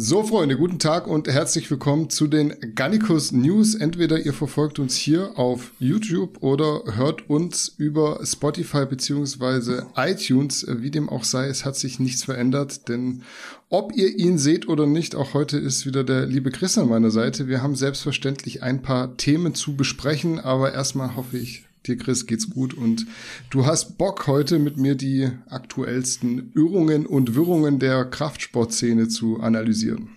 So, 0.00 0.22
Freunde, 0.22 0.56
guten 0.56 0.78
Tag 0.78 1.08
und 1.08 1.26
herzlich 1.26 1.68
willkommen 1.72 2.08
zu 2.08 2.28
den 2.28 2.54
Gannikus 2.76 3.32
News. 3.32 3.74
Entweder 3.74 4.20
ihr 4.20 4.32
verfolgt 4.32 4.78
uns 4.78 4.94
hier 4.94 5.36
auf 5.36 5.72
YouTube 5.80 6.40
oder 6.40 6.84
hört 6.94 7.28
uns 7.28 7.66
über 7.78 8.20
Spotify 8.22 8.86
beziehungsweise 8.86 9.88
iTunes. 9.96 10.64
Wie 10.68 10.92
dem 10.92 11.08
auch 11.08 11.24
sei, 11.24 11.48
es 11.48 11.64
hat 11.64 11.74
sich 11.74 11.98
nichts 11.98 12.22
verändert, 12.22 12.88
denn 12.88 13.22
ob 13.70 13.92
ihr 13.92 14.16
ihn 14.16 14.38
seht 14.38 14.68
oder 14.68 14.86
nicht, 14.86 15.16
auch 15.16 15.34
heute 15.34 15.58
ist 15.58 15.84
wieder 15.84 16.04
der 16.04 16.26
liebe 16.26 16.52
Chris 16.52 16.78
an 16.78 16.88
meiner 16.88 17.10
Seite. 17.10 17.48
Wir 17.48 17.60
haben 17.60 17.74
selbstverständlich 17.74 18.62
ein 18.62 18.82
paar 18.82 19.16
Themen 19.16 19.56
zu 19.56 19.74
besprechen, 19.74 20.38
aber 20.38 20.72
erstmal 20.72 21.16
hoffe 21.16 21.38
ich, 21.38 21.64
Dir, 21.86 21.96
Chris, 21.96 22.26
geht's 22.26 22.50
gut 22.50 22.74
und 22.74 23.06
du 23.50 23.64
hast 23.64 23.98
Bock, 23.98 24.26
heute 24.26 24.58
mit 24.58 24.76
mir 24.76 24.94
die 24.94 25.30
aktuellsten 25.48 26.52
Irrungen 26.54 27.06
und 27.06 27.34
Wirrungen 27.34 27.78
der 27.78 28.04
Kraftsportszene 28.04 29.08
zu 29.08 29.40
analysieren. 29.40 30.10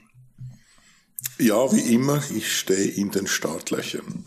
Ja, 1.38 1.72
wie 1.72 1.94
immer, 1.94 2.22
ich 2.36 2.56
stehe 2.56 2.90
in 2.90 3.12
den 3.12 3.28
Startlöchern. 3.28 4.26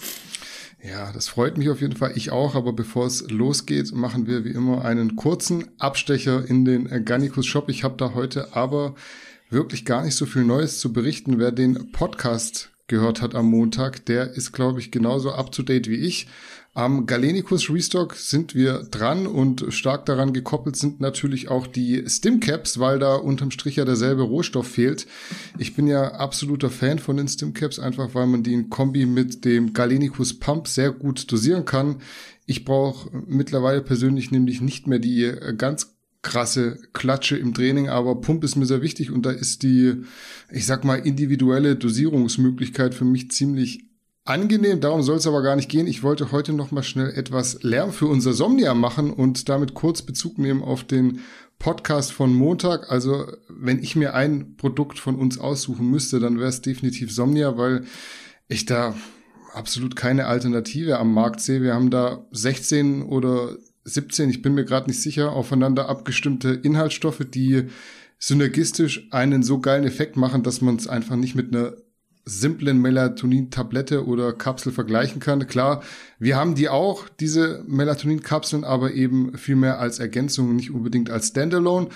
Ja, 0.83 1.12
das 1.12 1.29
freut 1.29 1.57
mich 1.57 1.70
auf 1.70 1.80
jeden 1.80 1.97
Fall. 1.97 2.12
Ich 2.15 2.30
auch. 2.30 2.55
Aber 2.55 2.74
bevor 2.74 3.07
es 3.07 3.30
losgeht, 3.30 3.93
machen 3.93 4.27
wir 4.27 4.45
wie 4.45 4.51
immer 4.51 4.85
einen 4.85 5.16
kurzen 5.16 5.69
Abstecher 5.79 6.45
in 6.46 6.65
den 6.65 7.05
Gannikus 7.07 7.46
Shop. 7.46 7.71
Ich 7.71 7.85
habe 7.85 7.96
da 7.96 8.12
heute 8.15 8.55
aber 8.55 8.95
wirklich 9.48 9.87
gar 9.87 10.05
nicht 10.05 10.15
so 10.15 10.27
viel 10.27 10.45
Neues 10.45 10.80
zu 10.80 10.93
berichten. 10.93 11.38
Wer 11.38 11.52
den 11.52 11.91
Podcast 11.93 12.71
gehört 12.87 13.23
hat 13.23 13.35
am 13.35 13.46
Montag, 13.46 14.05
der 14.07 14.32
ist, 14.32 14.52
glaube 14.52 14.80
ich, 14.80 14.91
genauso 14.91 15.32
up 15.32 15.52
to 15.52 15.62
date 15.62 15.88
wie 15.88 15.96
ich. 15.96 16.27
Am 16.77 17.06
Galenicus 17.06 17.70
Restock 17.70 18.16
sind 18.16 18.56
wir 18.56 18.82
dran 18.90 19.29
und 19.29 19.65
stark 19.68 20.07
daran 20.07 20.32
gekoppelt 20.32 20.74
sind 20.74 21.01
natürlich 21.01 21.48
auch 21.48 21.68
die 21.68 22.02
Stimcaps, 22.09 22.80
weil 22.80 22.98
da 22.98 23.15
unterm 23.15 23.52
Strich 23.52 23.76
ja 23.76 23.85
derselbe 23.85 24.23
Rohstoff 24.23 24.66
fehlt. 24.66 25.07
Ich 25.57 25.76
bin 25.76 25.87
ja 25.87 26.15
absoluter 26.15 26.71
Fan 26.71 26.98
von 26.98 27.16
den 27.16 27.29
Stimcaps, 27.29 27.79
einfach 27.79 28.16
weil 28.16 28.26
man 28.26 28.43
die 28.43 28.54
in 28.54 28.71
Kombi 28.71 29.07
mit 29.07 29.45
dem 29.45 29.73
Galenicus 29.73 30.40
Pump 30.40 30.66
sehr 30.66 30.90
gut 30.90 31.30
dosieren 31.30 31.65
kann. 31.65 32.01
Ich 32.45 32.65
brauche 32.65 33.09
mittlerweile 33.24 33.80
persönlich 33.80 34.32
nämlich 34.32 34.60
nicht 34.60 34.88
mehr 34.88 34.98
die 34.98 35.32
ganz 35.57 35.95
krasse 36.23 36.80
Klatsche 36.93 37.37
im 37.37 37.54
Training, 37.54 37.88
aber 37.88 38.20
Pump 38.20 38.43
ist 38.43 38.57
mir 38.57 38.66
sehr 38.66 38.82
wichtig 38.82 39.13
und 39.13 39.24
da 39.26 39.30
ist 39.30 39.63
die, 39.63 40.02
ich 40.51 40.66
sag 40.66 40.82
mal, 40.82 40.96
individuelle 40.96 41.76
Dosierungsmöglichkeit 41.76 42.95
für 42.96 43.04
mich 43.04 43.30
ziemlich 43.30 43.85
angenehm. 44.24 44.80
Darum 44.80 45.02
soll 45.02 45.16
es 45.16 45.26
aber 45.26 45.42
gar 45.42 45.56
nicht 45.56 45.68
gehen. 45.68 45.86
Ich 45.86 46.02
wollte 46.02 46.32
heute 46.32 46.52
noch 46.52 46.70
mal 46.70 46.82
schnell 46.82 47.10
etwas 47.10 47.62
Lärm 47.62 47.92
für 47.92 48.06
unser 48.06 48.32
Somnia 48.32 48.74
machen 48.74 49.12
und 49.12 49.48
damit 49.48 49.74
kurz 49.74 50.02
Bezug 50.02 50.38
nehmen 50.38 50.62
auf 50.62 50.84
den 50.84 51.20
Podcast 51.58 52.12
von 52.12 52.34
Montag. 52.34 52.90
Also 52.90 53.26
wenn 53.48 53.82
ich 53.82 53.96
mir 53.96 54.14
ein 54.14 54.56
Produkt 54.56 54.98
von 54.98 55.16
uns 55.16 55.38
aussuchen 55.38 55.90
müsste, 55.90 56.20
dann 56.20 56.38
wäre 56.38 56.48
es 56.48 56.62
definitiv 56.62 57.12
Somnia, 57.12 57.56
weil 57.56 57.84
ich 58.48 58.66
da 58.66 58.95
absolut 59.52 59.95
keine 59.95 60.26
Alternative 60.26 60.98
am 60.98 61.12
Markt 61.14 61.40
sehe. 61.40 61.62
Wir 61.62 61.74
haben 61.74 61.90
da 61.90 62.26
16 62.32 63.02
oder 63.02 63.56
17, 63.84 64.30
ich 64.30 64.42
bin 64.42 64.54
mir 64.54 64.64
gerade 64.64 64.88
nicht 64.88 65.00
sicher, 65.00 65.32
aufeinander 65.32 65.88
abgestimmte 65.88 66.50
Inhaltsstoffe, 66.50 67.25
die 67.28 67.69
synergistisch 68.19 69.06
einen 69.10 69.42
so 69.42 69.60
geilen 69.60 69.84
Effekt 69.84 70.16
machen, 70.16 70.42
dass 70.42 70.62
man 70.62 70.76
es 70.76 70.88
einfach 70.88 71.16
nicht 71.16 71.34
mit 71.34 71.54
einer 71.54 71.75
simplen 72.25 72.80
Melatonin-Tablette 72.80 74.06
oder 74.06 74.32
Kapsel 74.32 74.72
vergleichen 74.72 75.20
kann. 75.20 75.47
Klar, 75.47 75.82
wir 76.19 76.36
haben 76.36 76.54
die 76.54 76.69
auch, 76.69 77.08
diese 77.08 77.62
Melatonin-Kapseln, 77.66 78.64
aber 78.64 78.94
eben 78.94 79.36
viel 79.36 79.56
mehr 79.56 79.78
als 79.78 79.98
Ergänzung, 79.98 80.56
nicht 80.56 80.70
unbedingt 80.70 81.10
als 81.10 81.28
Standalone. 81.28 81.88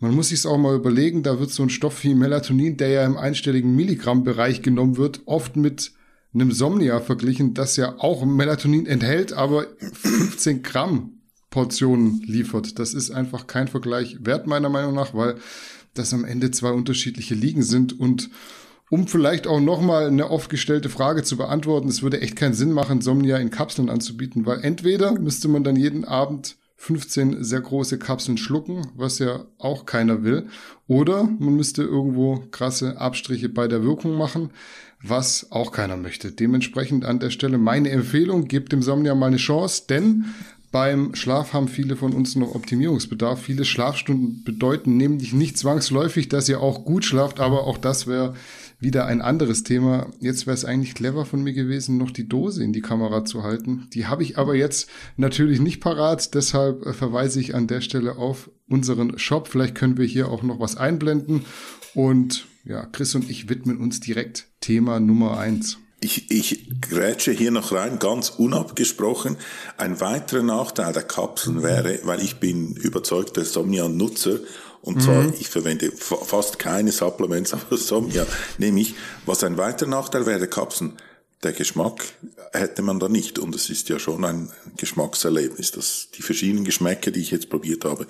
Man 0.00 0.14
muss 0.14 0.28
sich 0.30 0.44
auch 0.46 0.58
mal 0.58 0.74
überlegen, 0.74 1.22
da 1.22 1.38
wird 1.38 1.50
so 1.50 1.62
ein 1.62 1.70
Stoff 1.70 2.02
wie 2.04 2.14
Melatonin, 2.14 2.76
der 2.76 2.88
ja 2.88 3.04
im 3.04 3.16
einstelligen 3.16 3.74
Milligramm-Bereich 3.76 4.60
genommen 4.62 4.96
wird, 4.96 5.20
oft 5.26 5.56
mit 5.56 5.92
einem 6.34 6.52
Somnia 6.52 7.00
verglichen, 7.00 7.54
das 7.54 7.76
ja 7.76 7.94
auch 7.98 8.24
Melatonin 8.24 8.86
enthält, 8.86 9.32
aber 9.32 9.66
15 9.78 10.62
Gramm 10.62 11.12
Portionen 11.48 12.20
liefert. 12.22 12.78
Das 12.78 12.92
ist 12.92 13.10
einfach 13.10 13.46
kein 13.46 13.68
Vergleich 13.68 14.18
wert, 14.20 14.46
meiner 14.46 14.68
Meinung 14.68 14.94
nach, 14.94 15.14
weil 15.14 15.36
das 15.94 16.12
am 16.12 16.24
Ende 16.24 16.50
zwei 16.50 16.72
unterschiedliche 16.72 17.34
Ligen 17.34 17.62
sind 17.62 17.98
und 17.98 18.28
um 18.90 19.08
vielleicht 19.08 19.46
auch 19.46 19.60
nochmal 19.60 20.06
eine 20.06 20.30
oft 20.30 20.48
gestellte 20.48 20.88
Frage 20.88 21.22
zu 21.22 21.36
beantworten, 21.36 21.88
es 21.88 22.02
würde 22.02 22.20
echt 22.20 22.36
keinen 22.36 22.54
Sinn 22.54 22.72
machen, 22.72 23.00
Somnia 23.00 23.36
in 23.38 23.50
Kapseln 23.50 23.90
anzubieten, 23.90 24.46
weil 24.46 24.60
entweder 24.62 25.18
müsste 25.18 25.48
man 25.48 25.64
dann 25.64 25.76
jeden 25.76 26.04
Abend 26.04 26.56
15 26.76 27.42
sehr 27.42 27.60
große 27.60 27.98
Kapseln 27.98 28.36
schlucken, 28.36 28.88
was 28.94 29.18
ja 29.18 29.46
auch 29.58 29.86
keiner 29.86 30.22
will, 30.22 30.46
oder 30.86 31.24
man 31.24 31.56
müsste 31.56 31.82
irgendwo 31.82 32.44
krasse 32.50 32.98
Abstriche 33.00 33.48
bei 33.48 33.66
der 33.66 33.82
Wirkung 33.82 34.16
machen, 34.16 34.50
was 35.02 35.50
auch 35.50 35.72
keiner 35.72 35.96
möchte. 35.96 36.32
Dementsprechend 36.32 37.04
an 37.04 37.18
der 37.18 37.30
Stelle 37.30 37.58
meine 37.58 37.90
Empfehlung, 37.90 38.46
gebt 38.46 38.72
dem 38.72 38.82
Somnia 38.82 39.14
mal 39.14 39.26
eine 39.26 39.36
Chance, 39.36 39.84
denn 39.88 40.26
beim 40.70 41.14
Schlaf 41.14 41.54
haben 41.54 41.68
viele 41.68 41.96
von 41.96 42.12
uns 42.12 42.36
noch 42.36 42.54
Optimierungsbedarf. 42.54 43.40
Viele 43.40 43.64
Schlafstunden 43.64 44.42
bedeuten 44.44 44.96
nämlich 44.96 45.32
nicht 45.32 45.56
zwangsläufig, 45.56 46.28
dass 46.28 46.48
ihr 46.48 46.60
auch 46.60 46.84
gut 46.84 47.04
schlaft, 47.04 47.40
aber 47.40 47.64
auch 47.64 47.78
das 47.78 48.06
wäre 48.06 48.34
wieder 48.78 49.06
ein 49.06 49.22
anderes 49.22 49.62
Thema. 49.62 50.10
Jetzt 50.20 50.46
wäre 50.46 50.54
es 50.54 50.64
eigentlich 50.64 50.94
clever 50.94 51.24
von 51.24 51.42
mir 51.42 51.52
gewesen, 51.52 51.96
noch 51.96 52.10
die 52.10 52.28
Dose 52.28 52.62
in 52.62 52.72
die 52.72 52.82
Kamera 52.82 53.24
zu 53.24 53.42
halten. 53.42 53.88
Die 53.94 54.06
habe 54.06 54.22
ich 54.22 54.38
aber 54.38 54.54
jetzt 54.54 54.88
natürlich 55.16 55.60
nicht 55.60 55.80
parat, 55.80 56.34
deshalb 56.34 56.84
äh, 56.84 56.92
verweise 56.92 57.40
ich 57.40 57.54
an 57.54 57.66
der 57.66 57.80
Stelle 57.80 58.16
auf 58.16 58.50
unseren 58.68 59.18
Shop. 59.18 59.48
Vielleicht 59.48 59.74
können 59.74 59.96
wir 59.96 60.06
hier 60.06 60.28
auch 60.28 60.42
noch 60.42 60.60
was 60.60 60.76
einblenden. 60.76 61.44
Und 61.94 62.46
ja, 62.64 62.84
Chris 62.86 63.14
und 63.14 63.30
ich 63.30 63.48
widmen 63.48 63.78
uns 63.78 64.00
direkt 64.00 64.48
Thema 64.60 65.00
Nummer 65.00 65.38
eins. 65.38 65.78
Ich, 66.00 66.30
ich 66.30 66.80
grätsche 66.82 67.32
hier 67.32 67.50
noch 67.50 67.72
rein, 67.72 67.98
ganz 67.98 68.28
unabgesprochen. 68.28 69.38
Ein 69.78 69.98
weiterer 70.00 70.42
Nachteil 70.42 70.92
der 70.92 71.02
Kapseln 71.02 71.62
wäre, 71.62 72.00
weil 72.04 72.20
ich 72.20 72.36
bin 72.36 72.76
überzeugter 72.76 73.44
Somnia-Nutzer 73.44 74.40
und 74.86 75.02
zwar, 75.02 75.24
mhm. 75.24 75.34
ich 75.40 75.48
verwende 75.48 75.90
fast 75.90 76.60
keine 76.60 76.92
Supplements, 76.92 77.52
aber 77.54 77.76
Somnia 77.76 78.24
nehme 78.58 78.80
ich. 78.80 78.94
Was 79.26 79.42
ein 79.42 79.58
weiterer 79.58 79.88
Nachteil 79.88 80.26
wäre 80.26 80.38
der 80.38 80.48
Kapseln, 80.48 80.92
der 81.42 81.52
Geschmack 81.52 82.04
hätte 82.52 82.82
man 82.82 83.00
da 83.00 83.08
nicht. 83.08 83.40
Und 83.40 83.52
es 83.56 83.68
ist 83.68 83.88
ja 83.88 83.98
schon 83.98 84.24
ein 84.24 84.48
Geschmackserlebnis. 84.76 85.72
dass 85.72 86.08
die 86.14 86.22
verschiedenen 86.22 86.64
Geschmäcke, 86.64 87.10
die 87.10 87.20
ich 87.20 87.32
jetzt 87.32 87.50
probiert 87.50 87.84
habe, 87.84 88.06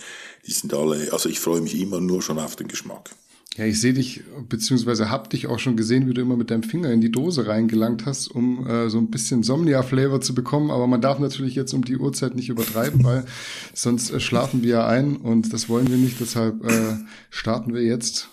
die 0.47 0.53
sind 0.53 0.75
alle, 0.75 1.15
also 1.15 1.31
ich 1.31 1.41
freue 1.41 1.62
mich 1.62 1.81
immer 1.81 1.98
nur 1.98 2.20
schon 2.20 2.38
auf 2.38 2.56
den 2.56 2.69
Geschmack. 2.69 3.09
Ja, 3.56 3.65
ich 3.65 3.81
sehe 3.81 3.94
dich, 3.94 4.22
beziehungsweise 4.50 5.11
hab 5.11 5.31
dich 5.31 5.47
auch 5.47 5.59
schon 5.59 5.78
gesehen, 5.78 6.06
wie 6.06 6.12
du 6.12 6.21
immer 6.21 6.37
mit 6.37 6.50
deinem 6.50 6.62
Finger 6.62 6.91
in 6.91 7.00
die 7.00 7.11
Dose 7.11 7.47
reingelangt 7.47 8.05
hast, 8.05 8.28
um 8.28 8.67
äh, 8.67 8.91
so 8.91 8.99
ein 8.99 9.11
bisschen 9.11 9.43
Somnia-Flavor 9.43 10.21
zu 10.21 10.34
bekommen. 10.34 10.71
Aber 10.71 10.87
man 10.87 11.00
darf 11.00 11.19
natürlich 11.19 11.55
jetzt 11.55 11.72
um 11.72 11.83
die 11.83 11.97
Uhrzeit 11.97 12.34
nicht 12.34 12.50
übertreiben, 12.50 13.03
weil 13.03 13.25
sonst 13.75 14.11
äh, 14.11 14.21
schlafen 14.21 14.62
wir 14.62 14.71
ja 14.71 14.87
ein 14.87 15.16
und 15.16 15.55
das 15.55 15.71
wollen 15.71 15.89
wir 15.89 15.97
nicht. 15.97 16.21
Deshalb 16.21 16.65
äh, 16.66 16.99
starten 17.31 17.72
wir 17.72 17.83
jetzt 17.83 18.28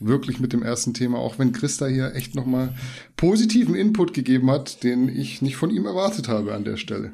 wirklich 0.00 0.40
mit 0.40 0.54
dem 0.54 0.62
ersten 0.62 0.94
Thema, 0.94 1.18
auch 1.18 1.38
wenn 1.38 1.52
Christa 1.52 1.86
hier 1.86 2.14
echt 2.14 2.34
nochmal 2.34 2.74
positiven 3.18 3.74
Input 3.74 4.14
gegeben 4.14 4.50
hat, 4.50 4.82
den 4.82 5.08
ich 5.08 5.42
nicht 5.42 5.56
von 5.56 5.70
ihm 5.70 5.84
erwartet 5.84 6.28
habe 6.28 6.54
an 6.54 6.64
der 6.64 6.78
Stelle. 6.78 7.12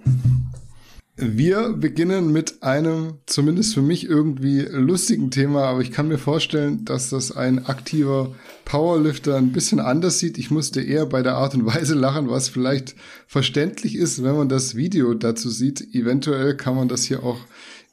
Wir 1.21 1.73
beginnen 1.73 2.31
mit 2.31 2.63
einem, 2.63 3.15
zumindest 3.27 3.75
für 3.75 3.83
mich 3.83 4.09
irgendwie 4.09 4.61
lustigen 4.61 5.33
Thema, 5.33 5.65
aber 5.65 5.81
ich 5.81 5.91
kann 5.91 6.07
mir 6.07 6.17
vorstellen, 6.17 6.85
dass 6.85 7.11
das 7.11 7.37
ein 7.37 7.67
aktiver 7.67 8.37
Powerlifter 8.65 9.35
ein 9.35 9.51
bisschen 9.51 9.81
anders 9.81 10.21
sieht. 10.21 10.39
Ich 10.39 10.53
musste 10.53 10.81
eher 10.81 11.07
bei 11.07 11.25
der 11.25 11.35
Art 11.35 11.57
und 11.57 11.67
Weise 11.67 11.97
lachen, 11.97 12.31
was 12.31 12.49
vielleicht 12.49 12.95
verständlich 13.27 13.97
ist, 13.97 14.23
wenn 14.23 14.37
man 14.37 14.49
das 14.49 14.77
Video 14.77 15.13
dazu 15.13 15.51
sieht. 15.51 15.93
Eventuell 15.93 16.57
kann 16.57 16.77
man 16.77 16.87
das 16.87 17.03
hier 17.03 17.25
auch 17.25 17.41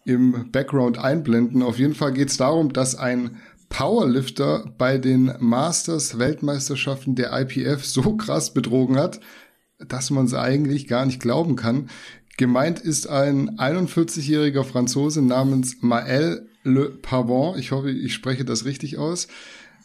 im 0.06 0.52
Background 0.52 1.00
einblenden. 1.00 1.64
Auf 1.64 1.80
jeden 1.80 1.96
Fall 1.96 2.14
geht 2.14 2.30
es 2.30 2.38
darum, 2.38 2.74
dass 2.74 2.94
ein 2.94 3.38
Powerlifter 3.70 4.72
bei 4.78 5.00
den 5.00 5.34
Masters 5.40 6.20
Weltmeisterschaften 6.20 7.16
der 7.16 7.34
IPF 7.34 7.84
so 7.86 8.18
krass 8.18 8.54
betrogen 8.54 8.98
hat, 8.98 9.20
dass 9.80 10.12
man 10.12 10.26
es 10.26 10.36
eigentlich 10.36 10.88
gar 10.88 11.08
nicht 11.08 11.20
glauben 11.20 11.56
kann. 11.56 11.90
Gemeint 12.38 12.80
ist 12.80 13.08
ein 13.08 13.58
41-jähriger 13.58 14.66
Franzose 14.66 15.22
namens 15.22 15.78
Maël 15.82 16.46
Le 16.64 16.90
Pavon. 16.90 17.58
Ich 17.58 17.72
hoffe, 17.72 17.92
ich 17.92 18.14
spreche 18.14 18.44
das 18.44 18.66
richtig 18.66 18.98
aus. 18.98 19.28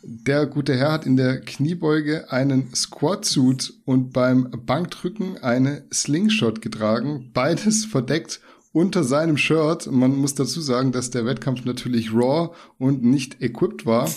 Der 0.03 0.47
gute 0.47 0.75
Herr 0.75 0.93
hat 0.93 1.07
in 1.07 1.17
der 1.17 1.41
Kniebeuge 1.41 2.33
einen 2.33 2.75
Squat-Suit 2.75 3.75
und 3.85 4.13
beim 4.13 4.51
Bankdrücken 4.67 5.39
eine 5.39 5.85
Slingshot 5.93 6.61
getragen. 6.61 7.31
Beides 7.33 7.85
verdeckt 7.91 8.41
unter 8.73 9.05
seinem 9.05 9.37
Shirt. 9.37 9.87
Man 9.91 10.17
muss 10.17 10.35
dazu 10.35 10.61
sagen, 10.61 10.91
dass 10.91 11.11
der 11.11 11.27
Wettkampf 11.27 11.65
natürlich 11.65 12.13
raw 12.13 12.51
und 12.79 13.05
nicht 13.05 13.43
equipped 13.43 13.87
war. 13.87 14.11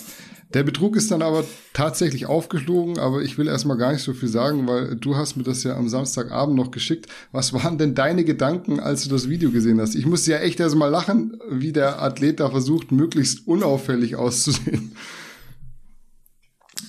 Der 0.54 0.62
Betrug 0.62 0.94
ist 0.94 1.10
dann 1.10 1.20
aber 1.20 1.44
tatsächlich 1.72 2.26
aufgeflogen, 2.26 3.00
aber 3.00 3.22
ich 3.22 3.36
will 3.38 3.48
erstmal 3.48 3.76
gar 3.76 3.92
nicht 3.92 4.04
so 4.04 4.14
viel 4.14 4.28
sagen, 4.28 4.68
weil 4.68 4.94
du 4.94 5.16
hast 5.16 5.36
mir 5.36 5.42
das 5.42 5.64
ja 5.64 5.76
am 5.76 5.88
Samstagabend 5.88 6.54
noch 6.54 6.70
geschickt. 6.70 7.08
Was 7.32 7.52
waren 7.52 7.76
denn 7.76 7.96
deine 7.96 8.24
Gedanken, 8.24 8.78
als 8.78 9.02
du 9.02 9.10
das 9.10 9.28
Video 9.28 9.50
gesehen 9.50 9.80
hast? 9.80 9.96
Ich 9.96 10.06
musste 10.06 10.30
ja 10.30 10.38
echt 10.38 10.60
erstmal 10.60 10.90
lachen, 10.90 11.40
wie 11.50 11.72
der 11.72 12.00
Athlet 12.00 12.38
da 12.38 12.50
versucht, 12.50 12.92
möglichst 12.92 13.48
unauffällig 13.48 14.14
auszusehen. 14.14 14.96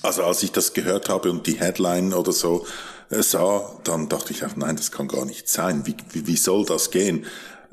Also 0.02 0.22
als 0.22 0.44
ich 0.44 0.52
das 0.52 0.72
gehört 0.72 1.08
habe 1.08 1.32
und 1.32 1.48
die 1.48 1.58
Headline 1.58 2.14
oder 2.14 2.30
so 2.30 2.64
äh, 3.10 3.22
sah, 3.22 3.80
dann 3.82 4.08
dachte 4.08 4.32
ich 4.32 4.44
auch, 4.44 4.54
nein, 4.54 4.76
das 4.76 4.92
kann 4.92 5.08
gar 5.08 5.24
nicht 5.24 5.48
sein. 5.48 5.84
Wie, 5.86 5.96
wie, 6.12 6.28
wie 6.28 6.36
soll 6.36 6.64
das 6.64 6.92
gehen? 6.92 7.26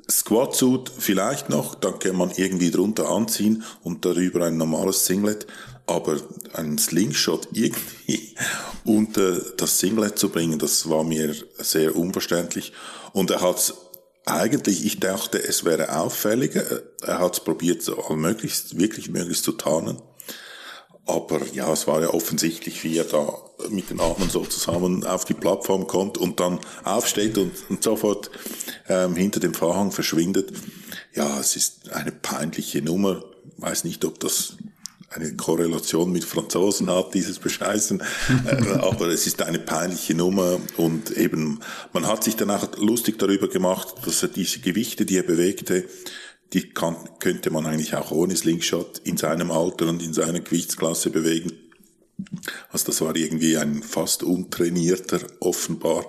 Squat 0.10 0.56
Suit 0.56 0.92
vielleicht 0.98 1.50
noch, 1.50 1.76
dann 1.76 1.98
kann 2.00 2.16
man 2.16 2.32
irgendwie 2.36 2.72
drunter 2.72 3.10
anziehen 3.10 3.64
und 3.84 4.04
darüber 4.04 4.46
ein 4.46 4.58
normales 4.58 5.06
Singlet, 5.06 5.48
aber 5.86 6.18
ein 6.54 6.78
Slingshot 6.78 7.50
irgendwie 7.52 8.36
unter 8.86 9.40
das 9.58 9.80
Singlet 9.80 10.18
zu 10.18 10.30
bringen, 10.30 10.60
das 10.60 10.90
war 10.90 11.04
mir 11.04 11.36
sehr 11.58 11.96
unverständlich. 11.96 12.74
Und 13.12 13.32
er 13.32 13.42
hat 13.42 13.74
eigentlich, 14.26 14.86
ich 14.86 15.00
dachte, 15.00 15.44
es 15.44 15.66
wäre 15.66 15.98
auffälliger. 15.98 16.64
Er 17.02 17.20
hat 17.20 17.34
es 17.34 17.40
probiert, 17.42 17.82
so 17.82 18.02
allmöglichst, 18.02 18.80
wirklich 18.80 19.10
möglichst 19.10 19.44
zu 19.44 19.52
tarnen. 19.54 20.02
Aber 21.06 21.46
ja, 21.48 21.72
es 21.74 21.86
war 21.86 22.02
ja 22.02 22.14
offensichtlich, 22.14 22.84
wie 22.86 22.98
er 22.98 23.04
da 23.04 23.38
mit 23.70 23.90
den 23.90 24.00
Armen 24.00 24.30
so 24.30 24.46
zusammen 24.46 25.06
auf 25.06 25.26
die 25.26 25.34
Plattform 25.34 25.86
kommt 25.86 26.18
und 26.18 26.40
dann 26.40 26.60
aufsteht 26.86 27.38
und, 27.38 27.52
und 27.70 27.84
sofort 27.84 28.32
ähm, 28.88 29.16
hinter 29.16 29.42
dem 29.42 29.54
Vorhang 29.54 29.92
verschwindet. 29.92 30.54
Ja, 31.14 31.40
es 31.40 31.58
ist 31.58 31.92
eine 31.92 32.14
peinliche 32.14 32.82
Nummer. 32.82 33.24
Weiß 33.58 33.84
nicht, 33.84 34.06
ob 34.06 34.20
das 34.22 34.56
eine 35.16 35.36
Korrelation 35.36 36.12
mit 36.12 36.24
Franzosen 36.24 36.90
hat, 36.90 37.14
dieses 37.14 37.40
Bescheißen. 37.40 38.02
Äh, 38.46 38.80
aber 38.80 39.08
es 39.08 39.28
ist 39.28 39.42
eine 39.42 39.60
peinliche 39.60 40.16
Nummer 40.16 40.60
und 40.78 41.12
eben, 41.12 41.60
man 41.94 42.08
hat 42.08 42.24
sich 42.24 42.36
danach 42.36 42.78
lustig 42.78 43.18
darüber 43.18 43.48
gemacht, 43.48 43.96
dass 44.06 44.22
er 44.22 44.30
diese 44.30 44.60
Gewichte, 44.60 45.06
die 45.06 45.18
er 45.18 45.24
bewegte, 45.24 45.86
die 46.52 46.70
kann, 46.70 46.96
könnte 47.20 47.52
man 47.52 47.66
eigentlich 47.66 47.96
auch 47.96 48.12
ohne 48.12 48.36
Slingshot 48.36 49.00
in 49.04 49.18
seinem 49.18 49.52
Alter 49.52 49.88
und 49.88 50.02
in 50.04 50.14
seiner 50.14 50.40
Gewichtsklasse 50.40 51.10
bewegen. 51.10 51.52
Also 52.72 52.88
das 52.88 53.02
war 53.02 53.16
irgendwie 53.16 53.58
ein 53.58 53.82
fast 53.82 54.24
untrainierter 54.24 55.20
offenbar 55.40 56.06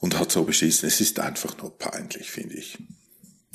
und 0.00 0.18
hat 0.18 0.32
so 0.32 0.44
beschissen. 0.44 0.88
Es 0.88 1.00
ist 1.00 1.18
einfach 1.18 1.56
nur 1.58 1.76
peinlich, 1.76 2.30
finde 2.30 2.56
ich. 2.56 2.78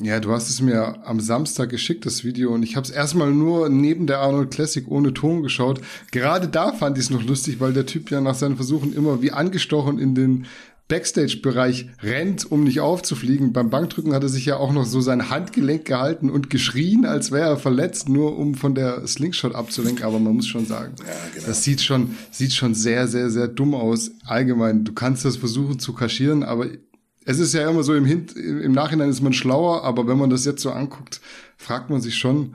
Ja, 0.02 0.18
du 0.18 0.32
hast 0.32 0.50
es 0.50 0.60
mir 0.60 1.06
am 1.06 1.20
Samstag 1.20 1.70
geschickt, 1.70 2.04
das 2.06 2.24
Video, 2.24 2.52
und 2.52 2.64
ich 2.64 2.74
habe 2.74 2.84
es 2.84 2.90
erstmal 2.90 3.30
nur 3.30 3.68
neben 3.68 4.08
der 4.08 4.18
Arnold 4.18 4.50
Classic 4.50 4.84
ohne 4.88 5.14
Ton 5.14 5.42
geschaut. 5.42 5.80
Gerade 6.10 6.48
da 6.48 6.72
fand 6.72 6.98
ich 6.98 7.04
es 7.04 7.10
noch 7.10 7.22
lustig, 7.22 7.60
weil 7.60 7.72
der 7.72 7.86
Typ 7.86 8.10
ja 8.10 8.20
nach 8.20 8.34
seinen 8.34 8.56
Versuchen 8.56 8.92
immer 8.92 9.22
wie 9.22 9.30
angestochen 9.30 10.00
in 10.00 10.16
den 10.16 10.46
Backstage-Bereich 10.88 11.88
rennt, 12.02 12.50
um 12.50 12.64
nicht 12.64 12.80
aufzufliegen. 12.80 13.52
Beim 13.52 13.70
Bankdrücken 13.70 14.12
hat 14.12 14.24
er 14.24 14.28
sich 14.28 14.44
ja 14.44 14.56
auch 14.56 14.72
noch 14.72 14.84
so 14.84 15.00
sein 15.00 15.30
Handgelenk 15.30 15.84
gehalten 15.84 16.28
und 16.28 16.50
geschrien, 16.50 17.06
als 17.06 17.30
wäre 17.30 17.50
er 17.50 17.56
verletzt, 17.56 18.08
nur 18.08 18.36
um 18.36 18.54
von 18.54 18.74
der 18.74 19.06
Slingshot 19.06 19.54
abzulenken. 19.54 20.04
Aber 20.04 20.18
man 20.18 20.34
muss 20.34 20.48
schon 20.48 20.66
sagen, 20.66 20.94
ja, 20.98 21.14
genau. 21.32 21.46
das 21.46 21.62
sieht 21.62 21.80
schon, 21.80 22.16
sieht 22.30 22.52
schon 22.52 22.74
sehr, 22.74 23.06
sehr, 23.06 23.30
sehr 23.30 23.48
dumm 23.48 23.74
aus. 23.74 24.10
Allgemein, 24.26 24.84
du 24.84 24.92
kannst 24.92 25.24
das 25.24 25.36
versuchen 25.36 25.78
zu 25.78 25.94
kaschieren, 25.94 26.42
aber 26.42 26.66
es 27.24 27.38
ist 27.38 27.54
ja 27.54 27.68
immer 27.68 27.82
so 27.82 27.94
im, 27.94 28.04
Hin 28.04 28.26
im 28.36 28.72
Nachhinein 28.72 29.10
ist 29.10 29.22
man 29.22 29.32
schlauer, 29.32 29.84
aber 29.84 30.06
wenn 30.06 30.18
man 30.18 30.30
das 30.30 30.44
jetzt 30.44 30.62
so 30.62 30.70
anguckt, 30.70 31.20
fragt 31.56 31.90
man 31.90 32.00
sich 32.00 32.16
schon, 32.16 32.54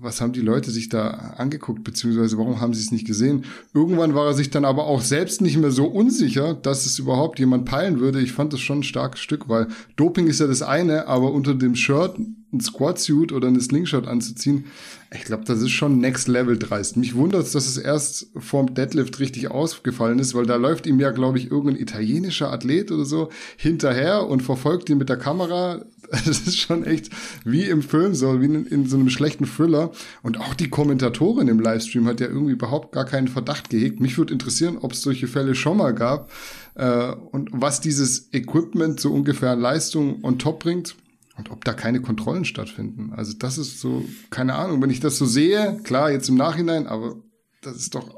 was 0.00 0.20
haben 0.20 0.32
die 0.32 0.40
Leute 0.40 0.70
sich 0.70 0.88
da 0.88 1.10
angeguckt, 1.36 1.84
beziehungsweise 1.84 2.38
warum 2.38 2.60
haben 2.60 2.74
sie 2.74 2.82
es 2.82 2.92
nicht 2.92 3.06
gesehen? 3.06 3.44
Irgendwann 3.74 4.14
war 4.14 4.26
er 4.26 4.34
sich 4.34 4.50
dann 4.50 4.64
aber 4.64 4.86
auch 4.86 5.00
selbst 5.00 5.40
nicht 5.40 5.56
mehr 5.56 5.70
so 5.70 5.86
unsicher, 5.86 6.54
dass 6.54 6.86
es 6.86 6.98
überhaupt 6.98 7.38
jemand 7.38 7.64
peilen 7.64 8.00
würde. 8.00 8.20
Ich 8.20 8.32
fand 8.32 8.52
das 8.52 8.60
schon 8.60 8.80
ein 8.80 8.84
starkes 8.84 9.20
Stück, 9.20 9.48
weil 9.48 9.68
Doping 9.96 10.26
ist 10.26 10.40
ja 10.40 10.46
das 10.46 10.62
eine, 10.62 11.06
aber 11.06 11.32
unter 11.32 11.54
dem 11.54 11.74
Shirt 11.74 12.18
ein 12.52 12.60
Squat-Suit 12.60 13.32
oder 13.32 13.48
eine 13.48 13.60
Slingshot 13.60 14.06
anzuziehen, 14.06 14.64
ich 15.10 15.24
glaube, 15.24 15.44
das 15.44 15.62
ist 15.62 15.70
schon 15.70 16.00
Next 16.00 16.28
Level 16.28 16.58
dreist. 16.58 16.98
Mich 16.98 17.14
wundert 17.14 17.44
es, 17.44 17.52
dass 17.52 17.66
es 17.66 17.78
erst 17.78 18.26
vorm 18.36 18.74
Deadlift 18.74 19.20
richtig 19.20 19.50
ausgefallen 19.50 20.18
ist, 20.18 20.34
weil 20.34 20.44
da 20.44 20.56
läuft 20.56 20.86
ihm 20.86 21.00
ja, 21.00 21.12
glaube 21.12 21.38
ich, 21.38 21.50
irgendein 21.50 21.80
italienischer 21.80 22.52
Athlet 22.52 22.90
oder 22.90 23.06
so 23.06 23.30
hinterher 23.56 24.26
und 24.26 24.42
verfolgt 24.42 24.90
ihn 24.90 24.98
mit 24.98 25.08
der 25.08 25.18
Kamera. 25.18 25.84
Das 26.10 26.26
ist 26.26 26.56
schon 26.56 26.84
echt 26.84 27.10
wie 27.44 27.64
im 27.64 27.82
Film 27.82 28.14
so, 28.14 28.40
wie 28.40 28.46
in, 28.46 28.64
in 28.64 28.86
so 28.86 28.96
einem 28.96 29.10
schlechten 29.10 29.37
Thriller. 29.46 29.90
Und 30.22 30.40
auch 30.40 30.54
die 30.54 30.68
Kommentatorin 30.68 31.48
im 31.48 31.60
Livestream 31.60 32.06
hat 32.06 32.20
ja 32.20 32.26
irgendwie 32.28 32.52
überhaupt 32.52 32.92
gar 32.92 33.04
keinen 33.04 33.28
Verdacht 33.28 33.70
gehegt. 33.70 34.00
Mich 34.00 34.18
würde 34.18 34.32
interessieren, 34.32 34.78
ob 34.78 34.92
es 34.92 35.02
solche 35.02 35.28
Fälle 35.28 35.54
schon 35.54 35.76
mal 35.76 35.94
gab 35.94 36.30
äh, 36.74 37.12
und 37.12 37.50
was 37.52 37.80
dieses 37.80 38.32
Equipment 38.32 39.00
so 39.00 39.12
ungefähr 39.12 39.56
Leistung 39.56 40.22
on 40.24 40.38
top 40.38 40.60
bringt. 40.60 40.96
Und 41.36 41.52
ob 41.52 41.64
da 41.64 41.72
keine 41.72 42.02
Kontrollen 42.02 42.44
stattfinden. 42.44 43.12
Also 43.14 43.32
das 43.38 43.58
ist 43.58 43.80
so, 43.80 44.04
keine 44.28 44.56
Ahnung, 44.56 44.82
wenn 44.82 44.90
ich 44.90 44.98
das 44.98 45.18
so 45.18 45.24
sehe, 45.24 45.78
klar, 45.84 46.10
jetzt 46.10 46.28
im 46.28 46.34
Nachhinein, 46.34 46.88
aber 46.88 47.14
das 47.62 47.76
ist 47.76 47.94
doch 47.94 48.12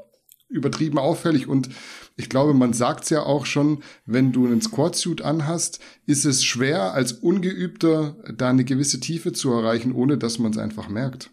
übertrieben 0.49 0.97
auffällig 0.97 1.47
und 1.47 1.69
ich 2.15 2.29
glaube, 2.29 2.53
man 2.53 2.73
sagt's 2.73 3.09
ja 3.09 3.23
auch 3.23 3.45
schon, 3.45 3.83
wenn 4.05 4.31
du 4.31 4.45
einen 4.45 4.61
Squat-Suit 4.61 5.21
anhast, 5.21 5.79
ist 6.05 6.25
es 6.25 6.43
schwer, 6.43 6.93
als 6.93 7.13
Ungeübter 7.13 8.15
da 8.35 8.49
eine 8.49 8.65
gewisse 8.65 8.99
Tiefe 8.99 9.33
zu 9.33 9.51
erreichen, 9.51 9.93
ohne 9.93 10.17
dass 10.17 10.39
man 10.39 10.51
es 10.51 10.57
einfach 10.57 10.89
merkt. 10.89 11.29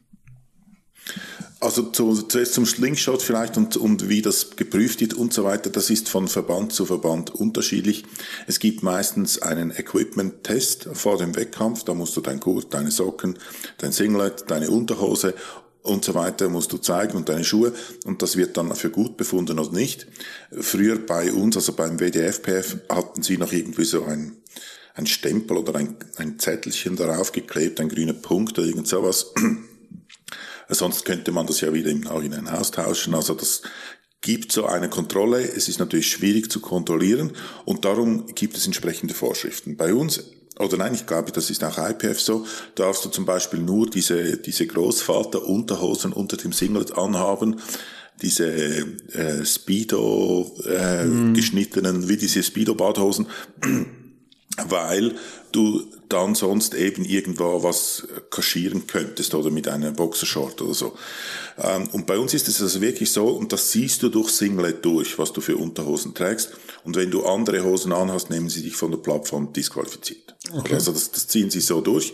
Also 1.60 1.82
zu, 1.82 2.14
zuerst 2.22 2.54
zum 2.54 2.66
Slingshot 2.66 3.20
vielleicht 3.20 3.56
und, 3.56 3.76
und 3.76 4.08
wie 4.08 4.22
das 4.22 4.54
geprüft 4.54 5.00
wird 5.00 5.14
und 5.14 5.32
so 5.32 5.42
weiter. 5.42 5.70
Das 5.70 5.90
ist 5.90 6.08
von 6.08 6.28
Verband 6.28 6.72
zu 6.72 6.86
Verband 6.86 7.34
unterschiedlich. 7.34 8.04
Es 8.46 8.60
gibt 8.60 8.84
meistens 8.84 9.42
einen 9.42 9.72
Equipment-Test 9.72 10.90
vor 10.92 11.19
dem 11.19 11.34
Wettkampf. 11.34 11.82
Da 11.82 11.94
musst 11.94 12.16
du 12.16 12.20
dein 12.20 12.38
Gurt, 12.38 12.75
deine 12.75 12.92
Socken, 12.92 13.38
dein 13.78 13.90
Singlet, 13.90 14.44
deine 14.48 14.70
Unterhose 14.70 15.34
und 15.82 16.04
so 16.04 16.14
weiter 16.14 16.48
musst 16.48 16.72
du 16.72 16.78
zeigen 16.78 17.16
und 17.16 17.28
deine 17.28 17.44
Schuhe 17.44 17.72
und 18.04 18.22
das 18.22 18.36
wird 18.36 18.56
dann 18.56 18.75
für 18.75 18.90
gut 18.90 19.16
befunden 19.16 19.58
oder 19.58 19.72
nicht. 19.72 20.06
Früher 20.52 20.98
bei 20.98 21.32
uns, 21.32 21.56
also 21.56 21.72
beim 21.72 21.98
WDFPF, 21.98 22.78
hatten 22.88 23.22
sie 23.22 23.38
noch 23.38 23.52
irgendwie 23.52 23.84
so 23.84 24.04
ein, 24.04 24.36
ein 24.94 25.06
Stempel 25.06 25.56
oder 25.56 25.75
ein, 25.76 25.96
ein 26.16 26.38
Zettelchen 26.38 26.96
darauf 26.96 27.32
geklebt, 27.32 27.80
ein 27.80 27.88
grüner 27.88 28.12
Punkt 28.12 28.58
oder 28.58 28.66
irgend 28.66 28.88
sowas. 28.88 29.32
Sonst 30.69 31.04
könnte 31.04 31.32
man 31.32 31.46
das 31.46 31.62
ja 31.62 31.72
wieder 31.72 31.90
im 31.90 32.00
Nachhinein 32.00 32.46
austauschen. 32.46 33.14
Also 33.14 33.34
das 33.34 33.62
gibt 34.20 34.52
so 34.52 34.66
eine 34.66 34.90
Kontrolle. 34.90 35.40
Es 35.40 35.69
ist 35.69 35.78
natürlich 35.78 36.10
schwierig 36.10 36.50
zu 36.50 36.60
kontrollieren 36.60 37.32
und 37.64 37.84
darum 37.84 38.26
gibt 38.34 38.56
es 38.56 38.66
entsprechende 38.66 39.14
Vorschriften. 39.14 39.76
Bei 39.76 39.94
uns 39.94 40.23
oder 40.59 40.77
nein, 40.77 40.95
ich 40.95 41.07
glaube, 41.07 41.33
das 41.33 41.50
ist 41.50 41.62
auch 41.65 41.79
IPF 41.79 42.21
so, 42.21 42.47
darfst 42.75 43.05
du 43.05 43.09
zum 43.09 43.25
Beispiel 43.25 43.61
nur 43.61 43.88
diese, 43.88 44.37
diese 44.37 44.67
Großvater-Unterhosen 44.67 46.12
unter 46.12 46.37
dem 46.37 46.53
Singlet 46.53 46.97
anhaben, 46.97 47.61
diese 48.23 48.47
äh, 48.47 49.45
Speedo 49.45 50.53
äh, 50.67 51.05
mm. 51.05 51.35
geschnittenen, 51.35 52.09
wie 52.09 52.17
diese 52.17 52.43
Speedo-Badhosen, 52.43 53.27
weil 54.69 55.15
du 55.53 55.85
dann 56.09 56.35
sonst 56.35 56.75
eben 56.75 57.05
irgendwo 57.05 57.62
was 57.62 58.07
kaschieren 58.31 58.87
könntest 58.87 59.35
oder 59.35 59.50
mit 59.50 59.69
einer 59.69 59.91
Boxershort 59.93 60.61
oder 60.62 60.75
so. 60.75 60.97
Ähm, 61.59 61.88
und 61.93 62.07
bei 62.07 62.19
uns 62.19 62.35
ist 62.35 62.49
es 62.49 62.62
also 62.62 62.81
wirklich 62.81 63.12
so, 63.12 63.29
und 63.29 63.53
das 63.53 63.73
siehst 63.73 64.03
du 64.03 64.09
durch 64.09 64.31
Singlet 64.31 64.85
durch, 64.85 65.19
was 65.19 65.33
du 65.33 65.41
für 65.41 65.57
Unterhosen 65.57 66.15
trägst. 66.15 66.53
Und 66.85 66.97
wenn 66.97 67.11
du 67.11 67.27
andere 67.27 67.62
Hosen 67.62 67.93
anhast, 67.93 68.31
nehmen 68.31 68.49
sie 68.49 68.62
dich 68.62 68.77
von 68.77 68.91
der 68.91 68.99
Plattform 68.99 69.53
disqualifiziert. 69.53 70.35
Okay. 70.53 70.75
Also 70.75 70.93
das, 70.93 71.11
das 71.11 71.29
ziehen 71.29 71.50
sie 71.50 71.61
so 71.61 71.81
durch. 71.81 72.12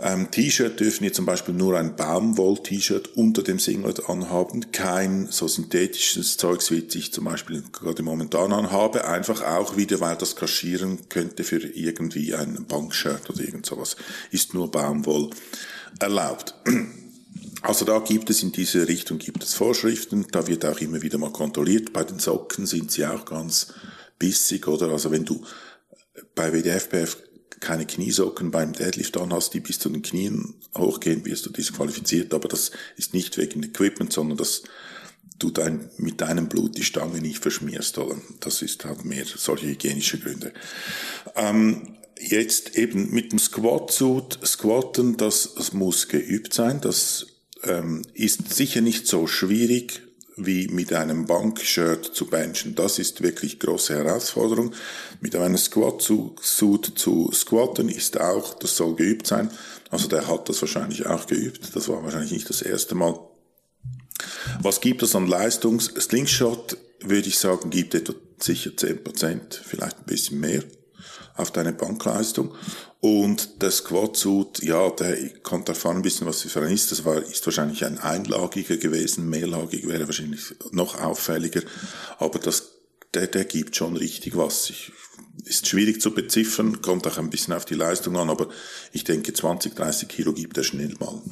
Ähm, 0.00 0.30
T-Shirt 0.30 0.78
dürfen 0.78 1.02
jetzt 1.04 1.16
zum 1.16 1.26
Beispiel 1.26 1.54
nur 1.54 1.76
ein 1.76 1.96
Baumwoll-T-Shirt 1.96 3.16
unter 3.16 3.42
dem 3.42 3.58
Singlet 3.58 4.08
anhaben, 4.08 4.70
kein 4.70 5.26
so 5.28 5.48
synthetisches 5.48 6.36
Zeugs, 6.36 6.70
wie 6.70 6.86
ich 6.94 7.12
zum 7.12 7.24
Beispiel 7.24 7.64
gerade 7.72 8.04
momentan 8.04 8.52
anhabe, 8.52 9.08
einfach 9.08 9.42
auch 9.42 9.76
wieder, 9.76 9.98
weil 9.98 10.14
das 10.14 10.36
kaschieren 10.36 11.08
könnte 11.08 11.42
für 11.42 11.58
irgendwie 11.58 12.32
ein 12.32 12.64
Bankshirt 12.66 13.28
oder 13.28 13.40
irgend 13.40 13.66
sowas, 13.66 13.96
ist 14.30 14.54
nur 14.54 14.70
Baumwoll 14.70 15.30
erlaubt. 15.98 16.54
Also 17.62 17.84
da 17.84 17.98
gibt 17.98 18.30
es 18.30 18.44
in 18.44 18.52
diese 18.52 18.86
Richtung 18.86 19.18
gibt 19.18 19.42
es 19.42 19.54
Vorschriften, 19.54 20.26
da 20.30 20.46
wird 20.46 20.64
auch 20.64 20.80
immer 20.80 21.02
wieder 21.02 21.18
mal 21.18 21.32
kontrolliert. 21.32 21.92
Bei 21.92 22.04
den 22.04 22.20
Socken 22.20 22.66
sind 22.66 22.92
sie 22.92 23.04
auch 23.04 23.24
ganz 23.24 23.74
bissig, 24.16 24.68
oder? 24.68 24.90
Also 24.90 25.10
wenn 25.10 25.24
du 25.24 25.44
bei 26.36 26.52
WDFPF 26.52 27.16
keine 27.60 27.86
Kniesocken 27.86 28.50
beim 28.50 28.72
Deadlift 28.72 29.16
anhast, 29.16 29.54
die 29.54 29.60
bis 29.60 29.78
zu 29.78 29.88
den 29.88 30.02
Knien 30.02 30.54
hochgehen, 30.76 31.24
wirst 31.24 31.46
du 31.46 31.50
disqualifiziert. 31.50 32.34
Aber 32.34 32.48
das 32.48 32.70
ist 32.96 33.14
nicht 33.14 33.36
wegen 33.36 33.62
Equipment, 33.62 34.12
sondern 34.12 34.38
dass 34.38 34.62
du 35.38 35.50
dein, 35.50 35.90
mit 35.98 36.20
deinem 36.20 36.48
Blut 36.48 36.76
die 36.76 36.84
Stange 36.84 37.20
nicht 37.20 37.38
verschmierst. 37.38 37.98
Oder? 37.98 38.16
Das 38.40 38.62
ist 38.62 38.84
halt 38.84 39.04
mehr 39.04 39.24
solche 39.24 39.66
hygienische 39.66 40.18
Gründe. 40.18 40.52
Ähm, 41.36 41.96
jetzt 42.20 42.76
eben 42.76 43.10
mit 43.10 43.32
dem 43.32 43.38
Squat-Suit, 43.38 44.38
Squatten, 44.44 45.16
das, 45.16 45.54
das 45.54 45.72
muss 45.72 46.08
geübt 46.08 46.52
sein. 46.52 46.80
Das 46.80 47.26
ähm, 47.62 48.02
ist 48.14 48.54
sicher 48.54 48.80
nicht 48.80 49.06
so 49.06 49.26
schwierig 49.26 50.07
wie 50.38 50.68
mit 50.68 50.92
einem 50.92 51.26
Bankshirt 51.26 52.04
zu 52.04 52.26
benchen. 52.26 52.74
Das 52.74 52.98
ist 52.98 53.22
wirklich 53.22 53.58
große 53.58 53.94
Herausforderung. 53.94 54.72
Mit 55.20 55.34
einem 55.36 55.56
Squat-Suit 55.56 56.92
zu 56.96 57.30
squatten 57.32 57.88
ist 57.88 58.20
auch, 58.20 58.54
das 58.54 58.76
soll 58.76 58.94
geübt 58.94 59.26
sein. 59.26 59.50
Also 59.90 60.08
der 60.08 60.26
hat 60.26 60.48
das 60.48 60.60
wahrscheinlich 60.60 61.06
auch 61.06 61.26
geübt. 61.26 61.74
Das 61.74 61.88
war 61.88 62.02
wahrscheinlich 62.02 62.32
nicht 62.32 62.48
das 62.48 62.62
erste 62.62 62.94
Mal. 62.94 63.18
Was 64.62 64.80
gibt 64.80 65.02
es 65.02 65.14
an 65.14 65.26
Leistungs? 65.26 65.86
Slingshot, 65.86 66.76
würde 67.00 67.28
ich 67.28 67.38
sagen, 67.38 67.70
gibt 67.70 67.94
etwa 67.94 68.14
sicher 68.40 68.70
10%, 68.70 69.60
vielleicht 69.62 69.98
ein 69.98 70.04
bisschen 70.06 70.40
mehr 70.40 70.62
auf 71.38 71.50
deine 71.50 71.72
Bankleistung. 71.72 72.54
Und 73.00 73.62
der 73.62 73.70
Squat-Suit, 73.70 74.62
ja, 74.62 74.90
der 74.90 75.16
kommt 75.40 75.68
davon 75.68 75.96
ein 75.96 76.02
bisschen, 76.02 76.26
was 76.26 76.42
für 76.42 76.62
ein 76.62 76.72
ist. 76.72 76.90
Das 76.90 77.04
war, 77.04 77.22
ist 77.22 77.46
wahrscheinlich 77.46 77.84
ein 77.84 77.98
einlagiger 77.98 78.76
gewesen. 78.76 79.30
Mehrlagig 79.30 79.86
wäre 79.86 80.06
wahrscheinlich 80.06 80.54
noch 80.72 81.00
auffälliger. 81.00 81.62
Aber 82.18 82.38
das, 82.38 82.72
der, 83.14 83.28
der 83.28 83.44
gibt 83.44 83.76
schon 83.76 83.96
richtig 83.96 84.36
was. 84.36 84.68
Ich, 84.70 84.92
ist 85.44 85.68
schwierig 85.68 86.00
zu 86.00 86.12
beziffern, 86.12 86.82
kommt 86.82 87.06
auch 87.06 87.18
ein 87.18 87.30
bisschen 87.30 87.54
auf 87.54 87.64
die 87.64 87.74
Leistung 87.74 88.16
an, 88.16 88.28
aber 88.28 88.48
ich 88.92 89.04
denke 89.04 89.32
20, 89.32 89.74
30 89.74 90.08
Kilo 90.08 90.32
gibt 90.32 90.56
er 90.56 90.64
schnell 90.64 90.94
mal. 90.98 91.22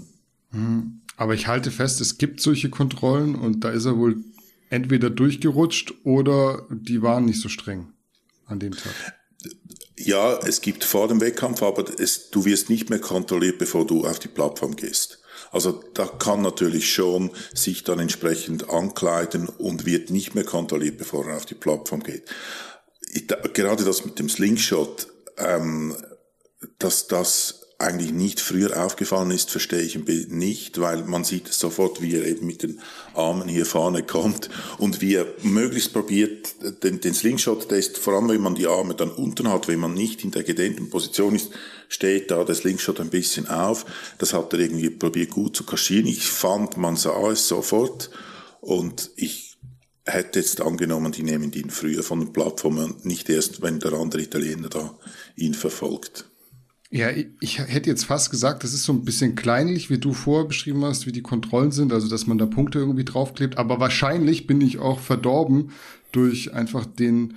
Hm. 0.51 1.01
Aber 1.17 1.35
ich 1.35 1.47
halte 1.47 1.71
fest, 1.71 2.01
es 2.01 2.19
gibt 2.19 2.41
solche 2.41 2.71
Kontrollen 2.71 3.35
und 3.35 3.65
da 3.65 3.71
ist 3.71 3.87
er 3.87 3.97
wohl 3.97 4.23
entweder 4.71 5.11
durchgerutscht 5.11 5.95
oder 6.05 6.67
die 6.71 7.03
waren 7.03 7.25
nicht 7.25 7.41
so 7.41 7.49
streng 7.49 7.93
an 8.47 8.61
dem 8.61 8.73
Tag. 8.73 8.93
Ja, 9.99 10.39
es 10.39 10.61
gibt 10.61 10.85
vor 10.85 11.09
dem 11.09 11.21
Wettkampf, 11.21 11.63
aber 11.63 11.85
es, 11.99 12.31
du 12.31 12.45
wirst 12.45 12.69
nicht 12.69 12.91
mehr 12.91 12.99
kontrolliert, 12.99 13.59
bevor 13.59 13.87
du 13.87 14.07
auf 14.07 14.19
die 14.19 14.29
Plattform 14.29 14.77
gehst. 14.77 15.21
Also 15.53 15.83
da 15.95 16.07
kann 16.07 16.43
natürlich 16.43 16.93
schon 16.93 17.31
sich 17.55 17.83
dann 17.83 17.99
entsprechend 17.99 18.69
ankleiden 18.69 19.49
und 19.49 19.87
wird 19.87 20.11
nicht 20.11 20.35
mehr 20.35 20.45
kontrolliert, 20.45 20.99
bevor 20.99 21.27
er 21.27 21.37
auf 21.37 21.47
die 21.47 21.55
Plattform 21.55 22.03
geht. 22.03 22.25
Ich, 23.13 23.27
gerade 23.27 23.85
das 23.85 24.05
mit 24.05 24.19
dem 24.19 24.29
Slingshot, 24.29 25.09
ähm, 25.39 25.97
dass 26.79 27.07
das 27.07 27.66
eigentlich 27.79 28.13
nicht 28.13 28.41
früher 28.41 28.83
aufgefallen 28.83 29.31
ist, 29.31 29.51
verstehe 29.51 29.83
ich 29.83 29.99
nicht, 30.29 30.81
weil 30.81 31.05
man 31.05 31.25
sieht 31.25 31.53
sofort, 31.53 32.01
wie 32.01 32.15
er 32.15 32.27
eben 32.27 32.47
mit 32.47 32.63
den 32.63 32.81
Armen 33.15 33.49
hier 33.49 33.67
vorne 33.67 34.03
kommt 34.03 34.49
und 34.79 35.03
wie 35.03 35.15
er 35.15 35.27
möglichst 35.43 35.93
probiert, 35.93 36.55
den, 36.83 37.01
den 37.01 37.13
Slingshot-Test, 37.13 37.99
vor 37.99 38.15
allem 38.15 38.31
wenn 38.31 38.41
man 38.41 38.55
die 38.55 38.67
Arme 38.67 38.95
dann 38.95 39.11
unten 39.11 39.51
hat, 39.51 39.69
wenn 39.69 39.81
man 39.81 39.93
nicht 39.93 40.25
in 40.25 40.31
der 40.31 40.43
gedehnten 40.43 40.89
Position 40.89 41.35
ist, 41.35 41.51
steht 41.89 42.31
da 42.31 42.45
der 42.45 42.55
Slingshot 42.55 42.99
ein 42.99 43.11
bisschen 43.11 43.47
auf. 43.49 43.85
Das 44.17 44.33
hat 44.33 44.55
er 44.55 44.61
irgendwie 44.61 44.89
probiert 44.89 45.31
gut 45.31 45.55
zu 45.55 45.65
kaschieren. 45.65 46.07
Ich 46.07 46.25
fand, 46.25 46.79
man 46.79 46.97
sah 46.97 47.31
es 47.31 47.47
sofort 47.47 48.11
und 48.63 49.11
ich 49.17 49.59
hätte 50.07 50.39
jetzt 50.39 50.63
angenommen, 50.63 51.13
die 51.13 51.25
nehmen 51.25 51.53
ihn 51.53 51.69
früher 51.69 52.03
von 52.03 52.21
den 52.21 52.33
Plattformen 52.33 52.93
und 52.93 53.05
nicht 53.05 53.29
erst, 53.29 53.61
wenn 53.61 53.81
der 53.81 53.93
andere 53.93 54.23
Italiener 54.23 54.71
da 54.71 54.99
ihn 55.35 55.53
verfolgt. 55.53 56.27
Ja, 56.91 57.11
ich 57.41 57.59
hätte 57.59 57.91
jetzt 57.91 58.05
fast 58.05 58.31
gesagt, 58.31 58.63
das 58.63 58.73
ist 58.73 58.85
so 58.85 58.93
ein 58.93 59.05
bisschen 59.05 59.35
kleinlich, 59.35 59.91
wie 59.91 59.99
du 59.99 60.13
vorher 60.13 60.47
beschrieben 60.47 60.85
hast, 60.85 61.07
wie 61.07 61.13
die 61.13 61.23
Kontrollen 61.23 61.73
sind, 61.73 61.93
also 61.93 62.09
dass 62.09 62.29
man 62.29 62.39
da 62.39 62.47
Punkte 62.47 62.79
irgendwie 62.79 63.05
draufklebt. 63.05 63.59
Aber 63.59 63.81
wahrscheinlich 63.81 64.47
bin 64.47 64.61
ich 64.61 64.79
auch 64.79 65.01
verdorben 65.01 65.73
durch 66.13 66.55
einfach 66.55 66.87
den 66.87 67.35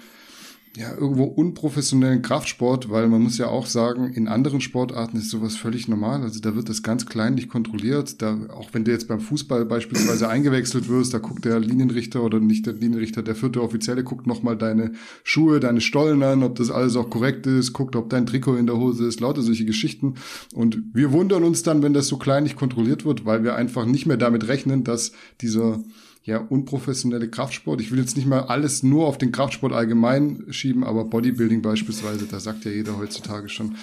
ja, 0.78 0.94
irgendwo 0.94 1.24
unprofessionellen 1.24 2.22
Kraftsport, 2.22 2.92
weil 2.92 3.08
man 3.08 3.24
muss 3.24 3.40
ja 3.40 3.48
auch 3.48 3.66
sagen, 3.66 4.14
in 4.14 4.28
anderen 4.28 4.62
Sportarten 4.62 5.18
ist 5.18 5.32
sowas 5.32 5.56
völlig 5.56 5.88
normal. 5.88 6.22
Also 6.22 6.40
da 6.40 6.56
wird 6.56 6.70
das 6.70 6.84
ganz 6.84 7.08
kleinlich 7.08 7.50
kontrolliert. 7.50 8.22
Da, 8.22 8.38
auch 8.54 8.70
wenn 8.74 8.86
du 8.86 8.92
jetzt 8.92 9.08
beim 9.08 9.20
Fußball 9.20 9.66
beispielsweise 9.66 10.30
eingewechselt 10.30 10.88
wirst, 10.88 11.14
da 11.14 11.18
guckt 11.18 11.44
der 11.44 11.60
Linienrichter 11.60 12.24
oder 12.24 12.40
nicht 12.40 12.68
der 12.68 12.74
Linienrichter, 12.74 13.24
der 13.24 13.36
vierte 13.36 13.64
Offizielle 13.64 14.04
guckt 14.04 14.28
nochmal 14.28 14.58
deine 14.58 14.92
Schuhe, 15.24 15.60
deine 15.60 15.82
Stollen 15.82 16.22
an, 16.22 16.44
ob 16.44 16.56
das 16.56 16.70
alles 16.70 16.96
auch 16.96 17.10
korrekt 17.10 17.48
ist, 17.48 17.74
guckt, 17.74 17.96
ob 17.96 18.10
dein 18.12 18.28
Trikot 18.28 18.56
in 18.56 18.68
der 18.68 18.78
Hose 18.78 19.08
ist, 19.08 19.20
lauter 19.20 19.42
solche 19.42 19.66
Geschichten. 19.66 20.16
Und 20.54 20.78
wir 20.94 21.12
wundern 21.12 21.44
uns 21.44 21.64
dann, 21.64 21.82
wenn 21.82 21.94
das 21.94 22.08
so 22.08 22.18
kleinlich 22.18 22.56
kontrolliert 22.56 23.06
wird, 23.06 23.26
weil 23.26 23.44
wir 23.44 23.56
einfach 23.56 23.86
nicht 23.86 24.06
mehr 24.06 24.18
damit 24.18 24.48
rechnen, 24.48 24.84
dass 24.84 25.14
dieser 25.42 25.80
ja, 26.24 26.38
unprofessionelle 26.38 27.30
Kraftsport. 27.30 27.82
Ich 27.82 27.92
will 27.92 28.00
jetzt 28.00 28.18
nicht 28.18 28.28
mal 28.28 28.42
alles 28.42 28.84
nur 28.84 29.08
auf 29.08 29.18
den 29.18 29.32
Kraftsport 29.32 29.74
allgemein 29.74 30.46
schieben, 30.50 30.84
aber 30.84 31.06
Bodybuilding 31.06 31.62
beispielsweise, 31.62 32.26
da 32.26 32.40
sagt 32.40 32.66
ja 32.66 32.72
jeder 32.72 32.98
heutzutage 32.98 33.50
schon, 33.50 33.76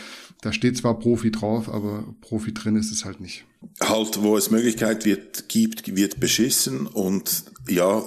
da 0.43 0.53
steht 0.53 0.77
zwar 0.77 0.99
Profi 0.99 1.31
drauf, 1.31 1.69
aber 1.69 2.05
Profi 2.21 2.53
drin 2.53 2.77
ist 2.77 2.93
es 2.93 3.05
halt 3.05 3.21
nicht. 3.21 3.45
Halt, 3.81 4.23
wo 4.23 4.37
es 4.37 4.51
Möglichkeit 4.51 5.05
wird, 5.05 5.49
gibt, 5.49 5.97
wird 5.97 6.21
beschissen 6.21 6.87
und 6.87 7.45
ja, 7.69 8.07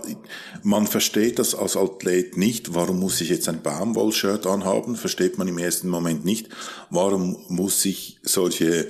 man 0.64 0.88
versteht 0.88 1.40
das 1.40 1.56
als 1.56 1.76
Athlet 1.76 2.38
nicht. 2.38 2.74
Warum 2.76 3.00
muss 3.00 3.20
ich 3.20 3.30
jetzt 3.30 3.50
ein 3.50 3.62
Baumwollshirt 3.62 4.46
anhaben? 4.48 4.96
Versteht 4.96 5.38
man 5.38 5.48
im 5.48 5.58
ersten 5.58 5.90
Moment 5.90 6.24
nicht. 6.24 6.50
Warum 6.90 7.38
muss 7.50 7.84
ich 7.84 8.20
solche 8.24 8.88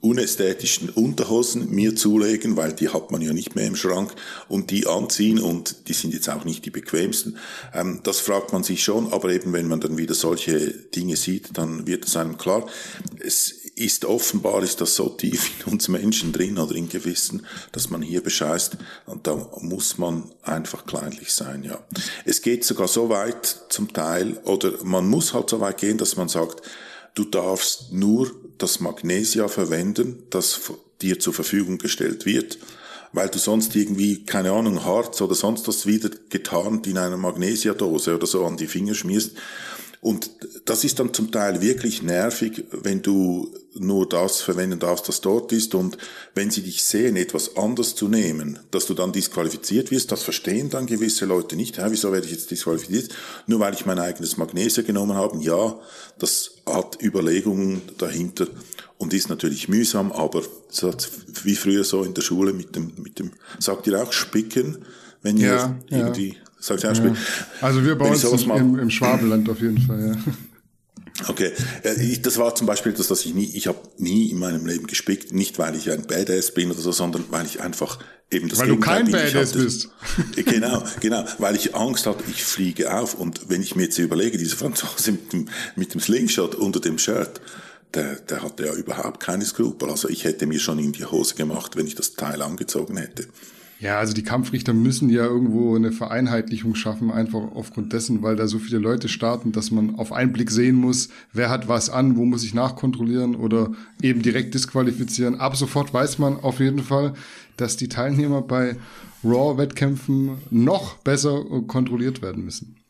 unästhetischen 0.00 0.90
Unterhosen 0.90 1.70
mir 1.70 1.94
zulegen, 1.96 2.56
weil 2.56 2.72
die 2.72 2.88
hat 2.88 3.10
man 3.10 3.20
ja 3.20 3.32
nicht 3.32 3.54
mehr 3.54 3.66
im 3.66 3.76
Schrank 3.76 4.14
und 4.48 4.70
die 4.70 4.86
anziehen 4.86 5.38
und 5.38 5.88
die 5.88 5.92
sind 5.92 6.14
jetzt 6.14 6.28
auch 6.28 6.44
nicht 6.44 6.64
die 6.64 6.70
bequemsten. 6.70 7.36
Ähm, 7.74 8.00
das 8.02 8.20
fragt 8.20 8.52
man 8.52 8.62
sich 8.62 8.82
schon, 8.82 9.12
aber 9.12 9.30
eben 9.30 9.52
wenn 9.52 9.68
man 9.68 9.80
dann 9.80 9.98
wieder 9.98 10.14
solche 10.14 10.70
Dinge 10.70 11.16
sieht, 11.16 11.56
dann 11.56 11.86
wird 11.86 12.06
es 12.06 12.16
einem 12.16 12.38
klar. 12.38 12.66
Es 13.18 13.62
ist 13.74 14.04
offenbar, 14.04 14.62
ist 14.62 14.80
das 14.80 14.96
so 14.96 15.08
tief 15.08 15.50
in 15.60 15.72
uns 15.72 15.88
Menschen 15.88 16.32
drin 16.32 16.58
oder 16.58 16.74
in 16.74 16.88
Gewissen, 16.88 17.46
dass 17.72 17.90
man 17.90 18.02
hier 18.02 18.22
bescheißt 18.22 18.76
und 19.06 19.26
da 19.26 19.50
muss 19.60 19.98
man 19.98 20.30
einfach 20.42 20.86
kleinlich 20.86 21.32
sein, 21.32 21.62
ja. 21.64 21.82
Es 22.24 22.42
geht 22.42 22.64
sogar 22.64 22.88
so 22.88 23.08
weit 23.08 23.64
zum 23.70 23.92
Teil 23.92 24.38
oder 24.44 24.84
man 24.84 25.08
muss 25.08 25.32
halt 25.32 25.48
so 25.48 25.60
weit 25.60 25.78
gehen, 25.78 25.98
dass 25.98 26.16
man 26.16 26.28
sagt, 26.28 26.62
du 27.14 27.24
darfst 27.24 27.92
nur 27.92 28.30
das 28.62 28.80
Magnesia 28.80 29.48
verwenden, 29.48 30.22
das 30.30 30.72
dir 31.00 31.18
zur 31.18 31.34
Verfügung 31.34 31.78
gestellt 31.78 32.26
wird, 32.26 32.58
weil 33.12 33.28
du 33.28 33.38
sonst 33.38 33.74
irgendwie, 33.74 34.24
keine 34.24 34.52
Ahnung, 34.52 34.84
Harz 34.84 35.20
oder 35.20 35.34
sonst 35.34 35.66
was 35.68 35.86
wieder 35.86 36.10
getarnt 36.30 36.86
in 36.86 36.96
einer 36.96 37.16
Magnesiadose 37.16 38.14
oder 38.14 38.26
so 38.26 38.46
an 38.46 38.56
die 38.56 38.68
Finger 38.68 38.94
schmierst. 38.94 39.32
Und 40.02 40.30
das 40.64 40.82
ist 40.82 40.98
dann 40.98 41.14
zum 41.14 41.30
Teil 41.30 41.62
wirklich 41.62 42.02
nervig, 42.02 42.64
wenn 42.72 43.02
du 43.02 43.54
nur 43.74 44.08
das 44.08 44.40
verwenden 44.40 44.80
darfst, 44.80 45.08
das 45.08 45.20
dort 45.20 45.52
ist. 45.52 45.76
Und 45.76 45.96
wenn 46.34 46.50
sie 46.50 46.62
dich 46.62 46.82
sehen, 46.82 47.14
etwas 47.14 47.56
anders 47.56 47.94
zu 47.94 48.08
nehmen, 48.08 48.58
dass 48.72 48.86
du 48.86 48.94
dann 48.94 49.12
disqualifiziert 49.12 49.92
wirst, 49.92 50.10
das 50.10 50.24
verstehen 50.24 50.70
dann 50.70 50.86
gewisse 50.86 51.24
Leute 51.24 51.54
nicht. 51.54 51.76
Ja, 51.76 51.88
wieso 51.88 52.10
werde 52.10 52.26
ich 52.26 52.32
jetzt 52.32 52.50
disqualifiziert? 52.50 53.14
Nur 53.46 53.60
weil 53.60 53.74
ich 53.74 53.86
mein 53.86 54.00
eigenes 54.00 54.36
Magnesium 54.36 54.88
genommen 54.88 55.14
habe. 55.14 55.38
Ja, 55.38 55.78
das 56.18 56.50
hat 56.66 57.00
Überlegungen 57.00 57.82
dahinter 57.98 58.48
und 58.98 59.14
ist 59.14 59.28
natürlich 59.28 59.68
mühsam, 59.68 60.10
aber 60.10 60.42
wie 61.44 61.54
früher 61.54 61.84
so 61.84 62.02
in 62.02 62.14
der 62.14 62.22
Schule 62.22 62.52
mit 62.52 62.74
dem, 62.74 62.90
mit 62.96 63.20
dem, 63.20 63.30
sagt 63.60 63.86
ihr 63.86 64.02
auch 64.02 64.12
Spicken, 64.12 64.78
wenn 65.22 65.36
ihr 65.36 65.46
ja, 65.46 65.76
irgendwie 65.90 66.30
ja. 66.30 66.51
Sagt 66.62 66.84
ja. 66.84 66.92
Also 67.60 67.84
wir 67.84 67.98
bei 67.98 68.08
uns 68.08 68.22
im, 68.22 68.78
im 68.78 68.88
Schwabenland 68.88 69.50
auf 69.50 69.60
jeden 69.60 69.80
Fall, 69.80 70.14
ja. 70.14 70.32
Okay, 71.28 71.52
ich, 72.00 72.22
das 72.22 72.38
war 72.38 72.54
zum 72.54 72.66
Beispiel 72.66 72.92
das, 72.92 73.08
dass 73.08 73.24
ich 73.26 73.34
nie, 73.34 73.50
ich 73.54 73.66
habe 73.66 73.78
nie 73.98 74.30
in 74.30 74.38
meinem 74.38 74.64
Leben 74.64 74.86
gespickt, 74.86 75.32
nicht 75.32 75.58
weil 75.58 75.74
ich 75.74 75.90
ein 75.90 76.06
Badass 76.06 76.54
bin 76.54 76.70
oder 76.70 76.80
so, 76.80 76.92
sondern 76.92 77.24
weil 77.30 77.46
ich 77.46 77.60
einfach 77.60 77.98
eben 78.30 78.48
das 78.48 78.60
Weil 78.60 78.68
du 78.68 78.78
kein 78.78 79.10
Badass 79.10 79.52
bist. 79.52 79.90
Genau, 80.36 80.84
genau, 81.00 81.24
weil 81.38 81.56
ich 81.56 81.74
Angst 81.74 82.06
hatte, 82.06 82.22
ich 82.30 82.44
fliege 82.44 82.94
auf 82.94 83.14
und 83.14 83.50
wenn 83.50 83.60
ich 83.60 83.74
mir 83.74 83.84
jetzt 83.84 83.98
überlege, 83.98 84.38
dieser 84.38 84.56
Franzose 84.56 85.12
mit 85.12 85.32
dem, 85.32 85.48
mit 85.74 85.94
dem 85.94 86.00
Slingshot 86.00 86.54
unter 86.54 86.78
dem 86.78 86.98
Shirt, 86.98 87.40
der, 87.92 88.20
der 88.20 88.42
hatte 88.42 88.66
ja 88.66 88.74
überhaupt 88.74 89.18
keine 89.18 89.44
Skrupel. 89.44 89.90
Also 89.90 90.08
ich 90.08 90.24
hätte 90.24 90.46
mir 90.46 90.60
schon 90.60 90.78
in 90.78 90.92
die 90.92 91.04
Hose 91.04 91.34
gemacht, 91.34 91.76
wenn 91.76 91.88
ich 91.88 91.96
das 91.96 92.14
Teil 92.14 92.40
angezogen 92.40 92.96
hätte. 92.96 93.26
Ja, 93.82 93.98
also 93.98 94.14
die 94.14 94.22
Kampfrichter 94.22 94.74
müssen 94.74 95.10
ja 95.10 95.24
irgendwo 95.24 95.74
eine 95.74 95.90
Vereinheitlichung 95.90 96.76
schaffen, 96.76 97.10
einfach 97.10 97.40
aufgrund 97.52 97.92
dessen, 97.92 98.22
weil 98.22 98.36
da 98.36 98.46
so 98.46 98.60
viele 98.60 98.78
Leute 98.78 99.08
starten, 99.08 99.50
dass 99.50 99.72
man 99.72 99.96
auf 99.96 100.12
einen 100.12 100.32
Blick 100.32 100.52
sehen 100.52 100.76
muss, 100.76 101.08
wer 101.32 101.50
hat 101.50 101.66
was 101.66 101.90
an, 101.90 102.16
wo 102.16 102.24
muss 102.24 102.44
ich 102.44 102.54
nachkontrollieren 102.54 103.34
oder 103.34 103.72
eben 104.00 104.22
direkt 104.22 104.54
disqualifizieren. 104.54 105.40
Ab 105.40 105.56
sofort 105.56 105.92
weiß 105.92 106.20
man 106.20 106.36
auf 106.36 106.60
jeden 106.60 106.84
Fall, 106.84 107.14
dass 107.56 107.76
die 107.76 107.88
Teilnehmer 107.88 108.40
bei 108.40 108.76
Raw-Wettkämpfen 109.24 110.38
noch 110.50 110.98
besser 110.98 111.44
kontrolliert 111.66 112.22
werden 112.22 112.44
müssen. 112.44 112.81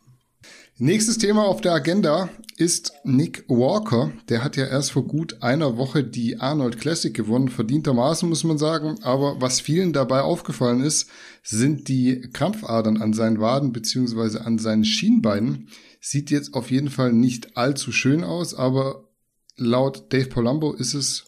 Nächstes 0.84 1.16
Thema 1.16 1.44
auf 1.44 1.60
der 1.60 1.74
Agenda 1.74 2.28
ist 2.56 2.92
Nick 3.04 3.44
Walker. 3.46 4.10
Der 4.28 4.42
hat 4.42 4.56
ja 4.56 4.66
erst 4.66 4.90
vor 4.90 5.06
gut 5.06 5.40
einer 5.40 5.76
Woche 5.76 6.02
die 6.02 6.40
Arnold 6.40 6.80
Classic 6.80 7.14
gewonnen, 7.14 7.50
verdientermaßen 7.50 8.28
muss 8.28 8.42
man 8.42 8.58
sagen. 8.58 8.96
Aber 9.02 9.40
was 9.40 9.60
vielen 9.60 9.92
dabei 9.92 10.22
aufgefallen 10.22 10.80
ist, 10.80 11.08
sind 11.44 11.86
die 11.86 12.22
Krampfadern 12.32 13.00
an 13.00 13.12
seinen 13.12 13.38
Waden 13.38 13.72
beziehungsweise 13.72 14.44
an 14.44 14.58
seinen 14.58 14.84
Schienbeinen. 14.84 15.68
Sieht 16.00 16.32
jetzt 16.32 16.52
auf 16.52 16.72
jeden 16.72 16.90
Fall 16.90 17.12
nicht 17.12 17.56
allzu 17.56 17.92
schön 17.92 18.24
aus, 18.24 18.52
aber 18.52 19.08
laut 19.56 20.12
Dave 20.12 20.30
Polambo 20.30 20.72
ist 20.72 20.94
es 20.94 21.26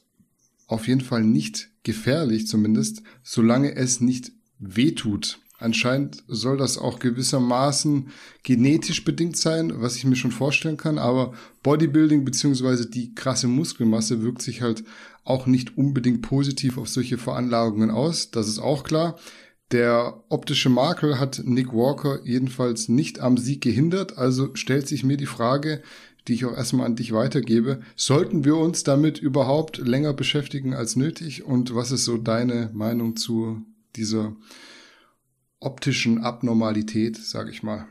auf 0.66 0.88
jeden 0.88 1.00
Fall 1.00 1.22
nicht 1.22 1.68
gefährlich 1.84 2.48
zumindest, 2.48 3.04
solange 3.22 3.76
es 3.76 4.00
nicht 4.00 4.32
wehtut. 4.58 5.38
Anscheinend 5.64 6.22
soll 6.28 6.58
das 6.58 6.76
auch 6.76 6.98
gewissermaßen 6.98 8.10
genetisch 8.42 9.02
bedingt 9.02 9.38
sein, 9.38 9.72
was 9.76 9.96
ich 9.96 10.04
mir 10.04 10.14
schon 10.14 10.30
vorstellen 10.30 10.76
kann, 10.76 10.98
aber 10.98 11.32
Bodybuilding 11.62 12.24
beziehungsweise 12.24 12.88
die 12.88 13.14
krasse 13.14 13.48
Muskelmasse 13.48 14.22
wirkt 14.22 14.42
sich 14.42 14.60
halt 14.60 14.84
auch 15.24 15.46
nicht 15.46 15.78
unbedingt 15.78 16.20
positiv 16.20 16.76
auf 16.76 16.88
solche 16.88 17.16
Veranlagungen 17.16 17.90
aus, 17.90 18.30
das 18.30 18.46
ist 18.46 18.58
auch 18.58 18.84
klar. 18.84 19.18
Der 19.72 20.22
optische 20.28 20.68
Makel 20.68 21.18
hat 21.18 21.40
Nick 21.44 21.72
Walker 21.72 22.20
jedenfalls 22.24 22.90
nicht 22.90 23.20
am 23.20 23.38
Sieg 23.38 23.62
gehindert, 23.62 24.18
also 24.18 24.54
stellt 24.54 24.86
sich 24.86 25.02
mir 25.02 25.16
die 25.16 25.24
Frage, 25.24 25.82
die 26.28 26.34
ich 26.34 26.44
auch 26.44 26.54
erstmal 26.54 26.84
an 26.84 26.96
dich 26.96 27.12
weitergebe. 27.12 27.80
Sollten 27.96 28.44
wir 28.44 28.56
uns 28.56 28.84
damit 28.84 29.18
überhaupt 29.18 29.78
länger 29.78 30.12
beschäftigen 30.12 30.74
als 30.74 30.94
nötig? 30.96 31.44
Und 31.44 31.74
was 31.74 31.90
ist 31.90 32.04
so 32.04 32.18
deine 32.18 32.70
Meinung 32.74 33.16
zu 33.16 33.62
dieser 33.96 34.36
optischen 35.60 36.22
Abnormalität, 36.22 37.16
sage 37.16 37.50
ich 37.50 37.62
mal? 37.62 37.86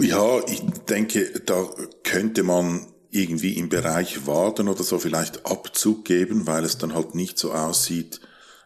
Ja, 0.00 0.40
ich 0.48 0.60
denke, 0.88 1.40
da 1.46 1.68
könnte 2.02 2.42
man 2.42 2.86
irgendwie 3.10 3.52
im 3.54 3.68
Bereich 3.68 4.26
Waden 4.26 4.68
oder 4.68 4.82
so 4.82 4.98
vielleicht 4.98 5.46
Abzug 5.46 6.04
geben, 6.04 6.46
weil 6.46 6.64
es 6.64 6.78
dann 6.78 6.94
halt 6.94 7.14
nicht 7.14 7.38
so 7.38 7.52
aussieht 7.52 8.20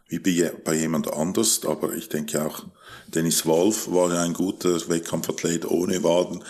wie 0.08 0.20
bei 0.64 0.74
jemand 0.74 1.12
anders. 1.12 1.66
Aber 1.66 1.92
ich 1.92 2.08
denke 2.08 2.44
auch, 2.44 2.64
Dennis 3.08 3.44
Wolf 3.44 3.90
war 3.90 4.12
ja 4.12 4.22
ein 4.22 4.32
guter 4.32 4.88
Wettkampfathlet 4.88 5.66
ohne 5.66 6.02
Waden. 6.02 6.42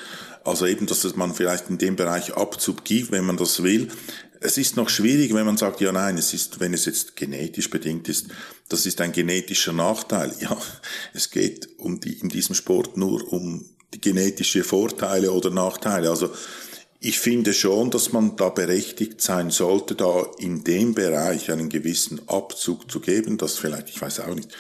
Also 0.45 0.66
eben, 0.66 0.87
dass 0.87 1.16
man 1.16 1.35
vielleicht 1.35 1.68
in 1.68 1.78
dem 1.78 1.97
Bereich 1.97 2.35
Abzug 2.35 2.85
gibt, 2.85 3.11
wenn 3.11 3.26
man 3.26 3.37
das 3.37 3.62
will. 3.62 3.88
Es 4.40 4.57
ist 4.57 4.76
noch 4.76 4.88
schwierig, 4.88 5.35
wenn 5.35 5.47
man 5.47 5.57
sagt, 5.57 5.80
ja 5.80 5.90
nein, 5.90 6.16
es 6.16 6.33
ist, 6.33 6.61
wenn 6.61 6.73
es 6.73 6.85
jetzt 6.85 7.16
genetisch 7.16 7.71
bedingt 7.71 8.09
ist, 8.09 8.28
das 8.68 8.87
ist 8.87 9.00
ein 9.00 9.12
genetischer 9.12 9.73
Nachteil. 9.73 10.33
Ja, 10.40 10.57
es 11.12 11.30
geht 11.30 11.68
um 11.78 12.00
die, 12.00 12.18
in 12.21 12.28
diesem 12.28 12.54
Sport 12.54 12.97
nur 12.97 13.33
um 13.33 13.64
die 13.95 14.00
genetische 14.00 14.64
Vorteile 14.64 15.33
oder 15.33 15.50
Nachteile. 15.50 16.11
Also 16.11 16.30
ich 17.00 17.21
finde 17.21 17.54
schon, 17.54 17.90
dass 17.90 18.12
man 18.12 18.37
da 18.37 18.49
berechtigt 18.49 19.21
sein 19.21 19.50
sollte, 19.50 19.95
da 19.95 20.26
in 20.38 20.64
dem 20.64 20.95
Bereich 20.95 21.50
einen 21.50 21.68
gewissen 21.68 22.28
Abzug 22.28 22.90
zu 22.90 23.00
geben, 23.00 23.38
dass 23.38 23.57
vielleicht, 23.57 23.88
ich 23.88 24.00
weiß 24.00 24.21
auch 24.21 24.35
nicht, 24.35 24.50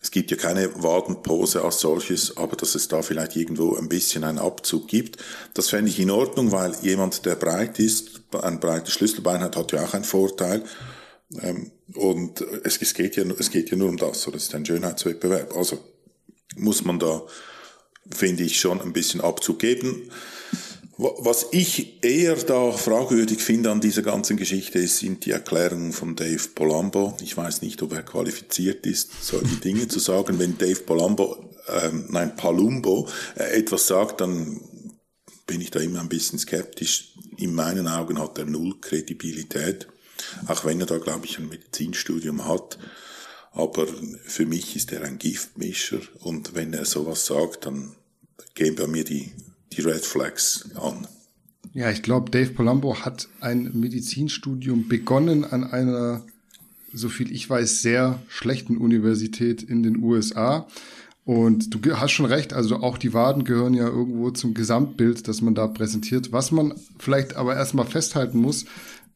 es 0.00 0.10
gibt 0.10 0.30
ja 0.30 0.36
keine 0.36 0.82
Wadenpose 0.82 1.62
als 1.62 1.80
solches, 1.80 2.36
aber 2.36 2.56
dass 2.56 2.74
es 2.74 2.88
da 2.88 3.02
vielleicht 3.02 3.36
irgendwo 3.36 3.76
ein 3.76 3.88
bisschen 3.88 4.24
einen 4.24 4.38
Abzug 4.38 4.88
gibt, 4.88 5.18
das 5.54 5.68
fände 5.70 5.90
ich 5.90 6.00
in 6.00 6.10
Ordnung, 6.10 6.52
weil 6.52 6.74
jemand, 6.82 7.24
der 7.26 7.36
breit 7.36 7.78
ist, 7.78 8.17
ein 8.32 8.60
breites 8.60 8.94
Schlüsselbein 8.94 9.40
hat, 9.40 9.56
hat 9.56 9.72
ja 9.72 9.84
auch 9.84 9.94
einen 9.94 10.04
Vorteil. 10.04 10.62
Ähm, 11.42 11.70
und 11.94 12.40
es, 12.64 12.80
es, 12.80 12.94
geht 12.94 13.16
ja, 13.16 13.24
es 13.38 13.50
geht 13.50 13.70
ja 13.70 13.76
nur 13.76 13.88
um 13.88 13.96
das, 13.96 14.26
oder 14.26 14.36
es 14.36 14.44
ist 14.44 14.54
ein 14.54 14.66
Schönheitswettbewerb. 14.66 15.56
Also 15.56 15.78
muss 16.56 16.84
man 16.84 16.98
da, 16.98 17.22
finde 18.10 18.44
ich, 18.44 18.60
schon 18.60 18.80
ein 18.80 18.92
bisschen 18.92 19.20
Abzug 19.20 19.58
geben. 19.58 20.10
Was 20.96 21.46
ich 21.52 22.02
eher 22.02 22.34
da 22.34 22.72
fragwürdig 22.72 23.40
finde 23.40 23.70
an 23.70 23.80
dieser 23.80 24.02
ganzen 24.02 24.36
Geschichte, 24.36 24.84
sind 24.88 25.24
die 25.26 25.30
Erklärungen 25.30 25.92
von 25.92 26.16
Dave 26.16 26.48
Polambo. 26.56 27.16
Ich 27.22 27.36
weiß 27.36 27.62
nicht, 27.62 27.80
ob 27.82 27.92
er 27.92 28.02
qualifiziert 28.02 28.84
ist, 28.84 29.10
solche 29.22 29.56
Dinge 29.56 29.86
zu 29.86 30.00
sagen. 30.00 30.40
Wenn 30.40 30.58
Dave 30.58 30.80
Polambo, 30.80 31.36
ähm, 31.68 32.06
nein, 32.08 32.34
Palumbo 32.34 33.08
äh, 33.36 33.58
etwas 33.58 33.86
sagt, 33.86 34.20
dann 34.22 34.60
bin 35.48 35.60
ich 35.60 35.72
da 35.72 35.80
immer 35.80 36.00
ein 36.00 36.08
bisschen 36.08 36.38
skeptisch. 36.38 37.14
In 37.36 37.54
meinen 37.54 37.88
Augen 37.88 38.20
hat 38.20 38.38
er 38.38 38.44
null 38.44 38.76
Kredibilität, 38.80 39.88
auch 40.46 40.64
wenn 40.64 40.78
er 40.78 40.86
da, 40.86 40.98
glaube 40.98 41.26
ich, 41.26 41.38
ein 41.38 41.48
Medizinstudium 41.48 42.46
hat. 42.46 42.78
Aber 43.50 43.88
für 44.24 44.46
mich 44.46 44.76
ist 44.76 44.92
er 44.92 45.02
ein 45.02 45.18
Giftmischer 45.18 46.00
und 46.20 46.54
wenn 46.54 46.72
er 46.72 46.84
sowas 46.84 47.26
sagt, 47.26 47.66
dann 47.66 47.96
gehen 48.54 48.76
bei 48.76 48.86
mir 48.86 49.02
die 49.02 49.32
die 49.78 49.82
Red 49.82 50.04
Flags 50.04 50.70
an. 50.74 51.06
Ja, 51.74 51.90
ich 51.90 52.02
glaube, 52.02 52.30
Dave 52.30 52.50
Polambo 52.50 53.04
hat 53.04 53.28
ein 53.40 53.70
Medizinstudium 53.74 54.88
begonnen 54.88 55.44
an 55.44 55.64
einer, 55.64 56.24
so 56.92 57.08
viel 57.08 57.30
ich 57.30 57.48
weiß, 57.48 57.82
sehr 57.82 58.20
schlechten 58.28 58.76
Universität 58.76 59.62
in 59.62 59.82
den 59.82 60.02
USA. 60.02 60.66
Und 61.28 61.74
du 61.74 61.94
hast 61.94 62.12
schon 62.12 62.24
recht, 62.24 62.54
also 62.54 62.76
auch 62.76 62.96
die 62.96 63.12
Waden 63.12 63.44
gehören 63.44 63.74
ja 63.74 63.86
irgendwo 63.86 64.30
zum 64.30 64.54
Gesamtbild, 64.54 65.28
das 65.28 65.42
man 65.42 65.54
da 65.54 65.66
präsentiert. 65.66 66.32
Was 66.32 66.52
man 66.52 66.72
vielleicht 66.98 67.36
aber 67.36 67.54
erstmal 67.54 67.84
festhalten 67.84 68.38
muss, 68.38 68.64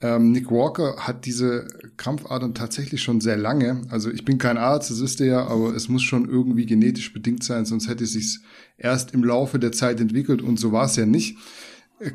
ähm, 0.03 0.31
Nick 0.31 0.51
Walker 0.51 0.97
hat 0.99 1.25
diese 1.25 1.69
Krampfadern 1.97 2.53
tatsächlich 2.53 3.03
schon 3.03 3.23
sehr 3.23 3.39
lange. 3.39 3.81
Also 3.89 4.11
ich 4.11 4.27
bin 4.27 4.37
kein 4.37 4.59
Arzt, 4.59 4.91
das 4.91 5.01
wisst 5.01 5.21
ihr 5.21 5.27
ja, 5.27 5.47
aber 5.47 5.75
es 5.75 5.89
muss 5.89 6.03
schon 6.03 6.29
irgendwie 6.29 6.67
genetisch 6.67 7.15
bedingt 7.15 7.45
sein, 7.45 7.65
sonst 7.65 7.89
hätte 7.89 8.05
es 8.05 8.13
sich 8.13 8.41
erst 8.77 9.15
im 9.15 9.25
Laufe 9.25 9.59
der 9.59 9.73
Zeit 9.73 9.99
entwickelt 9.99 10.43
und 10.43 10.61
so 10.61 10.71
war 10.71 10.85
es 10.85 10.97
ja 10.97 11.07
nicht. 11.07 11.39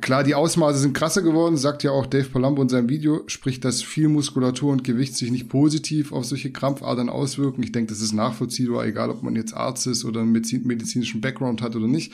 Klar, 0.02 0.26
die 0.26 0.36
Ausmaße 0.36 0.80
sind 0.80 0.94
krasser 0.94 1.22
geworden, 1.22 1.56
sagt 1.56 1.82
ja 1.82 1.92
auch 1.92 2.06
Dave 2.06 2.28
Palumbo 2.28 2.62
in 2.62 2.68
seinem 2.68 2.90
Video, 2.90 3.24
sprich, 3.28 3.62
dass 3.62 3.82
viel 3.82 4.10
Muskulatur 4.10 4.74
und 4.74 4.84
Gewicht 4.84 5.16
sich 5.16 5.32
nicht 5.32 5.48
positiv 5.48 6.12
auf 6.12 6.26
solche 6.26 6.52
Krampfadern 6.52 7.08
auswirken. 7.08 7.64
Ich 7.64 7.72
denke, 7.72 7.94
das 7.94 8.02
ist 8.02 8.12
nachvollziehbar, 8.12 8.86
egal 8.86 9.10
ob 9.10 9.24
man 9.24 9.38
jetzt 9.38 9.54
Arzt 9.54 9.88
ist 9.88 10.04
oder 10.04 10.22
einen 10.22 10.34
medizinischen 10.34 11.22
Background 11.22 11.62
hat 11.62 11.78
oder 11.78 11.88
nicht. 11.88 12.12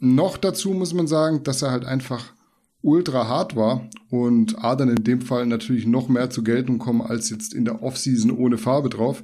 Noch 0.00 0.36
dazu 0.36 0.72
muss 0.72 0.92
man 0.92 1.06
sagen, 1.06 1.42
dass 1.44 1.62
er 1.62 1.70
halt 1.70 1.86
einfach 1.86 2.34
ultra 2.82 3.26
hart 3.26 3.56
war 3.56 3.88
und 4.10 4.62
Adern 4.62 4.90
in 4.90 5.04
dem 5.04 5.22
Fall 5.22 5.46
natürlich 5.46 5.86
noch 5.86 6.08
mehr 6.08 6.28
zur 6.28 6.44
Geltung 6.44 6.78
kommen 6.78 7.00
als 7.00 7.30
jetzt 7.30 7.54
in 7.54 7.64
der 7.64 7.82
Offseason 7.82 8.30
ohne 8.30 8.58
Farbe 8.58 8.90
drauf. 8.90 9.22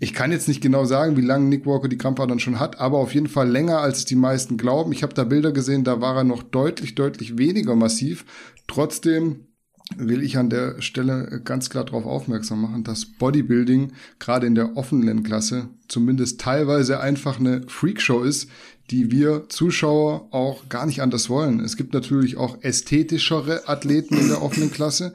Ich 0.00 0.12
kann 0.12 0.30
jetzt 0.30 0.46
nicht 0.46 0.60
genau 0.60 0.84
sagen, 0.84 1.16
wie 1.16 1.22
lange 1.22 1.46
Nick 1.46 1.66
Walker 1.66 1.88
die 1.88 1.98
Krampfadern 1.98 2.38
schon 2.38 2.60
hat, 2.60 2.78
aber 2.78 2.98
auf 2.98 3.14
jeden 3.14 3.26
Fall 3.26 3.48
länger, 3.48 3.78
als 3.78 4.04
die 4.04 4.14
meisten 4.14 4.56
glauben. 4.56 4.92
Ich 4.92 5.02
habe 5.02 5.12
da 5.12 5.24
Bilder 5.24 5.50
gesehen, 5.50 5.82
da 5.82 6.00
war 6.00 6.16
er 6.16 6.24
noch 6.24 6.44
deutlich, 6.44 6.94
deutlich 6.94 7.36
weniger 7.36 7.74
massiv. 7.74 8.24
Trotzdem 8.68 9.48
will 9.96 10.22
ich 10.22 10.36
an 10.38 10.50
der 10.50 10.80
Stelle 10.80 11.40
ganz 11.44 11.70
klar 11.70 11.84
darauf 11.84 12.04
aufmerksam 12.04 12.60
machen, 12.60 12.84
dass 12.84 13.06
Bodybuilding 13.06 13.92
gerade 14.18 14.46
in 14.46 14.54
der 14.54 14.76
offenen 14.76 15.22
Klasse 15.22 15.68
zumindest 15.88 16.40
teilweise 16.40 17.00
einfach 17.00 17.40
eine 17.40 17.62
Freakshow 17.66 18.22
ist, 18.22 18.48
die 18.90 19.10
wir 19.10 19.48
Zuschauer 19.48 20.28
auch 20.30 20.68
gar 20.68 20.86
nicht 20.86 21.02
anders 21.02 21.28
wollen. 21.28 21.60
Es 21.60 21.76
gibt 21.76 21.92
natürlich 21.92 22.36
auch 22.36 22.62
ästhetischere 22.62 23.68
Athleten 23.68 24.16
in 24.16 24.28
der 24.28 24.42
offenen 24.42 24.70
Klasse, 24.70 25.14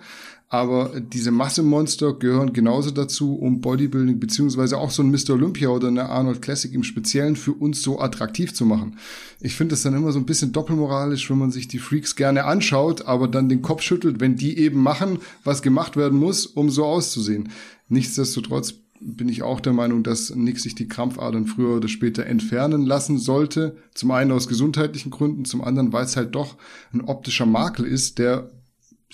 aber 0.53 0.99
diese 0.99 1.31
Massemonster 1.31 2.13
gehören 2.13 2.53
genauso 2.53 2.91
dazu, 2.91 3.33
um 3.33 3.59
Bodybuilding 3.59 4.19
beziehungsweise 4.19 4.77
auch 4.77 4.91
so 4.91 5.01
ein 5.01 5.09
Mr. 5.09 5.31
Olympia 5.31 5.69
oder 5.69 5.87
eine 5.87 6.09
Arnold 6.09 6.43
Classic 6.43 6.71
im 6.71 6.83
Speziellen 6.83 7.35
für 7.35 7.53
uns 7.53 7.81
so 7.81 7.99
attraktiv 7.99 8.53
zu 8.53 8.67
machen. 8.67 8.99
Ich 9.41 9.55
finde 9.55 9.73
es 9.73 9.81
dann 9.81 9.95
immer 9.95 10.11
so 10.11 10.19
ein 10.19 10.27
bisschen 10.27 10.51
doppelmoralisch, 10.51 11.27
wenn 11.31 11.39
man 11.39 11.49
sich 11.49 11.69
die 11.69 11.79
Freaks 11.79 12.15
gerne 12.15 12.45
anschaut, 12.45 13.07
aber 13.07 13.27
dann 13.27 13.49
den 13.49 13.63
Kopf 13.63 13.81
schüttelt, 13.81 14.19
wenn 14.19 14.35
die 14.35 14.55
eben 14.59 14.79
machen, 14.79 15.17
was 15.43 15.63
gemacht 15.63 15.97
werden 15.97 16.19
muss, 16.19 16.45
um 16.45 16.69
so 16.69 16.85
auszusehen. 16.85 17.49
Nichtsdestotrotz 17.89 18.75
bin 19.01 19.29
ich 19.29 19.41
auch 19.41 19.59
der 19.59 19.73
Meinung, 19.73 20.03
dass 20.03 20.35
Nick 20.35 20.59
sich 20.59 20.75
die 20.75 20.87
Krampfadern 20.87 21.47
früher 21.47 21.77
oder 21.77 21.87
später 21.87 22.27
entfernen 22.27 22.85
lassen 22.85 23.17
sollte. 23.17 23.77
Zum 23.95 24.11
einen 24.11 24.31
aus 24.31 24.47
gesundheitlichen 24.47 25.09
Gründen, 25.09 25.45
zum 25.45 25.63
anderen, 25.63 25.93
weil 25.93 26.05
es 26.05 26.15
halt 26.15 26.35
doch 26.35 26.57
ein 26.93 27.01
optischer 27.01 27.47
Makel 27.47 27.85
ist, 27.85 28.19
der 28.19 28.51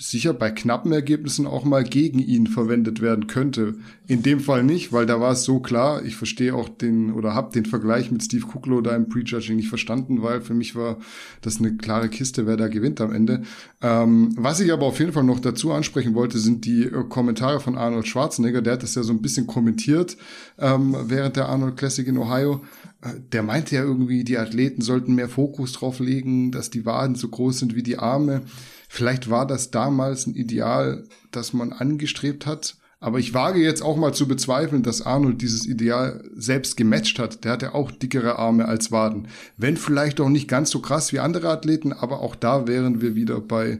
sicher 0.00 0.32
bei 0.32 0.50
knappen 0.50 0.92
Ergebnissen 0.92 1.46
auch 1.46 1.64
mal 1.64 1.84
gegen 1.84 2.20
ihn 2.20 2.46
verwendet 2.46 3.02
werden 3.02 3.26
könnte. 3.26 3.74
In 4.06 4.22
dem 4.22 4.40
Fall 4.40 4.64
nicht, 4.64 4.94
weil 4.94 5.04
da 5.04 5.20
war 5.20 5.32
es 5.32 5.44
so 5.44 5.60
klar. 5.60 6.02
Ich 6.04 6.16
verstehe 6.16 6.54
auch 6.54 6.70
den 6.70 7.12
oder 7.12 7.34
habe 7.34 7.52
den 7.52 7.66
Vergleich 7.66 8.10
mit 8.10 8.22
Steve 8.22 8.46
Kuklo 8.46 8.80
da 8.80 8.96
im 8.96 9.10
Prejudging 9.10 9.56
nicht 9.56 9.68
verstanden, 9.68 10.22
weil 10.22 10.40
für 10.40 10.54
mich 10.54 10.74
war 10.74 10.96
das 11.42 11.58
eine 11.58 11.76
klare 11.76 12.08
Kiste, 12.08 12.46
wer 12.46 12.56
da 12.56 12.68
gewinnt 12.68 12.98
am 13.02 13.12
Ende. 13.12 13.42
Ähm, 13.82 14.34
was 14.38 14.60
ich 14.60 14.72
aber 14.72 14.86
auf 14.86 14.98
jeden 14.98 15.12
Fall 15.12 15.22
noch 15.22 15.38
dazu 15.38 15.70
ansprechen 15.70 16.14
wollte, 16.14 16.38
sind 16.38 16.64
die 16.64 16.84
äh, 16.84 17.04
Kommentare 17.06 17.60
von 17.60 17.76
Arnold 17.76 18.08
Schwarzenegger. 18.08 18.62
Der 18.62 18.72
hat 18.74 18.82
das 18.82 18.94
ja 18.94 19.02
so 19.02 19.12
ein 19.12 19.20
bisschen 19.20 19.46
kommentiert 19.46 20.16
ähm, 20.58 20.96
während 21.04 21.36
der 21.36 21.50
Arnold 21.50 21.76
Classic 21.76 22.06
in 22.06 22.16
Ohio. 22.16 22.62
Äh, 23.02 23.20
der 23.32 23.42
meinte 23.42 23.74
ja 23.74 23.82
irgendwie, 23.82 24.24
die 24.24 24.38
Athleten 24.38 24.80
sollten 24.80 25.14
mehr 25.14 25.28
Fokus 25.28 25.72
drauf 25.72 26.00
legen, 26.00 26.52
dass 26.52 26.70
die 26.70 26.86
Waden 26.86 27.16
so 27.16 27.28
groß 27.28 27.58
sind 27.58 27.74
wie 27.74 27.82
die 27.82 27.98
Arme. 27.98 28.42
Vielleicht 28.92 29.30
war 29.30 29.46
das 29.46 29.70
damals 29.70 30.26
ein 30.26 30.34
Ideal, 30.34 31.04
das 31.30 31.52
man 31.52 31.72
angestrebt 31.72 32.44
hat. 32.44 32.74
Aber 32.98 33.20
ich 33.20 33.32
wage 33.32 33.60
jetzt 33.60 33.82
auch 33.82 33.96
mal 33.96 34.12
zu 34.12 34.26
bezweifeln, 34.26 34.82
dass 34.82 35.06
Arnold 35.06 35.40
dieses 35.40 35.64
Ideal 35.64 36.28
selbst 36.34 36.76
gematcht 36.76 37.20
hat. 37.20 37.44
Der 37.44 37.52
hatte 37.52 37.76
auch 37.76 37.92
dickere 37.92 38.40
Arme 38.40 38.64
als 38.64 38.90
Waden. 38.90 39.28
Wenn 39.56 39.76
vielleicht 39.76 40.20
auch 40.20 40.28
nicht 40.28 40.48
ganz 40.48 40.70
so 40.70 40.80
krass 40.80 41.12
wie 41.12 41.20
andere 41.20 41.50
Athleten, 41.50 41.92
aber 41.92 42.18
auch 42.18 42.34
da 42.34 42.66
wären 42.66 43.00
wir 43.00 43.14
wieder 43.14 43.40
bei 43.40 43.78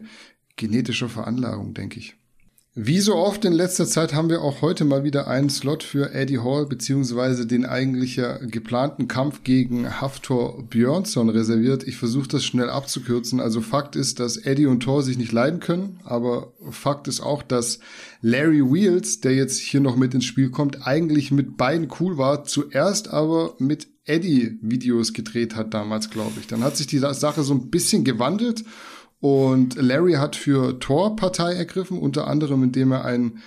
genetischer 0.55 1.09
Veranlagung, 1.09 1.73
denke 1.73 1.99
ich. 1.99 2.15
Wie 2.73 3.01
so 3.01 3.15
oft 3.15 3.43
in 3.43 3.51
letzter 3.51 3.85
Zeit 3.85 4.13
haben 4.13 4.29
wir 4.29 4.41
auch 4.41 4.61
heute 4.61 4.85
mal 4.85 5.03
wieder 5.03 5.27
einen 5.27 5.49
Slot 5.49 5.83
für 5.83 6.13
Eddie 6.13 6.39
Hall 6.39 6.65
beziehungsweise 6.65 7.45
den 7.45 7.65
eigentlich 7.65 8.17
geplanten 8.43 9.09
Kampf 9.09 9.43
gegen 9.43 9.99
Haftor 9.99 10.63
Björnsson 10.69 11.27
reserviert. 11.27 11.85
Ich 11.85 11.97
versuche 11.97 12.29
das 12.29 12.45
schnell 12.45 12.69
abzukürzen. 12.69 13.41
Also 13.41 13.59
Fakt 13.59 13.97
ist, 13.97 14.21
dass 14.21 14.37
Eddie 14.37 14.67
und 14.67 14.79
Thor 14.79 15.03
sich 15.03 15.17
nicht 15.17 15.33
leiden 15.33 15.59
können, 15.59 15.99
aber 16.05 16.53
Fakt 16.69 17.09
ist 17.09 17.19
auch, 17.19 17.43
dass 17.43 17.79
Larry 18.21 18.61
Wheels, 18.61 19.19
der 19.19 19.35
jetzt 19.35 19.59
hier 19.59 19.81
noch 19.81 19.97
mit 19.97 20.13
ins 20.13 20.23
Spiel 20.23 20.49
kommt, 20.49 20.87
eigentlich 20.87 21.29
mit 21.29 21.57
beiden 21.57 21.89
cool 21.99 22.17
war, 22.17 22.45
zuerst 22.45 23.09
aber 23.09 23.53
mit 23.59 23.89
Eddie 24.05 24.59
Videos 24.61 25.11
gedreht 25.11 25.57
hat 25.57 25.73
damals, 25.73 26.09
glaube 26.09 26.39
ich. 26.39 26.47
Dann 26.47 26.63
hat 26.63 26.77
sich 26.77 26.87
die 26.87 26.99
Sache 26.99 27.43
so 27.43 27.53
ein 27.53 27.69
bisschen 27.69 28.05
gewandelt 28.05 28.63
und 29.21 29.75
Larry 29.75 30.13
hat 30.13 30.35
für 30.35 30.79
Thor 30.79 31.15
Partei 31.15 31.53
ergriffen, 31.53 31.99
unter 31.99 32.27
anderem 32.27 32.63
indem 32.63 32.91
er 32.91 33.05
ein 33.05 33.39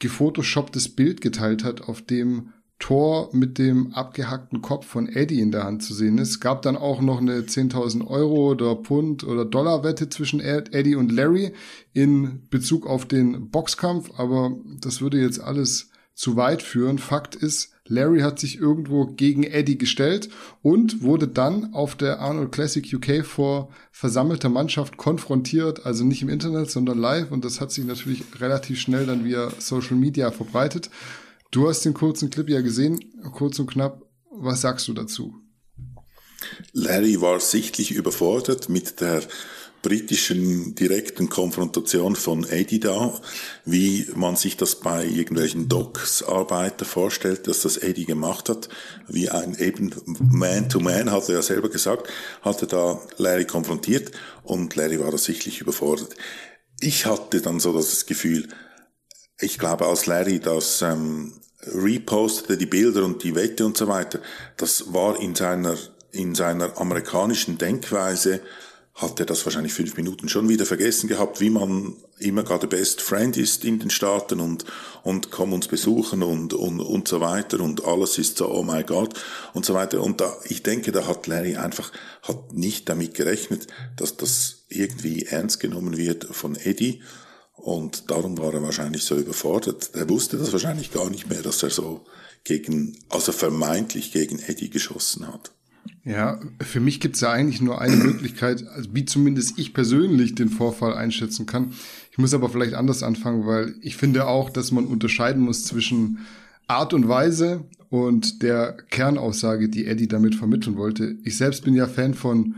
gefotoshopptes 0.00 0.94
Bild 0.94 1.20
geteilt 1.20 1.64
hat, 1.64 1.88
auf 1.88 2.02
dem 2.02 2.52
Tor 2.80 3.30
mit 3.32 3.56
dem 3.56 3.94
abgehackten 3.94 4.60
Kopf 4.60 4.86
von 4.86 5.08
Eddie 5.08 5.40
in 5.40 5.52
der 5.52 5.64
Hand 5.64 5.84
zu 5.84 5.94
sehen 5.94 6.18
ist. 6.18 6.40
Gab 6.40 6.62
dann 6.62 6.76
auch 6.76 7.00
noch 7.00 7.20
eine 7.20 7.40
10.000 7.40 8.06
Euro 8.06 8.50
oder 8.50 8.74
Pfund 8.76 9.22
oder 9.24 9.44
Dollar 9.44 9.84
Wette 9.84 10.08
zwischen 10.08 10.40
Eddie 10.40 10.96
und 10.96 11.12
Larry 11.12 11.52
in 11.92 12.48
Bezug 12.50 12.86
auf 12.86 13.06
den 13.06 13.50
Boxkampf, 13.50 14.10
aber 14.18 14.56
das 14.80 15.00
würde 15.00 15.20
jetzt 15.20 15.40
alles 15.40 15.90
zu 16.14 16.36
weit 16.36 16.62
führen. 16.62 16.98
Fakt 16.98 17.36
ist, 17.36 17.73
Larry 17.86 18.20
hat 18.20 18.38
sich 18.38 18.58
irgendwo 18.58 19.06
gegen 19.06 19.42
Eddie 19.42 19.76
gestellt 19.76 20.30
und 20.62 21.02
wurde 21.02 21.28
dann 21.28 21.74
auf 21.74 21.96
der 21.96 22.18
Arnold 22.20 22.50
Classic 22.50 22.84
UK 22.94 23.26
vor 23.26 23.68
versammelter 23.92 24.48
Mannschaft 24.48 24.96
konfrontiert, 24.96 25.84
also 25.84 26.04
nicht 26.04 26.22
im 26.22 26.30
Internet, 26.30 26.70
sondern 26.70 26.98
live 26.98 27.30
und 27.30 27.44
das 27.44 27.60
hat 27.60 27.72
sich 27.72 27.84
natürlich 27.84 28.22
relativ 28.40 28.80
schnell 28.80 29.04
dann 29.04 29.24
via 29.24 29.50
Social 29.58 29.96
Media 29.96 30.30
verbreitet. 30.30 30.88
Du 31.50 31.68
hast 31.68 31.84
den 31.84 31.92
kurzen 31.92 32.30
Clip 32.30 32.48
ja 32.48 32.62
gesehen, 32.62 33.00
kurz 33.32 33.58
und 33.58 33.70
knapp. 33.70 34.02
Was 34.30 34.62
sagst 34.62 34.88
du 34.88 34.94
dazu? 34.94 35.34
Larry 36.72 37.20
war 37.20 37.38
sichtlich 37.38 37.92
überfordert 37.92 38.68
mit 38.68 39.00
der 39.00 39.22
britischen 39.84 40.74
direkten 40.74 41.28
Konfrontation 41.28 42.16
von 42.16 42.44
Eddie 42.48 42.80
da, 42.80 43.20
wie 43.66 44.08
man 44.14 44.34
sich 44.34 44.56
das 44.56 44.76
bei 44.76 45.04
irgendwelchen 45.04 45.68
Docs-Arbeiter 45.68 46.86
vorstellt, 46.86 47.46
dass 47.46 47.60
das 47.60 47.76
Eddie 47.76 48.06
gemacht 48.06 48.48
hat, 48.48 48.70
wie 49.08 49.28
ein 49.28 49.56
eben 49.58 49.92
Man-to-Man, 50.06 51.12
hat 51.12 51.28
er 51.28 51.36
ja 51.36 51.42
selber 51.42 51.68
gesagt, 51.68 52.08
hatte 52.40 52.66
da 52.66 52.98
Larry 53.18 53.44
konfrontiert 53.44 54.10
und 54.42 54.74
Larry 54.74 54.98
war 54.98 55.10
da 55.10 55.18
sichtlich 55.18 55.60
überfordert. 55.60 56.14
Ich 56.80 57.04
hatte 57.04 57.42
dann 57.42 57.60
so 57.60 57.74
das 57.74 58.06
Gefühl, 58.06 58.48
ich 59.38 59.58
glaube, 59.58 59.86
als 59.86 60.06
Larry 60.06 60.40
das 60.40 60.80
ähm, 60.80 61.34
repostete, 61.60 62.56
die 62.56 62.66
Bilder 62.66 63.04
und 63.04 63.22
die 63.22 63.34
Wette 63.34 63.66
und 63.66 63.76
so 63.76 63.86
weiter, 63.86 64.20
das 64.56 64.94
war 64.94 65.20
in 65.20 65.34
seiner, 65.34 65.76
in 66.10 66.34
seiner 66.34 66.80
amerikanischen 66.80 67.58
Denkweise 67.58 68.40
hat 68.94 69.18
er 69.18 69.26
das 69.26 69.44
wahrscheinlich 69.44 69.74
fünf 69.74 69.96
Minuten 69.96 70.28
schon 70.28 70.48
wieder 70.48 70.64
vergessen 70.64 71.08
gehabt, 71.08 71.40
wie 71.40 71.50
man 71.50 71.96
immer 72.18 72.44
gerade 72.44 72.68
Best 72.68 73.02
Friend 73.02 73.36
ist 73.36 73.64
in 73.64 73.80
den 73.80 73.90
Staaten 73.90 74.38
und, 74.38 74.64
und 75.02 75.32
komm 75.32 75.52
uns 75.52 75.66
besuchen 75.66 76.22
und, 76.22 76.54
und, 76.54 76.80
und 76.80 77.08
so 77.08 77.20
weiter 77.20 77.58
und 77.58 77.84
alles 77.84 78.18
ist 78.18 78.36
so, 78.36 78.48
oh 78.48 78.62
my 78.62 78.84
God 78.84 79.14
und 79.52 79.64
so 79.64 79.74
weiter. 79.74 80.00
Und 80.00 80.20
da, 80.20 80.32
ich 80.44 80.62
denke, 80.62 80.92
da 80.92 81.08
hat 81.08 81.26
Larry 81.26 81.56
einfach, 81.56 81.90
hat 82.22 82.52
nicht 82.52 82.88
damit 82.88 83.14
gerechnet, 83.14 83.66
dass 83.96 84.16
das 84.16 84.64
irgendwie 84.68 85.24
ernst 85.24 85.58
genommen 85.58 85.96
wird 85.96 86.24
von 86.24 86.54
Eddie. 86.54 87.02
Und 87.56 88.10
darum 88.12 88.38
war 88.38 88.54
er 88.54 88.62
wahrscheinlich 88.62 89.04
so 89.04 89.16
überfordert. 89.16 89.90
Er 89.94 90.08
wusste 90.08 90.36
das 90.36 90.52
wahrscheinlich 90.52 90.92
gar 90.92 91.10
nicht 91.10 91.28
mehr, 91.28 91.42
dass 91.42 91.64
er 91.64 91.70
so 91.70 92.04
gegen, 92.44 92.96
also 93.08 93.32
vermeintlich 93.32 94.12
gegen 94.12 94.38
Eddie 94.38 94.70
geschossen 94.70 95.26
hat. 95.26 95.53
Ja, 96.04 96.38
für 96.60 96.80
mich 96.80 97.00
gibt 97.00 97.14
es 97.14 97.22
ja 97.22 97.32
eigentlich 97.32 97.62
nur 97.62 97.80
eine 97.80 97.96
Möglichkeit, 97.96 98.66
also 98.68 98.90
wie 98.92 99.06
zumindest 99.06 99.58
ich 99.58 99.72
persönlich 99.72 100.34
den 100.34 100.50
Vorfall 100.50 100.94
einschätzen 100.94 101.46
kann. 101.46 101.72
Ich 102.12 102.18
muss 102.18 102.34
aber 102.34 102.50
vielleicht 102.50 102.74
anders 102.74 103.02
anfangen, 103.02 103.46
weil 103.46 103.74
ich 103.80 103.96
finde 103.96 104.26
auch, 104.26 104.50
dass 104.50 104.70
man 104.70 104.84
unterscheiden 104.84 105.42
muss 105.42 105.64
zwischen 105.64 106.18
Art 106.66 106.92
und 106.92 107.08
Weise 107.08 107.64
und 107.88 108.42
der 108.42 108.76
Kernaussage, 108.90 109.70
die 109.70 109.86
Eddie 109.86 110.08
damit 110.08 110.34
vermitteln 110.34 110.76
wollte. 110.76 111.16
Ich 111.24 111.38
selbst 111.38 111.64
bin 111.64 111.74
ja 111.74 111.86
Fan 111.86 112.12
von 112.12 112.56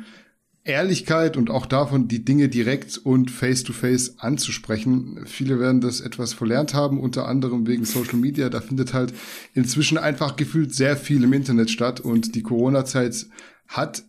Ehrlichkeit 0.67 1.37
und 1.37 1.51
auch 1.51 1.67
davon, 1.67 2.09
die 2.09 2.25
Dinge 2.25 2.49
direkt 2.49 2.99
und 2.99 3.31
face-to-face 3.31 4.11
-face 4.11 4.19
anzusprechen. 4.19 5.21
Viele 5.27 5.61
werden 5.61 5.81
das 5.81 6.01
etwas 6.01 6.33
verlernt 6.33 6.75
haben, 6.75 7.01
unter 7.01 7.29
anderem 7.29 7.67
wegen 7.67 7.85
Social 7.85 8.17
Media. 8.17 8.49
Da 8.49 8.61
findet 8.61 8.93
halt 8.93 9.15
inzwischen 9.55 9.99
einfach 9.99 10.37
gefühlt 10.37 10.75
sehr 10.75 10.97
viel 10.97 11.25
im 11.25 11.33
Internet 11.33 11.71
statt 11.71 12.01
und 12.01 12.35
die 12.35 12.43
Corona-Zeit 12.43 13.27
hat 13.69 14.03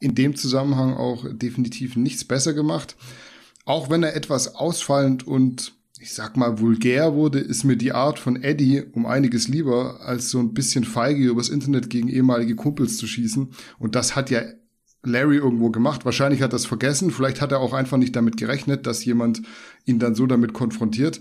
in 0.00 0.14
dem 0.14 0.34
Zusammenhang 0.34 0.94
auch 0.94 1.26
definitiv 1.30 1.96
nichts 1.96 2.24
besser 2.24 2.54
gemacht. 2.54 2.96
Auch 3.64 3.90
wenn 3.90 4.02
er 4.02 4.16
etwas 4.16 4.54
ausfallend 4.56 5.26
und 5.26 5.74
ich 6.00 6.14
sag 6.14 6.36
mal 6.36 6.58
vulgär 6.58 7.14
wurde, 7.14 7.38
ist 7.38 7.64
mir 7.64 7.76
die 7.76 7.92
Art 7.92 8.18
von 8.18 8.42
Eddie 8.42 8.82
um 8.92 9.04
einiges 9.04 9.48
lieber, 9.48 10.00
als 10.00 10.30
so 10.30 10.38
ein 10.38 10.54
bisschen 10.54 10.84
feige 10.84 11.22
übers 11.28 11.50
Internet 11.50 11.90
gegen 11.90 12.08
ehemalige 12.08 12.56
Kumpels 12.56 12.96
zu 12.96 13.06
schießen. 13.06 13.50
Und 13.78 13.94
das 13.94 14.16
hat 14.16 14.30
ja 14.30 14.40
Larry 15.02 15.36
irgendwo 15.36 15.70
gemacht. 15.70 16.04
Wahrscheinlich 16.04 16.42
hat 16.42 16.52
er 16.52 16.56
es 16.56 16.66
vergessen. 16.66 17.10
Vielleicht 17.10 17.40
hat 17.40 17.52
er 17.52 17.60
auch 17.60 17.72
einfach 17.72 17.96
nicht 17.96 18.14
damit 18.14 18.36
gerechnet, 18.36 18.86
dass 18.86 19.04
jemand 19.04 19.42
ihn 19.86 19.98
dann 19.98 20.14
so 20.14 20.26
damit 20.26 20.52
konfrontiert. 20.52 21.20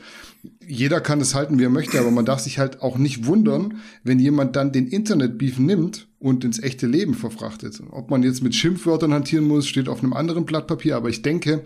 Jeder 0.68 1.00
kann 1.00 1.22
es 1.22 1.34
halten, 1.34 1.60
wie 1.60 1.64
er 1.64 1.70
möchte, 1.70 2.00
aber 2.00 2.12
man 2.12 2.26
darf 2.26 2.40
sich 2.40 2.60
halt 2.60 2.82
auch 2.82 2.98
nicht 2.98 3.26
wundern, 3.26 3.80
wenn 4.04 4.20
jemand 4.20 4.56
dann 4.56 4.74
den 4.74 4.88
Internetbeef 4.88 5.60
nimmt 5.60 6.08
und 6.20 6.44
ins 6.44 6.62
echte 6.62 6.88
Leben 6.88 7.14
verfrachtet. 7.14 7.82
Ob 7.90 8.10
man 8.10 8.24
jetzt 8.24 8.44
mit 8.44 8.54
Schimpfwörtern 8.54 9.14
hantieren 9.14 9.48
muss, 9.48 9.68
steht 9.68 9.88
auf 9.88 10.04
einem 10.04 10.14
anderen 10.14 10.46
Blatt 10.46 10.68
Papier, 10.68 10.98
aber 10.98 11.10
ich 11.10 11.22
denke, 11.22 11.64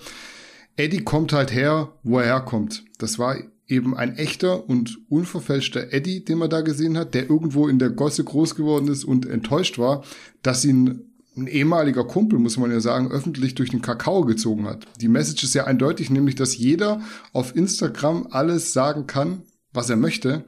Eddie 0.76 1.04
kommt 1.04 1.34
halt 1.34 1.52
her, 1.52 1.94
wo 2.04 2.20
er 2.20 2.26
herkommt. 2.26 2.86
Das 3.00 3.18
war 3.18 3.38
eben 3.68 3.96
ein 3.96 4.16
echter 4.18 4.70
und 4.70 5.00
unverfälschter 5.10 5.92
Eddie, 5.92 6.24
den 6.24 6.38
man 6.38 6.50
da 6.50 6.62
gesehen 6.62 6.98
hat, 6.98 7.14
der 7.14 7.30
irgendwo 7.30 7.68
in 7.68 7.80
der 7.80 7.90
Gosse 7.90 8.24
groß 8.24 8.56
geworden 8.56 8.88
ist 8.88 9.04
und 9.04 9.26
enttäuscht 9.26 9.80
war, 9.80 10.04
dass 10.42 10.66
ihn 10.66 11.13
ein 11.36 11.48
ehemaliger 11.48 12.04
Kumpel, 12.04 12.40
muss 12.40 12.58
man 12.58 12.72
ja 12.72 12.80
sagen, 12.80 13.12
öffentlich 13.12 13.56
durch 13.56 13.72
den 13.72 13.82
Kakao 13.82 14.22
gezogen 14.22 14.66
hat. 14.66 14.86
Die 15.02 15.08
Message 15.08 15.44
ist 15.44 15.56
ja 15.56 15.66
eindeutig, 15.66 16.10
nämlich, 16.10 16.36
dass 16.36 16.58
jeder 16.58 17.02
auf 17.32 17.56
Instagram 17.56 18.28
alles 18.30 18.74
sagen 18.74 19.08
kann, 19.08 19.42
was 19.74 19.90
er 19.90 19.96
möchte. 19.96 20.46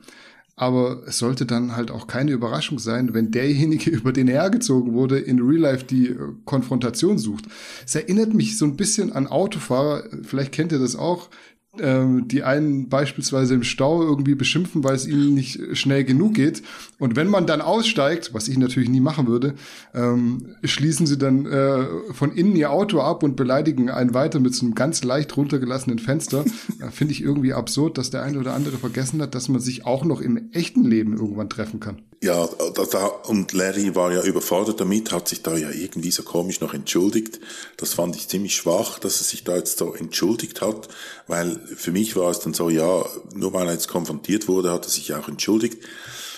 Aber 0.57 1.03
es 1.05 1.17
sollte 1.17 1.45
dann 1.45 1.75
halt 1.75 1.91
auch 1.91 2.07
keine 2.07 2.31
Überraschung 2.31 2.79
sein, 2.79 3.13
wenn 3.13 3.31
derjenige, 3.31 3.89
über 3.91 4.13
den 4.13 4.27
er 4.27 4.43
hergezogen 4.43 4.93
wurde, 4.93 5.19
in 5.19 5.41
Real 5.41 5.61
Life 5.61 5.85
die 5.85 6.07
äh, 6.07 6.17
Konfrontation 6.45 7.17
sucht. 7.17 7.45
Es 7.85 7.95
erinnert 7.95 8.33
mich 8.33 8.57
so 8.57 8.65
ein 8.65 8.77
bisschen 8.77 9.11
an 9.11 9.27
Autofahrer, 9.27 10.03
vielleicht 10.23 10.53
kennt 10.53 10.71
ihr 10.71 10.79
das 10.79 10.95
auch, 10.95 11.29
die 11.77 12.43
einen 12.43 12.89
beispielsweise 12.89 13.53
im 13.53 13.63
Stau 13.63 14.03
irgendwie 14.03 14.35
beschimpfen, 14.35 14.83
weil 14.83 14.95
es 14.95 15.07
ihnen 15.07 15.33
nicht 15.33 15.59
schnell 15.77 16.03
genug 16.03 16.33
geht. 16.33 16.63
Und 16.99 17.15
wenn 17.15 17.27
man 17.27 17.45
dann 17.45 17.61
aussteigt, 17.61 18.33
was 18.33 18.47
ich 18.47 18.57
natürlich 18.57 18.89
nie 18.89 19.01
machen 19.01 19.27
würde, 19.27 19.55
ähm, 19.93 20.55
schließen 20.63 21.07
sie 21.07 21.17
dann 21.17 21.45
äh, 21.45 21.85
von 22.13 22.31
innen 22.31 22.55
ihr 22.55 22.71
Auto 22.71 23.01
ab 23.01 23.23
und 23.23 23.35
beleidigen 23.35 23.89
einen 23.89 24.13
weiter 24.13 24.39
mit 24.39 24.55
so 24.55 24.65
einem 24.65 24.75
ganz 24.75 25.03
leicht 25.03 25.35
runtergelassenen 25.35 25.99
Fenster. 25.99 26.45
Finde 26.91 27.13
ich 27.13 27.21
irgendwie 27.21 27.53
absurd, 27.53 27.97
dass 27.97 28.09
der 28.09 28.23
eine 28.23 28.39
oder 28.39 28.53
andere 28.53 28.77
vergessen 28.77 29.21
hat, 29.21 29.35
dass 29.35 29.49
man 29.49 29.61
sich 29.61 29.85
auch 29.85 30.05
noch 30.05 30.21
im 30.21 30.51
echten 30.51 30.83
Leben 30.83 31.13
irgendwann 31.13 31.49
treffen 31.49 31.79
kann. 31.79 31.97
Ja, 32.21 32.47
da, 32.91 33.05
und 33.05 33.53
Larry 33.53 33.93
war 33.93 34.11
ja 34.11 34.23
überfordert 34.23 34.79
damit, 34.79 35.11
hat 35.11 35.27
sich 35.27 35.43
da 35.43 35.55
ja 35.55 35.69
irgendwie 35.69 36.11
so 36.11 36.23
komisch 36.23 36.61
noch 36.61 36.73
entschuldigt. 36.73 37.39
Das 37.77 37.93
fand 37.93 38.15
ich 38.15 38.27
ziemlich 38.27 38.55
schwach, 38.55 38.99
dass 38.99 39.19
er 39.19 39.25
sich 39.25 39.43
da 39.43 39.55
jetzt 39.55 39.77
so 39.77 39.93
entschuldigt 39.93 40.61
hat, 40.61 40.87
weil 41.27 41.59
für 41.75 41.91
mich 41.91 42.15
war 42.15 42.31
es 42.31 42.39
dann 42.39 42.53
so, 42.53 42.69
ja, 42.69 43.05
nur 43.33 43.53
weil 43.53 43.67
er 43.67 43.73
jetzt 43.73 43.89
konfrontiert 43.89 44.47
wurde, 44.47 44.71
hat 44.71 44.85
er 44.85 44.89
sich 44.89 45.13
auch 45.13 45.27
entschuldigt. 45.27 45.83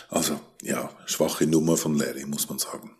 Also, 0.10 0.40
ja, 0.62 0.90
schwache 1.06 1.46
Nummer 1.48 1.78
von 1.78 1.98
Larry, 1.98 2.26
muss 2.26 2.50
man 2.50 2.60
sagen. 2.60 2.92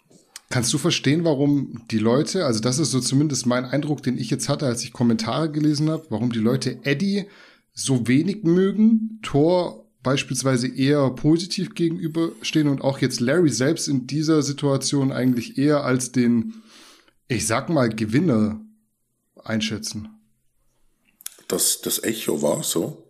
Kannst 0.50 0.74
du 0.74 0.78
verstehen, 0.78 1.26
warum 1.26 1.84
die 1.92 2.00
Leute, 2.00 2.46
also 2.46 2.62
das 2.62 2.80
ist 2.80 2.92
so 2.92 3.02
zumindest 3.02 3.46
mein 3.46 3.66
Eindruck, 3.66 4.02
den 4.02 4.18
ich 4.18 4.30
jetzt 4.30 4.48
hatte, 4.48 4.66
als 4.66 4.84
ich 4.84 4.94
Kommentare 4.94 5.52
gelesen 5.52 5.90
habe, 5.90 6.06
warum 6.10 6.32
die 6.32 6.40
Leute 6.40 6.80
Eddie 6.84 7.26
so 7.74 8.08
wenig 8.08 8.44
mögen, 8.44 9.20
Thor 9.24 9.87
beispielsweise 10.08 10.70
eher 10.70 11.10
positiv 11.10 11.76
gegenüberstehen 11.76 12.70
und 12.70 12.82
auch 12.82 13.00
jetzt 13.00 13.20
Larry 13.20 13.50
selbst 13.50 13.90
in 13.90 14.08
dieser 14.08 14.42
Situation 14.42 15.12
eigentlich 15.12 15.58
eher 15.58 15.84
als 15.84 16.14
den, 16.14 16.54
ich 17.28 17.46
sag 17.46 17.68
mal, 17.68 17.90
Gewinner 17.90 18.62
einschätzen. 19.44 20.08
Das, 21.50 21.82
das 21.82 22.02
Echo 22.04 22.42
war 22.42 22.64
so? 22.64 23.04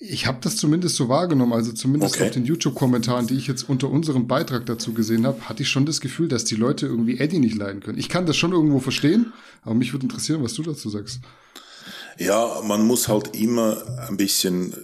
Ich 0.00 0.26
habe 0.26 0.38
das 0.40 0.56
zumindest 0.56 0.96
so 0.96 1.08
wahrgenommen, 1.08 1.52
also 1.52 1.70
zumindest 1.70 2.16
okay. 2.16 2.24
auf 2.24 2.30
den 2.32 2.44
YouTube-Kommentaren, 2.44 3.28
die 3.28 3.36
ich 3.36 3.46
jetzt 3.46 3.68
unter 3.68 3.88
unserem 3.88 4.26
Beitrag 4.26 4.66
dazu 4.66 4.94
gesehen 4.94 5.24
habe, 5.24 5.48
hatte 5.48 5.62
ich 5.62 5.68
schon 5.68 5.86
das 5.86 6.00
Gefühl, 6.00 6.26
dass 6.26 6.44
die 6.44 6.56
Leute 6.56 6.86
irgendwie 6.86 7.20
Eddie 7.20 7.38
nicht 7.38 7.54
leiden 7.54 7.80
können. 7.80 7.98
Ich 7.98 8.08
kann 8.08 8.26
das 8.26 8.36
schon 8.36 8.50
irgendwo 8.50 8.80
verstehen, 8.80 9.32
aber 9.62 9.76
mich 9.76 9.92
würde 9.92 10.06
interessieren, 10.06 10.42
was 10.42 10.54
du 10.54 10.64
dazu 10.64 10.90
sagst. 10.90 11.20
Ja, 12.18 12.62
man 12.64 12.84
muss 12.84 13.06
halt 13.06 13.36
immer 13.36 13.80
ein 14.08 14.16
bisschen 14.16 14.74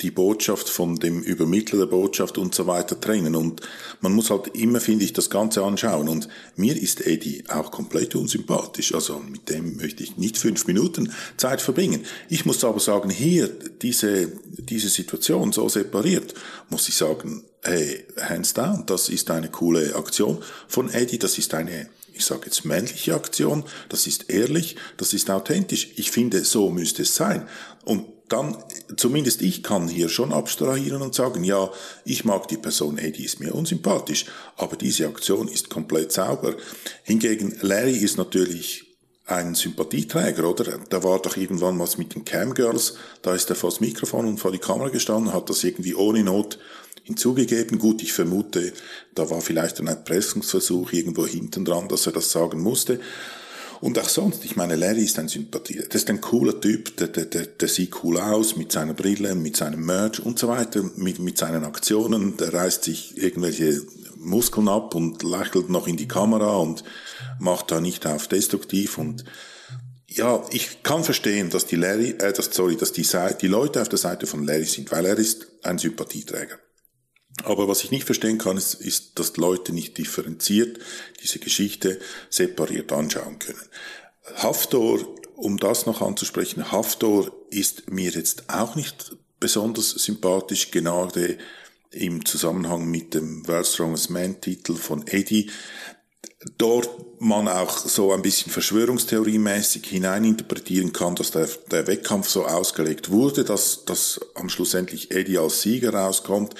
die 0.00 0.12
Botschaft 0.12 0.68
von 0.68 0.96
dem 0.96 1.22
Übermittler 1.22 1.80
der 1.80 1.86
Botschaft 1.86 2.38
und 2.38 2.54
so 2.54 2.68
weiter 2.68 3.00
trennen. 3.00 3.34
Und 3.34 3.62
man 4.00 4.12
muss 4.12 4.30
halt 4.30 4.48
immer, 4.54 4.80
finde 4.80 5.04
ich, 5.04 5.12
das 5.12 5.28
Ganze 5.28 5.64
anschauen. 5.64 6.08
Und 6.08 6.28
mir 6.54 6.80
ist 6.80 7.04
Eddie 7.04 7.42
auch 7.48 7.72
komplett 7.72 8.14
unsympathisch. 8.14 8.94
Also 8.94 9.18
mit 9.18 9.48
dem 9.48 9.76
möchte 9.76 10.04
ich 10.04 10.16
nicht 10.16 10.38
fünf 10.38 10.68
Minuten 10.68 11.12
Zeit 11.36 11.60
verbringen. 11.60 12.04
Ich 12.28 12.46
muss 12.46 12.62
aber 12.62 12.78
sagen, 12.78 13.10
hier, 13.10 13.48
diese, 13.48 14.30
diese 14.44 14.88
Situation 14.88 15.52
so 15.52 15.68
separiert, 15.68 16.34
muss 16.70 16.88
ich 16.88 16.94
sagen, 16.94 17.42
hey, 17.62 18.04
hands 18.20 18.54
down, 18.54 18.84
das 18.86 19.08
ist 19.08 19.30
eine 19.32 19.48
coole 19.48 19.96
Aktion 19.96 20.38
von 20.68 20.90
Eddie. 20.90 21.18
Das 21.18 21.38
ist 21.38 21.54
eine 21.54 21.88
ich 22.18 22.24
sage 22.24 22.46
jetzt 22.46 22.64
männliche 22.64 23.14
Aktion, 23.14 23.62
das 23.90 24.08
ist 24.08 24.28
ehrlich, 24.28 24.74
das 24.96 25.12
ist 25.12 25.30
authentisch. 25.30 25.90
Ich 25.94 26.10
finde, 26.10 26.44
so 26.44 26.68
müsste 26.68 27.02
es 27.02 27.14
sein. 27.14 27.46
Und 27.84 28.06
dann, 28.28 28.56
zumindest 28.96 29.42
ich 29.42 29.62
kann 29.62 29.88
hier 29.88 30.08
schon 30.08 30.32
abstrahieren 30.32 31.02
und 31.02 31.14
sagen, 31.14 31.44
ja, 31.44 31.70
ich 32.04 32.24
mag 32.24 32.48
die 32.48 32.56
Person, 32.56 32.98
ey, 32.98 33.12
die 33.12 33.24
ist 33.24 33.40
mir 33.40 33.54
unsympathisch, 33.54 34.26
aber 34.56 34.76
diese 34.76 35.06
Aktion 35.06 35.48
ist 35.48 35.70
komplett 35.70 36.12
sauber. 36.12 36.54
Hingegen 37.02 37.56
Larry 37.62 37.96
ist 37.96 38.18
natürlich 38.18 38.84
ein 39.26 39.54
Sympathieträger, 39.54 40.48
oder? 40.48 40.78
Da 40.88 41.04
war 41.04 41.20
doch 41.20 41.36
irgendwann 41.36 41.78
was 41.78 41.98
mit 41.98 42.14
den 42.14 42.24
Camgirls, 42.24 42.94
da 43.22 43.34
ist 43.34 43.50
er 43.50 43.56
vor 43.56 43.70
das 43.70 43.80
Mikrofon 43.80 44.26
und 44.26 44.40
vor 44.40 44.52
die 44.52 44.58
Kamera 44.58 44.88
gestanden, 44.88 45.32
hat 45.32 45.50
das 45.50 45.64
irgendwie 45.64 45.94
ohne 45.94 46.22
Not 46.22 46.58
hinzugegeben. 47.04 47.78
Gut, 47.78 48.02
ich 48.02 48.12
vermute, 48.12 48.72
da 49.14 49.28
war 49.30 49.40
vielleicht 49.40 49.80
ein 49.80 49.86
Erpressungsversuch 49.86 50.92
irgendwo 50.92 51.26
hinten 51.26 51.64
dran, 51.64 51.88
dass 51.88 52.06
er 52.06 52.12
das 52.12 52.30
sagen 52.30 52.60
musste. 52.60 53.00
Und 53.80 53.98
auch 53.98 54.08
sonst, 54.08 54.44
ich 54.44 54.56
meine, 54.56 54.76
Larry 54.76 55.04
ist 55.04 55.18
ein 55.18 55.28
Sympathie. 55.28 55.82
Das 55.88 56.02
ist 56.02 56.10
ein 56.10 56.20
cooler 56.20 56.60
Typ, 56.60 56.96
der, 56.96 57.08
der, 57.08 57.26
der, 57.26 57.46
der 57.46 57.68
sieht 57.68 58.02
cool 58.02 58.18
aus 58.18 58.56
mit 58.56 58.72
seiner 58.72 58.94
Brille, 58.94 59.34
mit 59.34 59.56
seinem 59.56 59.84
Merch 59.84 60.20
und 60.20 60.38
so 60.38 60.48
weiter, 60.48 60.82
mit, 60.96 61.18
mit 61.18 61.38
seinen 61.38 61.64
Aktionen. 61.64 62.36
Der 62.36 62.52
reißt 62.52 62.84
sich 62.84 63.16
irgendwelche 63.16 63.80
Muskeln 64.16 64.68
ab 64.68 64.94
und 64.94 65.22
lächelt 65.22 65.70
noch 65.70 65.86
in 65.86 65.96
die 65.96 66.08
Kamera 66.08 66.56
und 66.56 66.82
macht 67.38 67.70
da 67.70 67.80
nicht 67.80 68.06
auf 68.06 68.26
destruktiv 68.26 68.98
und 68.98 69.24
ja, 70.10 70.42
ich 70.50 70.82
kann 70.82 71.04
verstehen, 71.04 71.50
dass 71.50 71.66
die 71.66 71.76
Larry, 71.76 72.10
äh, 72.18 72.32
dass, 72.32 72.46
sorry, 72.46 72.76
dass 72.76 72.92
die, 72.92 73.06
die 73.40 73.46
Leute 73.46 73.82
auf 73.82 73.90
der 73.90 73.98
Seite 73.98 74.26
von 74.26 74.44
Larry 74.44 74.64
sind, 74.64 74.90
weil 74.90 75.04
er 75.04 75.18
ist 75.18 75.46
ein 75.62 75.78
Sympathieträger. 75.78 76.58
Aber 77.44 77.68
was 77.68 77.84
ich 77.84 77.90
nicht 77.90 78.04
verstehen 78.04 78.38
kann, 78.38 78.56
ist, 78.56 78.74
ist, 78.74 79.18
dass 79.18 79.36
Leute 79.36 79.72
nicht 79.72 79.96
differenziert 79.98 80.78
diese 81.22 81.38
Geschichte 81.38 81.98
separiert 82.30 82.92
anschauen 82.92 83.38
können. 83.38 83.62
Haftor, 84.36 85.00
um 85.36 85.56
das 85.56 85.86
noch 85.86 86.02
anzusprechen, 86.02 86.72
Haftor 86.72 87.30
ist 87.50 87.90
mir 87.90 88.10
jetzt 88.10 88.48
auch 88.48 88.74
nicht 88.74 89.16
besonders 89.40 89.90
sympathisch, 89.90 90.70
gerade 90.70 91.38
im 91.90 92.24
Zusammenhang 92.24 92.86
mit 92.90 93.14
dem 93.14 93.46
World 93.46 93.66
Strongest 93.66 94.10
Man 94.10 94.40
Titel 94.40 94.74
von 94.74 95.06
Eddie. 95.06 95.50
Dort 96.56 96.88
man 97.20 97.48
auch 97.48 97.76
so 97.78 98.12
ein 98.12 98.22
bisschen 98.22 98.52
verschwörungstheoriemäßig 98.52 99.86
hineininterpretieren 99.86 100.92
kann, 100.92 101.16
dass 101.16 101.30
der, 101.30 101.48
der 101.70 101.86
Wettkampf 101.86 102.28
so 102.28 102.46
ausgelegt 102.46 103.10
wurde, 103.10 103.44
dass, 103.44 103.84
dass 103.84 104.20
am 104.34 104.48
Schlussendlich 104.48 105.10
Eddie 105.10 105.38
als 105.38 105.62
Sieger 105.62 105.94
rauskommt. 105.94 106.54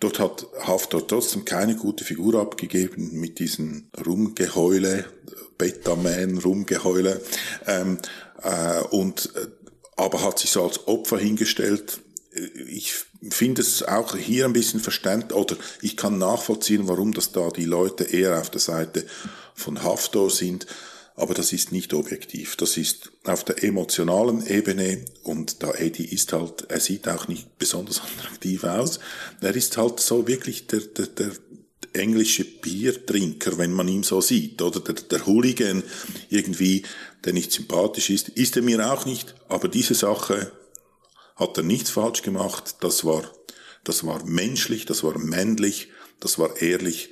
Dort 0.00 0.18
hat 0.18 0.46
Haftor 0.60 1.06
trotzdem 1.06 1.44
keine 1.44 1.74
gute 1.74 2.04
Figur 2.04 2.40
abgegeben 2.40 3.18
mit 3.18 3.38
diesen 3.38 3.90
Rumgeheule, 4.06 5.06
Betaman 5.56 6.38
Rumgeheule, 6.38 7.20
ähm, 7.66 7.98
äh, 8.42 8.80
und, 8.90 9.30
äh, 9.34 9.46
aber 9.96 10.22
hat 10.22 10.38
sich 10.38 10.50
so 10.50 10.64
als 10.64 10.86
Opfer 10.86 11.18
hingestellt. 11.18 12.00
Ich 12.68 12.94
finde 13.30 13.62
es 13.62 13.82
auch 13.82 14.16
hier 14.16 14.44
ein 14.44 14.52
bisschen 14.52 14.78
verständlich, 14.78 15.36
oder 15.36 15.56
ich 15.82 15.96
kann 15.96 16.18
nachvollziehen, 16.18 16.86
warum 16.86 17.12
das 17.12 17.32
da 17.32 17.48
die 17.48 17.64
Leute 17.64 18.04
eher 18.04 18.40
auf 18.40 18.50
der 18.50 18.60
Seite 18.60 19.04
von 19.54 19.82
Haftor 19.82 20.30
sind 20.30 20.66
aber 21.18 21.34
das 21.34 21.52
ist 21.52 21.72
nicht 21.72 21.92
objektiv. 21.94 22.56
Das 22.56 22.76
ist 22.76 23.10
auf 23.24 23.44
der 23.44 23.64
emotionalen 23.64 24.46
Ebene 24.46 25.04
und 25.24 25.62
da 25.62 25.72
Eddie 25.72 26.06
ist 26.06 26.32
halt, 26.32 26.66
er 26.68 26.80
sieht 26.80 27.08
auch 27.08 27.26
nicht 27.26 27.58
besonders 27.58 28.00
attraktiv 28.18 28.64
aus. 28.64 29.00
Er 29.40 29.54
ist 29.54 29.76
halt 29.76 30.00
so 30.00 30.26
wirklich 30.28 30.68
der, 30.68 30.80
der, 30.80 31.06
der 31.06 31.32
englische 31.92 32.44
Biertrinker, 32.44 33.58
wenn 33.58 33.72
man 33.72 33.88
ihn 33.88 34.04
so 34.04 34.20
sieht, 34.20 34.62
oder 34.62 34.80
der, 34.80 34.94
der 34.94 35.26
Hooligan 35.26 35.82
irgendwie, 36.30 36.84
der 37.24 37.32
nicht 37.32 37.50
sympathisch 37.50 38.10
ist, 38.10 38.28
ist 38.30 38.56
er 38.56 38.62
mir 38.62 38.92
auch 38.92 39.04
nicht, 39.04 39.34
aber 39.48 39.68
diese 39.68 39.94
Sache 39.94 40.52
hat 41.34 41.56
er 41.56 41.62
nichts 41.64 41.90
falsch 41.90 42.22
gemacht, 42.22 42.76
das 42.80 43.04
war, 43.04 43.24
das 43.84 44.04
war 44.04 44.24
menschlich, 44.24 44.86
das 44.86 45.02
war 45.02 45.18
männlich, 45.18 45.88
das 46.20 46.38
war 46.38 46.60
ehrlich, 46.60 47.10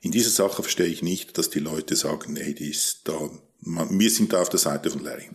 in 0.00 0.10
dieser 0.10 0.30
Sache 0.30 0.62
verstehe 0.62 0.86
ich 0.86 1.02
nicht, 1.02 1.38
dass 1.38 1.50
die 1.50 1.60
Leute 1.60 1.96
sagen, 1.96 2.36
ey, 2.36 2.54
die 2.54 2.70
ist 2.70 3.00
da, 3.04 3.30
wir 3.64 4.10
sind 4.10 4.32
da 4.32 4.40
auf 4.40 4.48
der 4.48 4.58
Seite 4.58 4.90
von 4.90 5.02
Larry. 5.02 5.28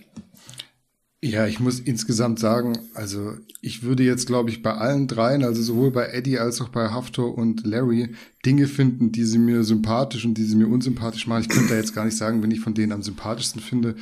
Ja, 1.21 1.47
ich 1.47 1.59
muss 1.59 1.81
insgesamt 1.81 2.39
sagen, 2.39 2.79
also 2.93 3.33
ich 3.61 3.83
würde 3.83 4.03
jetzt, 4.03 4.25
glaube 4.25 4.49
ich, 4.49 4.61
bei 4.61 4.73
allen 4.73 5.07
dreien, 5.07 5.43
also 5.43 5.61
sowohl 5.61 5.91
bei 5.91 6.07
Eddie 6.07 6.39
als 6.39 6.61
auch 6.61 6.69
bei 6.69 6.91
Haftor 6.91 7.37
und 7.37 7.65
Larry, 7.65 8.15
Dinge 8.45 8.67
finden, 8.67 9.11
die 9.11 9.25
sie 9.25 9.37
mir 9.37 9.65
sympathisch 9.65 10.23
und 10.23 10.35
die 10.35 10.45
sie 10.45 10.55
mir 10.55 10.69
unsympathisch 10.69 11.27
machen. 11.27 11.41
Ich 11.41 11.49
könnte 11.49 11.69
da 11.69 11.75
jetzt 11.75 11.93
gar 11.93 12.05
nicht 12.05 12.15
sagen, 12.15 12.41
wenn 12.41 12.51
ich 12.51 12.61
von 12.61 12.73
denen 12.73 12.93
am 12.93 13.03
sympathischsten 13.03 13.61
finde. 13.61 13.95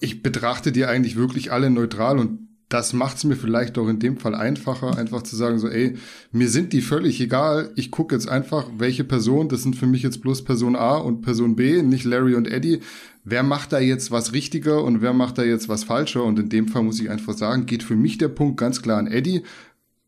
Ich 0.00 0.24
betrachte 0.24 0.72
die 0.72 0.86
eigentlich 0.86 1.14
wirklich 1.14 1.52
alle 1.52 1.70
neutral 1.70 2.18
und 2.18 2.48
das 2.74 2.92
macht 2.92 3.18
es 3.18 3.24
mir 3.24 3.36
vielleicht 3.36 3.78
auch 3.78 3.86
in 3.86 4.00
dem 4.00 4.16
Fall 4.16 4.34
einfacher, 4.34 4.98
einfach 4.98 5.22
zu 5.22 5.36
sagen, 5.36 5.60
so, 5.60 5.68
ey, 5.68 5.94
mir 6.32 6.48
sind 6.48 6.72
die 6.72 6.80
völlig 6.80 7.20
egal. 7.20 7.70
Ich 7.76 7.92
gucke 7.92 8.16
jetzt 8.16 8.28
einfach, 8.28 8.68
welche 8.76 9.04
Person, 9.04 9.48
das 9.48 9.62
sind 9.62 9.76
für 9.76 9.86
mich 9.86 10.02
jetzt 10.02 10.22
bloß 10.22 10.42
Person 10.42 10.74
A 10.74 10.96
und 10.96 11.22
Person 11.22 11.54
B, 11.54 11.82
nicht 11.82 12.04
Larry 12.04 12.34
und 12.34 12.48
Eddie. 12.48 12.80
Wer 13.22 13.44
macht 13.44 13.72
da 13.72 13.78
jetzt 13.78 14.10
was 14.10 14.32
richtiger 14.32 14.82
und 14.82 15.02
wer 15.02 15.12
macht 15.12 15.38
da 15.38 15.44
jetzt 15.44 15.68
was 15.68 15.84
falscher? 15.84 16.24
Und 16.24 16.40
in 16.40 16.48
dem 16.48 16.66
Fall 16.66 16.82
muss 16.82 16.98
ich 16.98 17.10
einfach 17.10 17.34
sagen, 17.34 17.66
geht 17.66 17.84
für 17.84 17.94
mich 17.94 18.18
der 18.18 18.26
Punkt 18.26 18.56
ganz 18.56 18.82
klar 18.82 18.98
an 18.98 19.06
Eddie. 19.06 19.44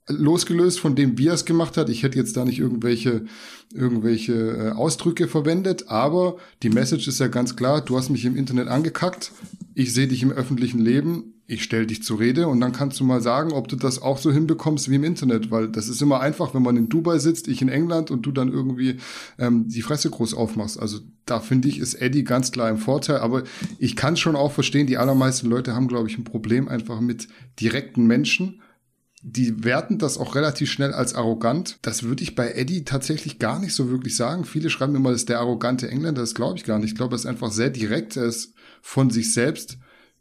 Losgelöst 0.09 0.79
von 0.79 0.95
dem, 0.95 1.19
wie 1.19 1.29
er 1.29 1.35
es 1.35 1.45
gemacht 1.45 1.77
hat. 1.77 1.89
Ich 1.89 2.03
hätte 2.03 2.19
jetzt 2.19 2.37
da 2.37 2.45
nicht 2.45 2.61
irgendwelche, 2.61 3.25
irgendwelche 3.75 4.35
äh, 4.35 4.71
Ausdrücke 4.71 5.27
verwendet, 5.27 5.89
aber 5.89 6.37
die 6.63 6.71
Message 6.71 7.09
ist 7.09 7.19
ja 7.19 7.29
ganz 7.29 7.57
klar, 7.57 7.81
du 7.81 7.97
hast 7.97 8.11
mich 8.11 8.25
im 8.25 8.37
Internet 8.37 8.69
angekackt, 8.69 9.33
ich 9.75 9.93
sehe 9.93 10.07
dich 10.07 10.23
im 10.23 10.31
öffentlichen 10.31 10.79
Leben, 10.79 11.35
ich 11.49 11.63
stelle 11.63 11.87
dich 11.87 12.03
zur 12.03 12.19
Rede 12.19 12.49
und 12.49 12.61
dann 12.61 12.73
kannst 12.73 12.99
du 12.99 13.05
mal 13.05 13.21
sagen, 13.21 13.53
ob 13.53 13.69
du 13.69 13.77
das 13.77 14.03
auch 14.03 14.19
so 14.19 14.33
hinbekommst 14.33 14.91
wie 14.91 14.97
im 14.97 15.05
Internet, 15.05 15.51
weil 15.51 15.69
das 15.69 15.89
ist 15.89 16.03
immer 16.03 16.21
einfach, 16.21 16.55
wenn 16.55 16.63
man 16.63 16.77
in 16.77 16.89
Dubai 16.89 17.19
sitzt, 17.19 17.47
ich 17.47 17.63
in 17.63 17.69
England 17.69 18.11
und 18.11 18.23
du 18.23 18.33
dann 18.33 18.53
irgendwie 18.53 18.97
ähm, 19.39 19.69
die 19.69 19.83
Fresse 19.83 20.11
groß 20.11 20.35
aufmachst. 20.35 20.79
Also 20.79 21.01
da 21.25 21.41
finde 21.41 21.69
ich, 21.69 21.79
ist 21.79 21.95
Eddie 21.95 22.25
ganz 22.25 22.51
klar 22.51 22.69
im 22.69 22.79
Vorteil, 22.79 23.19
aber 23.19 23.45
ich 23.79 23.97
kann 23.97 24.17
schon 24.17 24.35
auch 24.35 24.53
verstehen, 24.53 24.87
die 24.87 24.99
allermeisten 24.99 25.49
Leute 25.49 25.75
haben, 25.75 25.89
glaube 25.89 26.09
ich, 26.09 26.19
ein 26.19 26.25
Problem 26.25 26.69
einfach 26.69 27.01
mit 27.01 27.29
direkten 27.61 28.07
Menschen. 28.07 28.61
Die 29.23 29.65
werten 29.65 29.99
das 29.99 30.19
auch 30.19 30.35
relativ 30.35 30.71
schnell 30.71 30.93
als 30.93 31.15
arrogant. 31.15 31.79
Das 31.83 32.03
würde 32.03 32.23
ich 32.23 32.35
bei 32.35 32.53
Eddie 32.53 32.85
tatsächlich 32.85 33.39
gar 33.39 33.59
nicht 33.59 33.75
so 33.75 33.91
wirklich 33.91 34.15
sagen. 34.15 34.45
Viele 34.45 34.71
schreiben 34.71 34.95
immer, 34.95 35.11
das 35.11 35.23
ist 35.23 35.29
der 35.29 35.41
arrogante 35.41 35.89
Engländer. 35.89 36.21
Das 36.21 36.35
glaube 36.35 36.59
ich 36.59 36.65
gar 36.65 36.79
nicht. 36.79 36.91
Ich 36.91 36.97
glaube, 36.97 37.15
er 37.15 37.19
ist 37.19 37.27
einfach 37.27 37.51
sehr 37.51 37.71
direkt. 37.71 38.17
Er 38.17 38.27
ist 38.27 38.53
von 38.83 39.11
sich 39.11 39.33
selbst 39.33 39.79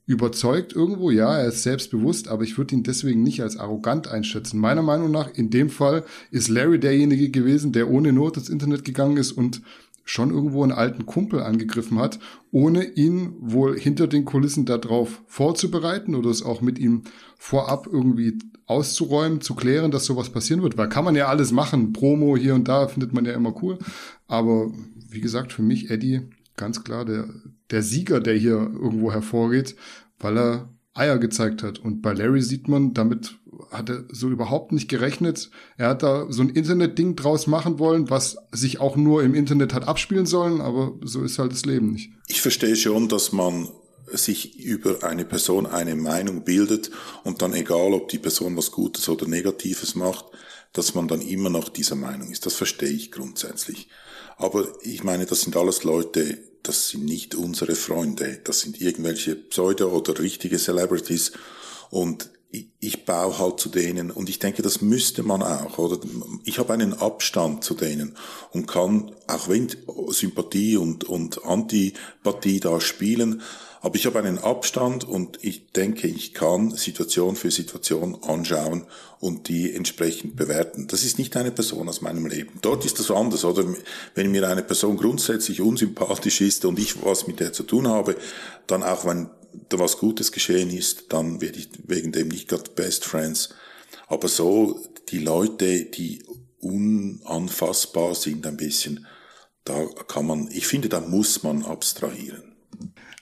überzeugt 0.08 0.74
irgendwo, 0.74 1.10
ja, 1.10 1.36
er 1.38 1.48
ist 1.48 1.64
selbstbewusst, 1.64 2.28
aber 2.28 2.44
ich 2.44 2.58
würde 2.58 2.76
ihn 2.76 2.84
deswegen 2.84 3.24
nicht 3.24 3.42
als 3.42 3.58
arrogant 3.58 4.08
einschätzen. 4.08 4.60
Meiner 4.60 4.84
Meinung 4.84 5.12
nach, 5.12 5.34
in 5.34 5.50
dem 5.50 5.70
Fall 5.70 6.04
ist 6.30 6.48
Larry 6.48 6.80
derjenige 6.80 7.30
gewesen, 7.32 7.72
der 7.72 7.90
ohne 7.90 8.14
Not 8.14 8.38
ins 8.38 8.50
Internet 8.50 8.86
gegangen 8.86 9.18
ist 9.18 9.32
und 9.32 9.62
schon 10.06 10.30
irgendwo 10.30 10.64
einen 10.64 10.72
alten 10.72 11.06
Kumpel 11.06 11.42
angegriffen 11.42 12.00
hat, 12.00 12.20
ohne 12.52 12.84
ihn 12.84 13.34
wohl 13.40 13.78
hinter 13.78 14.08
den 14.08 14.24
Kulissen 14.24 14.66
darauf 14.66 15.24
vorzubereiten 15.26 16.16
oder 16.16 16.30
es 16.30 16.44
auch 16.44 16.62
mit 16.62 16.80
ihm 16.80 17.04
vorab 17.38 17.88
irgendwie 17.92 18.38
auszuräumen, 18.68 19.42
zu 19.42 19.56
klären, 19.56 19.92
dass 19.92 20.06
sowas 20.06 20.30
passieren 20.30 20.62
wird. 20.62 20.78
Weil 20.78 20.90
kann 20.90 21.06
man 21.06 21.16
ja 21.16 21.28
alles 21.28 21.52
machen, 21.52 21.92
Promo 21.92 22.38
hier 22.38 22.56
und 22.56 22.68
da 22.68 22.88
findet 22.88 23.14
man 23.14 23.26
ja 23.26 23.34
immer 23.34 23.62
cool. 23.64 23.80
Aber 24.28 24.72
wie 25.10 25.22
gesagt, 25.22 25.52
für 25.52 25.64
mich 25.64 25.90
Eddie 25.90 26.22
ganz 26.56 26.84
klar 26.84 27.04
der, 27.04 27.28
der 27.72 27.82
Sieger, 27.82 28.20
der 28.20 28.36
hier 28.36 28.56
irgendwo 28.56 29.12
hervorgeht, 29.12 29.76
weil 30.20 30.38
er 30.38 30.70
Eier 30.94 31.18
gezeigt 31.18 31.64
hat. 31.64 31.80
Und 31.80 32.02
bei 32.02 32.14
Larry 32.14 32.42
sieht 32.42 32.68
man, 32.68 32.94
damit 32.94 33.38
hat 33.78 33.90
er 33.90 34.04
so 34.12 34.30
überhaupt 34.30 34.72
nicht 34.72 34.90
gerechnet. 34.90 35.50
Er 35.78 35.90
hat 35.90 36.04
da 36.04 36.28
so 36.30 36.42
ein 36.42 36.50
Internet-Ding 36.50 37.16
draus 37.16 37.48
machen 37.48 37.80
wollen, 37.80 38.10
was 38.10 38.38
sich 38.52 38.80
auch 38.80 38.96
nur 38.96 39.24
im 39.24 39.36
Internet 39.36 39.74
hat 39.74 39.88
abspielen 39.88 40.26
sollen, 40.26 40.62
aber 40.62 40.94
so 41.04 41.24
ist 41.24 41.40
halt 41.40 41.52
das 41.52 41.66
Leben 41.66 41.92
nicht. 41.92 42.12
Ich 42.28 42.42
verstehe 42.42 42.76
schon, 42.76 43.10
dass 43.10 43.32
man 43.32 43.70
sich 44.12 44.60
über 44.60 45.04
eine 45.04 45.26
Person 45.26 45.66
eine 45.66 45.96
Meinung 45.96 46.44
bildet 46.44 46.92
und 47.24 47.42
dann 47.42 47.54
egal, 47.54 47.94
ob 47.94 48.10
die 48.10 48.20
Person 48.20 48.56
was 48.56 48.72
Gutes 48.72 49.10
oder 49.10 49.28
Negatives 49.28 49.96
macht, 49.96 50.26
dass 50.74 50.94
man 50.94 51.08
dann 51.08 51.22
immer 51.22 51.50
noch 51.50 51.70
dieser 51.70 51.96
Meinung 51.96 52.30
ist. 52.32 52.46
Das 52.46 52.54
verstehe 52.56 52.90
ich 52.90 53.12
grundsätzlich. 53.12 53.88
Aber 54.38 54.68
ich 54.82 55.04
meine, 55.04 55.26
das 55.26 55.42
sind 55.42 55.56
alles 55.56 55.84
Leute, 55.84 56.38
das 56.64 56.90
sind 56.90 57.06
nicht 57.06 57.36
unsere 57.36 57.76
Freunde, 57.76 58.40
das 58.44 58.62
sind 58.62 58.82
irgendwelche 58.82 59.36
Pseudo- 59.36 59.90
oder 59.90 60.20
richtige 60.20 60.58
Celebrities 60.58 61.32
und 61.90 62.30
ich, 62.80 63.06
baue 63.06 63.38
halt 63.40 63.60
zu 63.60 63.70
denen 63.70 64.12
und 64.12 64.30
ich 64.30 64.40
denke, 64.40 64.62
das 64.62 64.82
müsste 64.82 65.24
man 65.24 65.42
auch, 65.42 65.78
oder? 65.78 66.00
Ich 66.44 66.60
habe 66.60 66.74
einen 66.74 66.94
Abstand 66.94 67.64
zu 67.64 67.74
denen 67.74 68.16
und 68.52 68.68
kann, 68.68 69.12
auch 69.28 69.50
wenn 69.50 69.68
Sympathie 70.10 70.78
und, 70.78 71.04
und 71.04 71.46
Antipathie 71.46 72.60
da 72.60 72.80
spielen, 72.80 73.42
aber 73.86 73.98
ich 73.98 74.08
habe 74.08 74.18
einen 74.18 74.40
Abstand 74.40 75.04
und 75.04 75.38
ich 75.44 75.68
denke, 75.68 76.08
ich 76.08 76.34
kann 76.34 76.72
Situation 76.72 77.36
für 77.36 77.52
Situation 77.52 78.18
anschauen 78.24 78.86
und 79.20 79.48
die 79.48 79.76
entsprechend 79.76 80.36
bewerten. 80.36 80.88
Das 80.88 81.04
ist 81.04 81.20
nicht 81.20 81.38
eine 81.38 81.52
Person 81.52 81.88
aus 81.88 82.02
meinem 82.02 82.26
Leben. 82.26 82.58
Dort 82.64 82.84
ist 82.84 82.98
das 82.98 83.12
anders, 83.12 83.46
oder? 83.46 83.64
Wenn 84.16 84.32
mir 84.32 84.50
eine 84.50 84.64
Person 84.64 84.98
grundsätzlich 84.98 85.62
unsympathisch 85.62 86.42
ist 86.42 86.66
und 86.66 86.80
ich 86.80 87.04
was 87.06 87.28
mit 87.28 87.40
der 87.40 87.54
zu 87.54 87.62
tun 87.62 87.88
habe, 87.88 88.16
dann 88.66 88.82
auch 88.82 89.06
wenn 89.06 89.30
da 89.70 89.80
was 89.80 89.98
Gutes 89.98 90.32
geschehen 90.32 90.70
ist, 90.70 91.06
dann 91.14 91.42
werde 91.42 91.60
ich 91.60 91.70
wegen 91.86 92.12
dem 92.12 92.30
nicht 92.30 92.48
gerade 92.48 92.72
Best 92.72 93.06
Friends. 93.06 93.50
Aber 94.08 94.28
so 94.28 94.80
die 95.10 95.20
Leute, 95.20 95.86
die 95.86 96.24
unanfassbar 96.60 98.16
sind 98.16 98.46
ein 98.48 98.58
bisschen, 98.58 99.06
da 99.64 99.86
kann 100.08 100.28
man, 100.28 100.50
ich 100.52 100.68
finde, 100.68 100.90
da 100.90 101.02
muss 101.02 101.44
man 101.44 101.64
abstrahieren. 101.64 102.56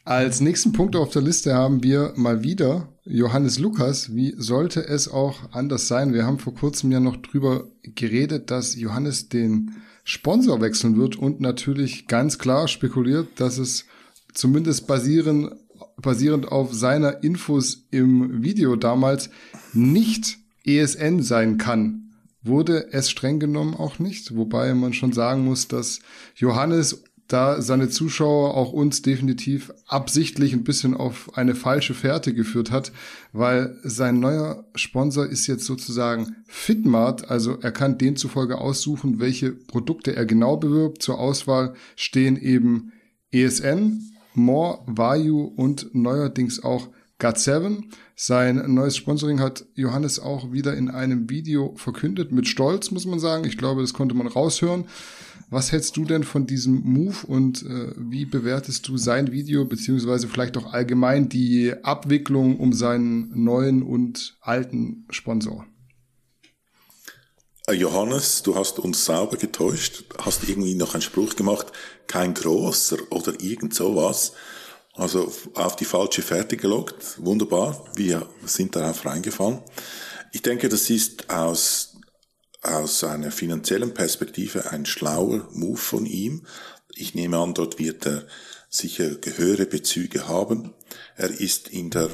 Als 0.05 0.41
nächsten 0.41 0.73
Punkt 0.73 0.97
auf 0.97 1.11
der 1.11 1.21
Liste 1.21 1.53
haben 1.53 1.81
wir 1.81 2.13
mal 2.17 2.43
wieder 2.43 2.89
Johannes 3.05 3.57
Lukas. 3.57 4.13
Wie 4.13 4.35
sollte 4.37 4.85
es 4.85 5.07
auch 5.07 5.51
anders 5.51 5.87
sein? 5.87 6.13
Wir 6.13 6.25
haben 6.25 6.39
vor 6.39 6.53
kurzem 6.53 6.91
ja 6.91 6.99
noch 6.99 7.17
drüber 7.17 7.67
geredet, 7.83 8.51
dass 8.51 8.75
Johannes 8.75 9.29
den 9.29 9.71
Sponsor 10.03 10.59
wechseln 10.59 10.97
wird 10.97 11.15
und 11.15 11.39
natürlich 11.39 12.07
ganz 12.07 12.37
klar 12.37 12.67
spekuliert, 12.67 13.39
dass 13.39 13.57
es 13.57 13.85
zumindest 14.33 14.87
basierend, 14.87 15.53
basierend 16.01 16.51
auf 16.51 16.73
seiner 16.73 17.23
Infos 17.23 17.87
im 17.91 18.43
Video 18.43 18.75
damals 18.75 19.29
nicht 19.73 20.37
ESN 20.65 21.21
sein 21.21 21.57
kann. 21.57 22.11
Wurde 22.41 22.91
es 22.91 23.09
streng 23.09 23.39
genommen 23.39 23.73
auch 23.73 23.99
nicht, 23.99 24.35
wobei 24.35 24.73
man 24.73 24.93
schon 24.93 25.13
sagen 25.13 25.45
muss, 25.45 25.67
dass 25.67 25.99
Johannes 26.35 27.03
da 27.27 27.61
seine 27.61 27.89
Zuschauer 27.89 28.55
auch 28.55 28.73
uns 28.73 29.01
definitiv 29.01 29.73
absichtlich 29.87 30.53
ein 30.53 30.63
bisschen 30.63 30.93
auf 30.93 31.35
eine 31.37 31.55
falsche 31.55 31.93
Fährte 31.93 32.33
geführt 32.33 32.69
hat, 32.69 32.91
weil 33.31 33.77
sein 33.83 34.19
neuer 34.19 34.65
Sponsor 34.75 35.25
ist 35.25 35.47
jetzt 35.47 35.65
sozusagen 35.65 36.35
Fitmart, 36.47 37.29
also 37.29 37.57
er 37.59 37.71
kann 37.71 37.97
demzufolge 37.97 38.59
aussuchen, 38.59 39.19
welche 39.19 39.51
Produkte 39.51 40.15
er 40.15 40.25
genau 40.25 40.57
bewirbt. 40.57 41.01
Zur 41.01 41.17
Auswahl 41.17 41.73
stehen 41.95 42.39
eben 42.39 42.91
ESN, 43.31 44.12
More, 44.33 44.79
Vayu 44.85 45.43
und 45.43 45.93
neuerdings 45.93 46.63
auch 46.63 46.89
GOT7. 47.19 47.85
Sein 48.15 48.73
neues 48.73 48.97
Sponsoring 48.97 49.39
hat 49.39 49.65
Johannes 49.75 50.19
auch 50.19 50.51
wieder 50.51 50.75
in 50.75 50.89
einem 50.89 51.29
Video 51.29 51.73
verkündet, 51.75 52.31
mit 52.31 52.47
Stolz 52.47 52.91
muss 52.91 53.05
man 53.05 53.19
sagen. 53.19 53.45
Ich 53.45 53.57
glaube, 53.57 53.81
das 53.81 53.93
konnte 53.93 54.15
man 54.15 54.27
raushören. 54.27 54.85
Was 55.49 55.71
hältst 55.71 55.95
du 55.97 56.05
denn 56.05 56.23
von 56.23 56.47
diesem 56.47 56.81
Move 56.83 57.27
und 57.27 57.63
äh, 57.63 57.93
wie 57.97 58.25
bewertest 58.25 58.87
du 58.87 58.97
sein 58.97 59.31
Video, 59.31 59.65
beziehungsweise 59.65 60.27
vielleicht 60.27 60.57
auch 60.57 60.73
allgemein 60.73 61.29
die 61.29 61.73
Abwicklung 61.83 62.57
um 62.57 62.73
seinen 62.73 63.31
neuen 63.43 63.83
und 63.83 64.35
alten 64.41 65.05
Sponsor? 65.11 65.65
Äh, 67.67 67.73
Johannes, 67.73 68.43
du 68.43 68.55
hast 68.55 68.79
uns 68.79 69.05
sauber 69.05 69.37
getäuscht, 69.37 70.03
hast 70.17 70.47
irgendwie 70.47 70.75
noch 70.75 70.93
einen 70.93 71.01
Spruch 71.01 71.35
gemacht, 71.35 71.67
kein 72.07 72.33
großer 72.33 72.97
oder 73.09 73.39
irgend 73.39 73.73
sowas. 73.73 74.33
Also 74.95 75.31
auf 75.55 75.75
die 75.75 75.85
falsche 75.85 76.21
Fährte 76.21 76.55
gelockt. 76.55 77.23
Wunderbar. 77.23 77.83
Wir 77.95 78.27
sind 78.45 78.75
darauf 78.75 79.05
reingefallen. 79.05 79.61
Ich 80.31 80.43
denke, 80.43 80.69
das 80.69 80.89
ist 80.89 81.29
aus 81.31 81.93
aus 82.63 83.03
einer 83.03 83.31
finanziellen 83.31 83.93
Perspektive 83.93 84.71
ein 84.71 84.85
schlauer 84.85 85.47
Move 85.51 85.77
von 85.77 86.05
ihm. 86.05 86.45
Ich 86.95 87.13
nehme 87.13 87.37
an, 87.37 87.53
dort 87.53 87.77
wird 87.77 88.05
er 88.05 88.25
sicher 88.69 89.17
höhere 89.35 89.65
Bezüge 89.65 90.27
haben. 90.27 90.73
Er 91.17 91.29
ist 91.29 91.67
in 91.67 91.89
der, 91.89 92.09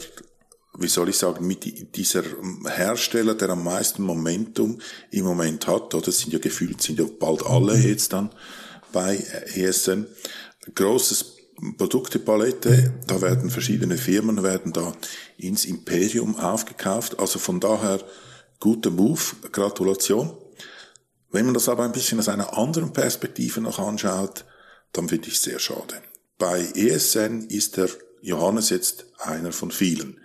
wie 0.82 0.88
soll 0.88 1.10
ich 1.10 1.18
sagen, 1.18 1.46
mit 1.46 1.96
dieser 1.96 2.24
Hersteller, 2.65 3.36
der 3.36 3.50
am 3.50 3.63
meisten 3.63 4.04
Momentum 4.04 4.80
im 5.12 5.26
Moment 5.26 5.68
hat, 5.68 5.94
oder 5.94 6.12
sind 6.12 6.34
ja 6.34 6.39
gefühlt, 6.39 6.82
sind 6.82 7.00
ja 7.00 7.06
bald 7.20 7.46
alle 7.46 7.76
mhm. 7.76 7.84
jetzt 7.84 8.13
dann 8.13 8.30
bei 8.92 9.18
ESN. 9.56 10.08
Großes 10.74 11.38
Produktepalette, 11.78 12.94
da 13.08 13.22
werden 13.22 13.50
verschiedene 13.50 13.98
Firmen, 13.98 14.44
werden 14.44 14.72
da 14.72 14.94
ins 15.38 15.65
Imperium 15.65 16.38
aufgekauft. 16.38 17.20
Also 17.20 17.39
von 17.39 17.60
daher 17.60 18.00
guter 18.60 18.89
Move, 18.89 19.22
Gratulation. 19.52 20.38
Wenn 21.32 21.46
man 21.46 21.54
das 21.54 21.70
aber 21.70 21.84
ein 21.84 21.92
bisschen 21.92 22.20
aus 22.20 22.30
einer 22.30 22.58
anderen 22.58 22.94
Perspektive 22.94 23.62
noch 23.62 23.80
anschaut, 23.80 24.46
dann 24.94 25.10
finde 25.10 25.28
ich 25.28 25.36
es 25.36 25.44
sehr 25.44 25.60
schade. 25.60 26.02
Bei 26.38 26.62
ESN 26.74 27.48
ist 27.48 27.78
der 27.78 27.89
Johannes 28.22 28.70
jetzt 28.70 29.06
einer 29.20 29.52
von 29.52 29.72
vielen. 29.72 30.20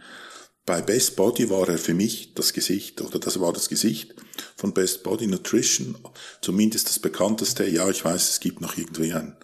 Bei 0.66 0.81
Best 0.81 1.16
Body 1.16 1.50
war 1.50 1.68
er 1.68 1.77
für 1.77 1.92
mich 1.92 2.33
das 2.35 2.55
Gesicht, 2.55 3.03
oder 3.03 3.18
das 3.18 3.38
war 3.38 3.53
das 3.53 3.68
Gesicht 3.68 4.14
von 4.57 4.72
Best 4.72 5.03
Body 5.03 5.27
Nutrition, 5.27 5.96
zumindest 6.40 6.88
das 6.88 6.98
bekannteste. 6.98 7.68
Ja, 7.68 7.88
ich 7.90 8.05
weiß, 8.05 8.31
es 8.31 8.40
gibt 8.40 8.62
noch 8.62 8.79
irgendwie 8.79 9.12
einen 9.12 9.37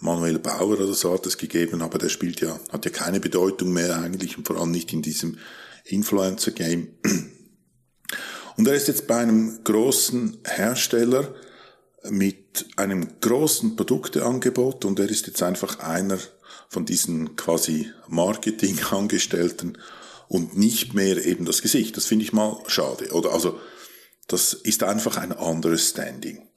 Manuel 0.00 0.38
Bauer 0.38 0.78
oder 0.78 0.92
so 0.92 1.14
hat 1.14 1.24
es 1.24 1.38
gegeben, 1.38 1.80
aber 1.80 1.96
der 1.98 2.10
spielt 2.10 2.40
ja, 2.40 2.60
hat 2.70 2.84
ja 2.84 2.90
keine 2.90 3.20
Bedeutung 3.20 3.72
mehr 3.72 3.96
eigentlich 3.96 4.36
und 4.36 4.46
vor 4.46 4.58
allem 4.58 4.70
nicht 4.70 4.92
in 4.92 5.00
diesem 5.00 5.38
Influencer-Game. 5.84 6.88
Und 8.58 8.68
er 8.68 8.74
ist 8.74 8.88
jetzt 8.88 9.06
bei 9.06 9.16
einem 9.16 9.64
großen 9.64 10.38
Hersteller 10.44 11.34
mit 12.10 12.66
einem 12.76 13.20
großen 13.20 13.76
Produkteangebot 13.76 14.84
und 14.84 14.98
er 14.98 15.08
ist 15.08 15.26
jetzt 15.26 15.42
einfach 15.42 15.78
einer 15.80 16.18
von 16.68 16.84
diesen 16.84 17.36
quasi 17.36 17.90
Marketingangestellten 18.08 19.78
und 20.28 20.56
nicht 20.56 20.94
mehr 20.94 21.24
eben 21.24 21.44
das 21.44 21.62
Gesicht. 21.62 21.96
Das 21.96 22.06
finde 22.06 22.24
ich 22.24 22.32
mal 22.32 22.62
schade. 22.66 23.12
Oder 23.12 23.32
also, 23.32 23.58
das 24.28 24.54
ist 24.54 24.82
einfach 24.82 25.16
ein 25.16 25.32
anderes 25.32 25.90
Standing. 25.90 26.48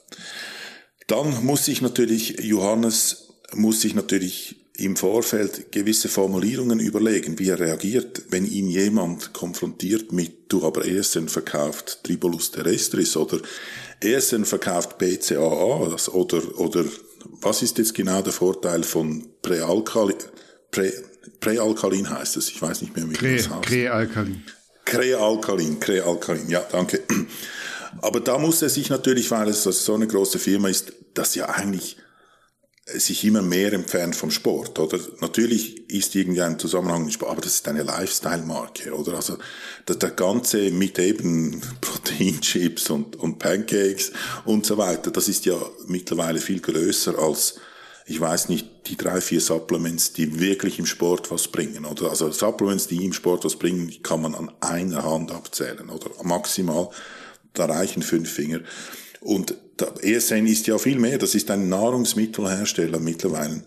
Dann 1.08 1.44
muss 1.46 1.66
sich 1.66 1.82
natürlich 1.82 2.40
Johannes 2.42 3.30
muss 3.54 3.82
sich 3.82 3.96
natürlich 3.96 4.56
im 4.78 4.96
Vorfeld 4.96 5.72
gewisse 5.72 6.08
Formulierungen 6.08 6.80
überlegen, 6.80 7.38
wie 7.38 7.50
er 7.50 7.60
reagiert, 7.60 8.24
wenn 8.30 8.46
ihn 8.46 8.70
jemand 8.70 9.34
konfrontiert 9.34 10.14
mit, 10.14 10.52
du 10.52 10.66
aber 10.66 10.86
ESN 10.86 11.28
verkauft 11.28 12.04
Tribolus 12.04 12.52
terrestris 12.52 13.18
oder 13.18 13.40
ESN 14.00 14.46
verkauft 14.46 14.98
BCAA 14.98 15.96
oder, 16.14 16.60
oder 16.60 16.86
was 17.42 17.62
ist 17.62 17.78
jetzt 17.78 17.94
genau 17.94 18.22
der 18.22 18.32
Vorteil 18.32 18.84
von 18.84 19.28
Präalkalin, 19.42 20.16
Prä, 20.72 20.94
Präalkalin 21.40 22.10
heißt 22.10 22.38
es, 22.38 22.50
ich 22.50 22.62
weiß 22.62 22.82
nicht 22.82 22.96
mehr, 22.96 23.10
wie 23.10 23.14
Krä, 23.14 23.38
das 23.38 23.50
heißt. 23.50 23.62
Präalkalin. 23.62 24.44
Krealkalin, 24.86 25.80
Krealkalin, 25.80 26.50
ja, 26.50 26.62
danke. 26.72 27.04
Aber 28.02 28.20
da 28.20 28.38
muss 28.38 28.62
er 28.62 28.70
sich 28.70 28.90
natürlich, 28.90 29.30
weil 29.32 29.48
es 29.50 29.64
so 29.64 29.94
eine 29.94 30.08
große 30.08 30.40
Firma 30.40 30.70
ist, 30.70 30.94
das 31.14 31.36
ja 31.36 31.48
eigentlich 31.48 31.98
sich 32.86 33.24
immer 33.24 33.44
mehr 33.44 33.74
entfernt 33.74 34.16
vom 34.16 34.32
Sport, 34.32 34.80
oder? 34.80 35.00
Natürlich 35.22 35.90
ist 35.92 36.16
irgendwie 36.16 36.42
ein 36.42 36.58
Zusammenhang 36.58 37.06
mit 37.06 37.14
Sport, 37.14 37.32
aber 37.32 37.42
das 37.42 37.56
ist 37.56 37.68
eine 37.68 37.84
Lifestyle-Marke, 37.84 38.94
oder? 38.94 39.14
Also, 39.14 39.38
der, 39.88 39.96
der 39.96 40.12
ganze 40.12 40.72
mit 40.72 40.98
eben 40.98 41.62
Proteinchips 41.82 42.90
und, 42.90 43.16
und 43.16 43.38
Pancakes 43.38 44.12
und 44.46 44.66
so 44.66 44.78
weiter, 44.78 45.12
das 45.12 45.28
ist 45.28 45.46
ja 45.46 45.56
mittlerweile 45.88 46.40
viel 46.40 46.62
größer 46.62 47.18
als, 47.20 47.60
ich 48.10 48.20
weiß 48.20 48.50
nicht, 48.50 48.88
die 48.88 48.98
drei, 48.98 49.22
vier 49.22 49.40
Supplements, 49.40 50.14
die 50.14 50.40
wirklich 50.40 50.80
im 50.80 50.88
Sport 50.88 51.30
was 51.30 51.48
bringen, 51.48 51.86
oder? 51.86 52.10
Also, 52.10 52.32
Supplements, 52.32 52.88
die 52.88 53.06
im 53.06 53.14
Sport 53.14 53.46
was 53.46 53.56
bringen, 53.56 53.94
kann 54.02 54.24
man 54.24 54.34
an 54.34 54.52
einer 54.62 55.04
Hand 55.04 55.32
abzählen, 55.32 55.90
oder? 55.90 56.10
Maximal, 56.24 56.90
da 57.54 57.66
reichen 57.66 58.02
fünf 58.02 58.32
Finger. 58.32 58.62
Und 59.22 59.56
ESN 60.02 60.48
ist 60.48 60.66
ja 60.66 60.80
viel 60.80 60.98
mehr, 60.98 61.20
das 61.20 61.36
ist 61.36 61.52
ein 61.52 61.70
Nahrungsmittelhersteller 61.70 63.00
mittlerweile. 63.00 63.64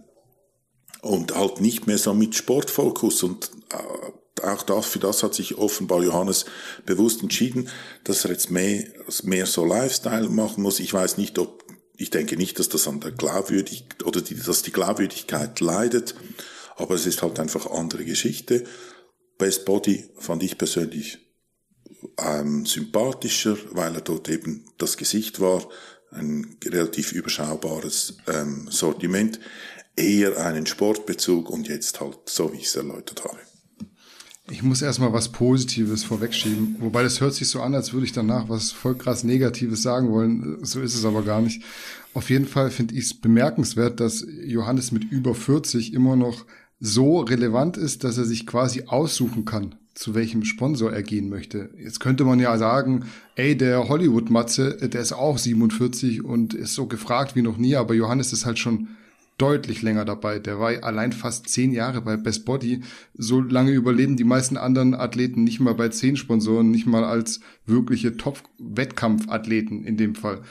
Und 1.02 1.35
halt 1.37 1.61
nicht 1.61 1.87
mehr 1.87 1.98
so 1.98 2.12
mit 2.12 2.35
Sportfokus 2.35 3.22
und 3.22 3.50
äh, 3.70 4.44
auch 4.44 4.62
das, 4.62 4.87
für 4.87 4.98
das 4.98 5.22
hat 5.22 5.35
sich 5.35 5.57
offenbar 5.59 6.02
Johannes 6.02 6.46
bewusst 6.85 7.22
entschieden, 7.22 7.68
dass 8.02 8.24
er 8.24 8.33
jetzt 8.33 8.50
mehr, 8.50 8.85
mehr 9.22 9.46
so 9.46 9.64
Lifestyle 9.64 10.28
machen 10.28 10.62
muss. 10.62 10.81
Ich 10.81 10.92
weiß 10.92 11.16
nicht, 11.16 11.38
ob, 11.38 11.62
ich 12.02 12.10
denke 12.10 12.36
nicht, 12.36 12.58
dass 12.58 12.68
das 12.68 12.88
an 12.88 13.00
der 13.00 13.12
Glaubwürdigkeit 13.12 14.04
oder 14.04 14.20
die, 14.20 14.35
dass 14.35 14.62
die 14.62 14.72
Glaubwürdigkeit 14.72 15.60
leidet, 15.60 16.14
aber 16.77 16.94
es 16.94 17.06
ist 17.06 17.22
halt 17.22 17.38
einfach 17.38 17.70
andere 17.70 18.04
Geschichte. 18.04 18.64
Best 19.38 19.64
Body 19.64 20.10
fand 20.18 20.42
ich 20.42 20.58
persönlich 20.58 21.18
ähm, 22.18 22.66
sympathischer, 22.66 23.56
weil 23.70 23.94
er 23.94 24.00
dort 24.00 24.29
eben 24.29 24.64
das 24.79 24.96
Gesicht 24.96 25.40
war, 25.40 25.68
ein 26.10 26.58
relativ 26.64 27.12
überschaubares 27.12 28.16
ähm, 28.27 28.68
Sortiment, 28.70 29.40
eher 29.96 30.37
einen 30.38 30.66
Sportbezug 30.66 31.50
und 31.50 31.68
jetzt 31.68 32.00
halt 32.00 32.18
so, 32.27 32.52
wie 32.52 32.58
ich 32.58 32.66
es 32.66 32.77
erläutert 32.77 33.24
habe. 33.24 33.38
Ich 34.50 34.62
muss 34.62 34.82
erstmal 34.82 35.12
was 35.12 35.30
Positives 35.30 36.02
vorwegschieben, 36.02 36.76
wobei 36.80 37.04
das 37.04 37.20
hört 37.20 37.32
sich 37.34 37.48
so 37.48 37.60
an, 37.60 37.76
als 37.76 37.92
würde 37.92 38.06
ich 38.06 38.12
danach 38.12 38.48
was 38.48 38.72
voll 38.72 38.96
krass 38.96 39.22
Negatives 39.22 39.82
sagen 39.82 40.10
wollen. 40.10 40.58
So 40.64 40.80
ist 40.80 40.94
es 40.96 41.04
aber 41.04 41.22
gar 41.22 41.40
nicht. 41.40 41.62
Auf 42.12 42.28
jeden 42.28 42.46
Fall 42.46 42.70
finde 42.70 42.94
ich 42.94 43.04
es 43.04 43.14
bemerkenswert, 43.14 44.00
dass 44.00 44.26
Johannes 44.44 44.90
mit 44.90 45.04
über 45.04 45.34
40 45.36 45.94
immer 45.94 46.16
noch 46.16 46.44
so 46.80 47.20
relevant 47.20 47.76
ist, 47.76 48.02
dass 48.02 48.18
er 48.18 48.24
sich 48.24 48.44
quasi 48.44 48.84
aussuchen 48.88 49.44
kann, 49.44 49.76
zu 49.94 50.16
welchem 50.16 50.44
Sponsor 50.44 50.92
er 50.92 51.04
gehen 51.04 51.28
möchte. 51.28 51.70
Jetzt 51.78 52.00
könnte 52.00 52.24
man 52.24 52.40
ja 52.40 52.58
sagen, 52.58 53.04
ey, 53.36 53.56
der 53.56 53.88
Hollywood-Matze, 53.88 54.88
der 54.88 55.00
ist 55.00 55.12
auch 55.12 55.38
47 55.38 56.24
und 56.24 56.52
ist 56.52 56.74
so 56.74 56.86
gefragt 56.86 57.36
wie 57.36 57.42
noch 57.42 57.58
nie, 57.58 57.76
aber 57.76 57.94
Johannes 57.94 58.32
ist 58.32 58.44
halt 58.44 58.58
schon 58.58 58.88
deutlich 59.38 59.83
länger 59.83 60.04
dabei. 60.04 60.38
Der 60.38 60.60
war 60.60 60.85
allein 60.85 61.12
fast 61.12 61.48
zehn 61.48 61.72
Jahre 61.72 62.00
bei 62.02 62.16
Best 62.16 62.44
Body. 62.44 62.83
So 63.14 63.40
lange 63.40 63.72
überleben 63.72 64.16
die 64.16 64.24
meisten 64.24 64.56
anderen 64.56 64.94
Athleten 64.94 65.44
nicht 65.44 65.60
mal 65.60 65.74
bei 65.74 65.88
zehn 65.88 66.16
Sponsoren, 66.16 66.70
nicht 66.70 66.87
mal 66.87 67.04
als 67.04 67.40
wirkliche 67.66 68.16
Top-Wettkampfathleten 68.16 69.85
in 69.85 69.96
dem 69.96 70.14
Fall. 70.14 70.42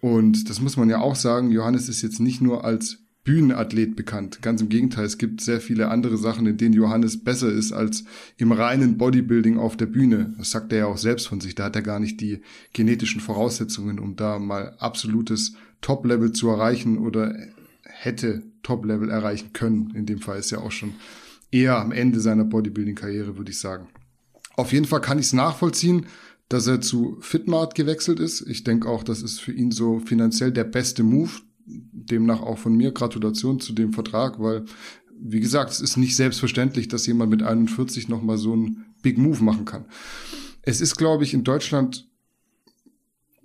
Und 0.00 0.48
das 0.48 0.60
muss 0.60 0.76
man 0.76 0.88
ja 0.88 1.00
auch 1.00 1.16
sagen, 1.16 1.50
Johannes 1.50 1.88
ist 1.88 2.02
jetzt 2.02 2.20
nicht 2.20 2.40
nur 2.40 2.64
als 2.64 2.98
Bühnenathlet 3.22 3.96
bekannt. 3.96 4.40
Ganz 4.40 4.62
im 4.62 4.70
Gegenteil, 4.70 5.04
es 5.04 5.18
gibt 5.18 5.42
sehr 5.42 5.60
viele 5.60 5.88
andere 5.88 6.16
Sachen, 6.16 6.46
in 6.46 6.56
denen 6.56 6.72
Johannes 6.72 7.22
besser 7.22 7.52
ist 7.52 7.70
als 7.70 8.04
im 8.38 8.50
reinen 8.50 8.96
Bodybuilding 8.96 9.58
auf 9.58 9.76
der 9.76 9.86
Bühne. 9.86 10.34
Das 10.38 10.50
sagt 10.50 10.72
er 10.72 10.78
ja 10.78 10.86
auch 10.86 10.96
selbst 10.96 11.28
von 11.28 11.40
sich. 11.40 11.54
Da 11.54 11.64
hat 11.64 11.76
er 11.76 11.82
gar 11.82 12.00
nicht 12.00 12.20
die 12.20 12.40
genetischen 12.72 13.20
Voraussetzungen, 13.20 13.98
um 13.98 14.16
da 14.16 14.38
mal 14.38 14.74
absolutes 14.78 15.54
Top-Level 15.82 16.32
zu 16.32 16.48
erreichen 16.48 16.98
oder 16.98 17.34
hätte 18.00 18.42
Top-Level 18.62 19.10
erreichen 19.10 19.52
können. 19.52 19.92
In 19.94 20.06
dem 20.06 20.20
Fall 20.20 20.38
ist 20.38 20.52
er 20.52 20.62
auch 20.62 20.72
schon 20.72 20.94
eher 21.50 21.78
am 21.78 21.92
Ende 21.92 22.20
seiner 22.20 22.44
Bodybuilding-Karriere, 22.44 23.36
würde 23.36 23.50
ich 23.50 23.58
sagen. 23.58 23.88
Auf 24.56 24.72
jeden 24.72 24.86
Fall 24.86 25.00
kann 25.00 25.18
ich 25.18 25.26
es 25.26 25.32
nachvollziehen, 25.32 26.06
dass 26.48 26.66
er 26.66 26.80
zu 26.80 27.18
Fitmart 27.20 27.74
gewechselt 27.74 28.18
ist. 28.18 28.40
Ich 28.48 28.64
denke 28.64 28.88
auch, 28.88 29.04
das 29.04 29.22
ist 29.22 29.40
für 29.40 29.52
ihn 29.52 29.70
so 29.70 30.00
finanziell 30.00 30.50
der 30.50 30.64
beste 30.64 31.02
Move. 31.02 31.30
Demnach 31.66 32.40
auch 32.40 32.58
von 32.58 32.74
mir 32.74 32.92
Gratulation 32.92 33.60
zu 33.60 33.72
dem 33.72 33.92
Vertrag, 33.92 34.40
weil, 34.40 34.64
wie 35.20 35.40
gesagt, 35.40 35.70
es 35.70 35.80
ist 35.80 35.96
nicht 35.96 36.16
selbstverständlich, 36.16 36.88
dass 36.88 37.06
jemand 37.06 37.30
mit 37.30 37.42
41 37.42 38.08
nochmal 38.08 38.38
so 38.38 38.54
einen 38.54 38.86
Big 39.02 39.18
Move 39.18 39.44
machen 39.44 39.66
kann. 39.66 39.84
Es 40.62 40.80
ist, 40.80 40.96
glaube 40.96 41.24
ich, 41.24 41.34
in 41.34 41.44
Deutschland 41.44 42.09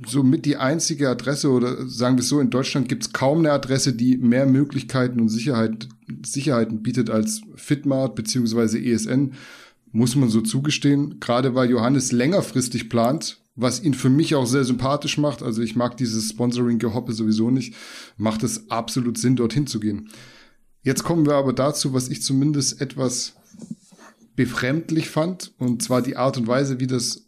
somit 0.04 0.46
die 0.46 0.58
einzige 0.58 1.10
Adresse 1.10 1.50
oder 1.50 1.88
sagen 1.88 2.18
wir 2.18 2.22
es 2.22 2.30
so, 2.30 2.40
in 2.40 2.50
Deutschland 2.50 2.90
gibt 2.90 3.04
es 3.04 3.14
kaum 3.14 3.40
eine 3.40 3.52
Adresse, 3.52 3.94
die 3.94 4.18
mehr 4.18 4.46
Möglichkeiten 4.46 5.22
und 5.22 5.30
Sicherheit, 5.30 5.88
Sicherheiten 6.26 6.84
bietet 6.84 7.10
als 7.10 7.42
Fitmart 7.56 8.16
beziehungsweise 8.16 8.80
ESN, 8.80 9.34
muss 9.92 10.16
man 10.16 10.30
so 10.30 10.42
zugestehen. 10.42 11.20
Gerade 11.20 11.56
weil 11.56 11.70
Johannes 11.70 12.12
längerfristig 12.12 12.90
plant, 12.90 13.40
was 13.56 13.82
ihn 13.82 13.94
für 13.94 14.10
mich 14.10 14.36
auch 14.36 14.46
sehr 14.46 14.66
sympathisch 14.66 15.18
macht, 15.18 15.42
also 15.42 15.62
ich 15.62 15.78
mag 15.78 15.96
dieses 15.96 16.30
Sponsoring-Gehoppe 16.30 17.14
sowieso 17.14 17.50
nicht, 17.50 17.74
macht 18.18 18.44
es 18.44 18.70
absolut 18.70 19.18
Sinn, 19.18 19.38
dorthin 19.38 19.66
zu 19.66 19.80
gehen. 19.80 20.10
Jetzt 20.84 21.04
kommen 21.04 21.26
wir 21.26 21.36
aber 21.36 21.54
dazu, 21.54 21.94
was 21.94 22.10
ich 22.10 22.22
zumindest 22.22 22.82
etwas 22.82 23.34
befremdlich 24.36 25.10
fand, 25.10 25.54
und 25.58 25.82
zwar 25.82 26.02
die 26.02 26.18
Art 26.18 26.38
und 26.38 26.48
Weise, 26.48 26.82
wie 26.82 26.88
das 26.88 27.25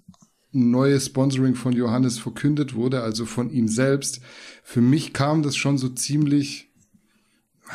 neue 0.57 0.99
Sponsoring 0.99 1.55
von 1.55 1.73
Johannes 1.73 2.19
verkündet 2.19 2.75
wurde, 2.75 3.01
also 3.01 3.25
von 3.25 3.49
ihm 3.49 3.67
selbst. 3.67 4.21
Für 4.63 4.81
mich 4.81 5.13
kam 5.13 5.43
das 5.43 5.55
schon 5.55 5.77
so 5.77 5.89
ziemlich, 5.89 6.71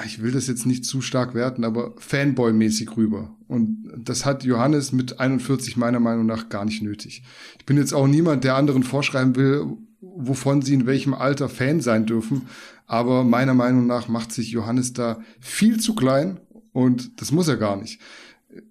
ich 0.05 0.23
will 0.23 0.33
das 0.33 0.47
jetzt 0.47 0.67
nicht 0.67 0.85
zu 0.85 1.01
stark 1.01 1.35
werten, 1.35 1.65
aber 1.65 1.95
Fanboy-mäßig 1.99 2.97
rüber. 2.97 3.35
Und 3.49 3.93
das 3.97 4.25
hat 4.25 4.45
Johannes 4.45 4.93
mit 4.93 5.21
41 5.21 5.77
meiner 5.77 6.01
Meinung 6.01 6.27
nach 6.27 6.49
gar 6.49 6.65
nicht 6.65 6.83
nötig. 6.83 7.23
Ich 7.59 7.67
bin 7.67 7.77
jetzt 7.77 7.93
auch 7.93 8.07
niemand, 8.07 8.45
der 8.45 8.57
anderen 8.57 8.83
vorschreiben 8.83 9.37
will, 9.37 9.77
wovon 10.01 10.63
sie 10.63 10.75
in 10.75 10.87
welchem 10.87 11.15
Alter 11.15 11.49
Fan 11.49 11.81
sein 11.81 12.07
dürfen. 12.07 12.43
Aber 12.87 13.25
meiner 13.25 13.55
Meinung 13.55 13.87
nach 13.87 14.09
macht 14.09 14.33
sich 14.33 14.51
Johannes 14.51 14.93
da 14.93 15.23
viel 15.41 15.81
zu 15.81 15.95
klein 15.95 16.41
und 16.73 17.21
das 17.21 17.33
muss 17.33 17.49
er 17.49 17.57
gar 17.57 17.77
nicht. 17.77 18.01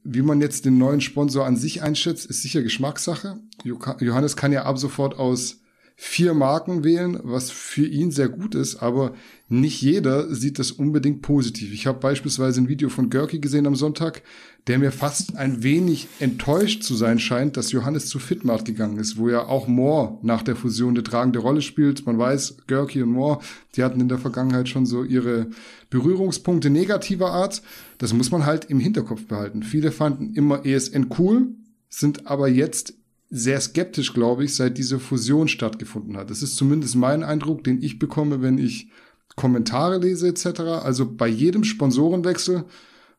Wie 0.04 0.22
man 0.22 0.42
jetzt 0.42 0.66
den 0.66 0.78
neuen 0.78 1.02
Sponsor 1.02 1.46
an 1.46 1.58
sich 1.58 1.82
einschätzt, 1.82 2.26
ist 2.26 2.42
sicher 2.42 2.62
Geschmackssache. 2.62 3.40
Johannes 3.64 4.36
kann 4.36 4.52
ja 4.52 4.64
ab 4.64 4.78
sofort 4.78 5.18
aus 5.18 5.62
vier 5.96 6.34
Marken 6.34 6.84
wählen, 6.84 7.20
was 7.22 7.52
für 7.52 7.86
ihn 7.86 8.10
sehr 8.10 8.28
gut 8.28 8.56
ist, 8.56 8.78
aber 8.78 9.14
nicht 9.50 9.82
jeder 9.82 10.34
sieht 10.34 10.58
das 10.58 10.72
unbedingt 10.72 11.22
positiv. 11.22 11.74
Ich 11.74 11.86
habe 11.86 12.00
beispielsweise 12.00 12.60
ein 12.60 12.70
Video 12.70 12.90
von 12.90 13.12
Görki 13.12 13.38
gesehen 13.38 13.68
am 13.68 13.76
Sonntag, 13.76 14.24
der 14.66 14.80
mir 14.80 14.92
fast 14.92 15.36
ein 15.38 15.62
wenig 15.62 16.08
enttäuscht 16.20 16.82
zu 16.82 16.96
sein 16.96 17.20
scheint, 17.20 17.56
dass 17.56 17.72
Johannes 17.72 18.08
zu 18.08 18.18
Fitmart 18.18 18.66
gegangen 18.66 18.98
ist, 18.98 19.18
wo 19.18 19.30
ja 19.30 19.46
auch 19.46 19.68
Moore 19.68 20.18
nach 20.24 20.42
der 20.42 20.56
Fusion 20.56 20.96
eine 20.96 21.04
tragende 21.04 21.38
Rolle 21.38 21.62
spielt. 21.62 22.06
Man 22.08 22.18
weiß, 22.18 22.58
Görki 22.66 23.04
und 23.04 23.12
Moore, 23.12 23.40
die 23.76 23.84
hatten 23.84 24.02
in 24.02 24.10
der 24.10 24.18
Vergangenheit 24.18 24.70
schon 24.70 24.88
so 24.88 25.04
ihre 25.04 25.48
Berührungspunkte 25.92 26.72
negativer 26.72 27.32
Art. 27.32 27.62
Das 28.02 28.14
muss 28.14 28.32
man 28.32 28.46
halt 28.48 28.66
im 28.66 28.80
Hinterkopf 28.80 29.28
behalten. 29.28 29.62
Viele 29.62 29.92
fanden 29.92 30.34
immer 30.34 30.66
ESN 30.66 31.10
cool, 31.20 31.50
sind 31.88 32.26
aber 32.26 32.48
jetzt 32.48 32.96
sehr 33.30 33.62
skeptisch, 33.62 34.16
glaube 34.16 34.44
ich, 34.44 34.56
seit 34.56 34.80
diese 34.80 35.00
Fusion 35.00 35.48
stattgefunden 35.48 36.18
hat. 36.18 36.32
Das 36.32 36.42
ist 36.42 36.56
zumindest 36.56 36.96
mein 36.96 37.22
Eindruck, 37.22 37.64
den 37.64 37.84
ich 37.84 38.00
bekomme, 38.00 38.42
wenn 38.42 38.58
ich 38.58 38.90
Kommentare 39.36 40.00
lese 40.00 40.30
etc. 40.30 40.62
Also 40.84 41.14
bei 41.14 41.28
jedem 41.28 41.64
Sponsorenwechsel 41.64 42.66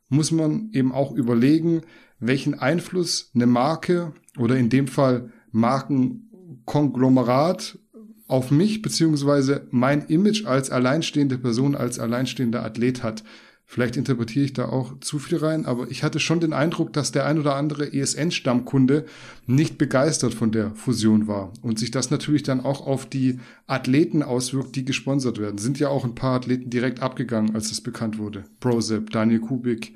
muss 0.09 0.33
man 0.33 0.70
eben 0.72 0.91
auch 0.91 1.12
überlegen, 1.12 1.83
welchen 2.18 2.59
Einfluss 2.59 3.30
eine 3.37 3.47
Marke 3.47 4.12
oder 4.37 4.57
in 4.57 4.68
dem 4.68 4.89
Fall 4.89 5.30
Markenkonglomerat 5.53 7.78
auf 8.26 8.51
mich 8.51 8.83
beziehungsweise 8.83 9.68
mein 9.70 10.07
Image 10.07 10.45
als 10.45 10.70
alleinstehende 10.70 11.39
Person, 11.39 11.76
als 11.76 12.01
alleinstehender 12.01 12.64
Athlet 12.64 13.05
hat. 13.05 13.22
Vielleicht 13.64 13.96
interpretiere 13.96 14.44
ich 14.44 14.52
da 14.52 14.66
auch 14.66 15.00
zu 15.00 15.18
viel 15.18 15.38
rein, 15.38 15.64
aber 15.64 15.90
ich 15.90 16.02
hatte 16.02 16.20
schon 16.20 16.40
den 16.40 16.52
Eindruck, 16.52 16.92
dass 16.92 17.10
der 17.10 17.24
ein 17.24 17.38
oder 17.38 17.56
andere 17.56 17.90
ESN-Stammkunde 17.90 19.06
nicht 19.46 19.78
begeistert 19.78 20.34
von 20.34 20.52
der 20.52 20.74
Fusion 20.74 21.26
war 21.26 21.52
und 21.62 21.78
sich 21.78 21.90
das 21.90 22.10
natürlich 22.10 22.42
dann 22.42 22.60
auch 22.60 22.86
auf 22.86 23.06
die 23.06 23.40
Athleten 23.66 24.22
auswirkt, 24.22 24.76
die 24.76 24.84
gesponsert 24.84 25.38
werden. 25.38 25.56
Sind 25.56 25.78
ja 25.78 25.88
auch 25.88 26.04
ein 26.04 26.14
paar 26.14 26.36
Athleten 26.36 26.68
direkt 26.68 27.00
abgegangen, 27.00 27.54
als 27.54 27.70
es 27.70 27.80
bekannt 27.80 28.18
wurde. 28.18 28.44
Prozep, 28.60 29.08
Daniel 29.08 29.40
Kubik, 29.40 29.94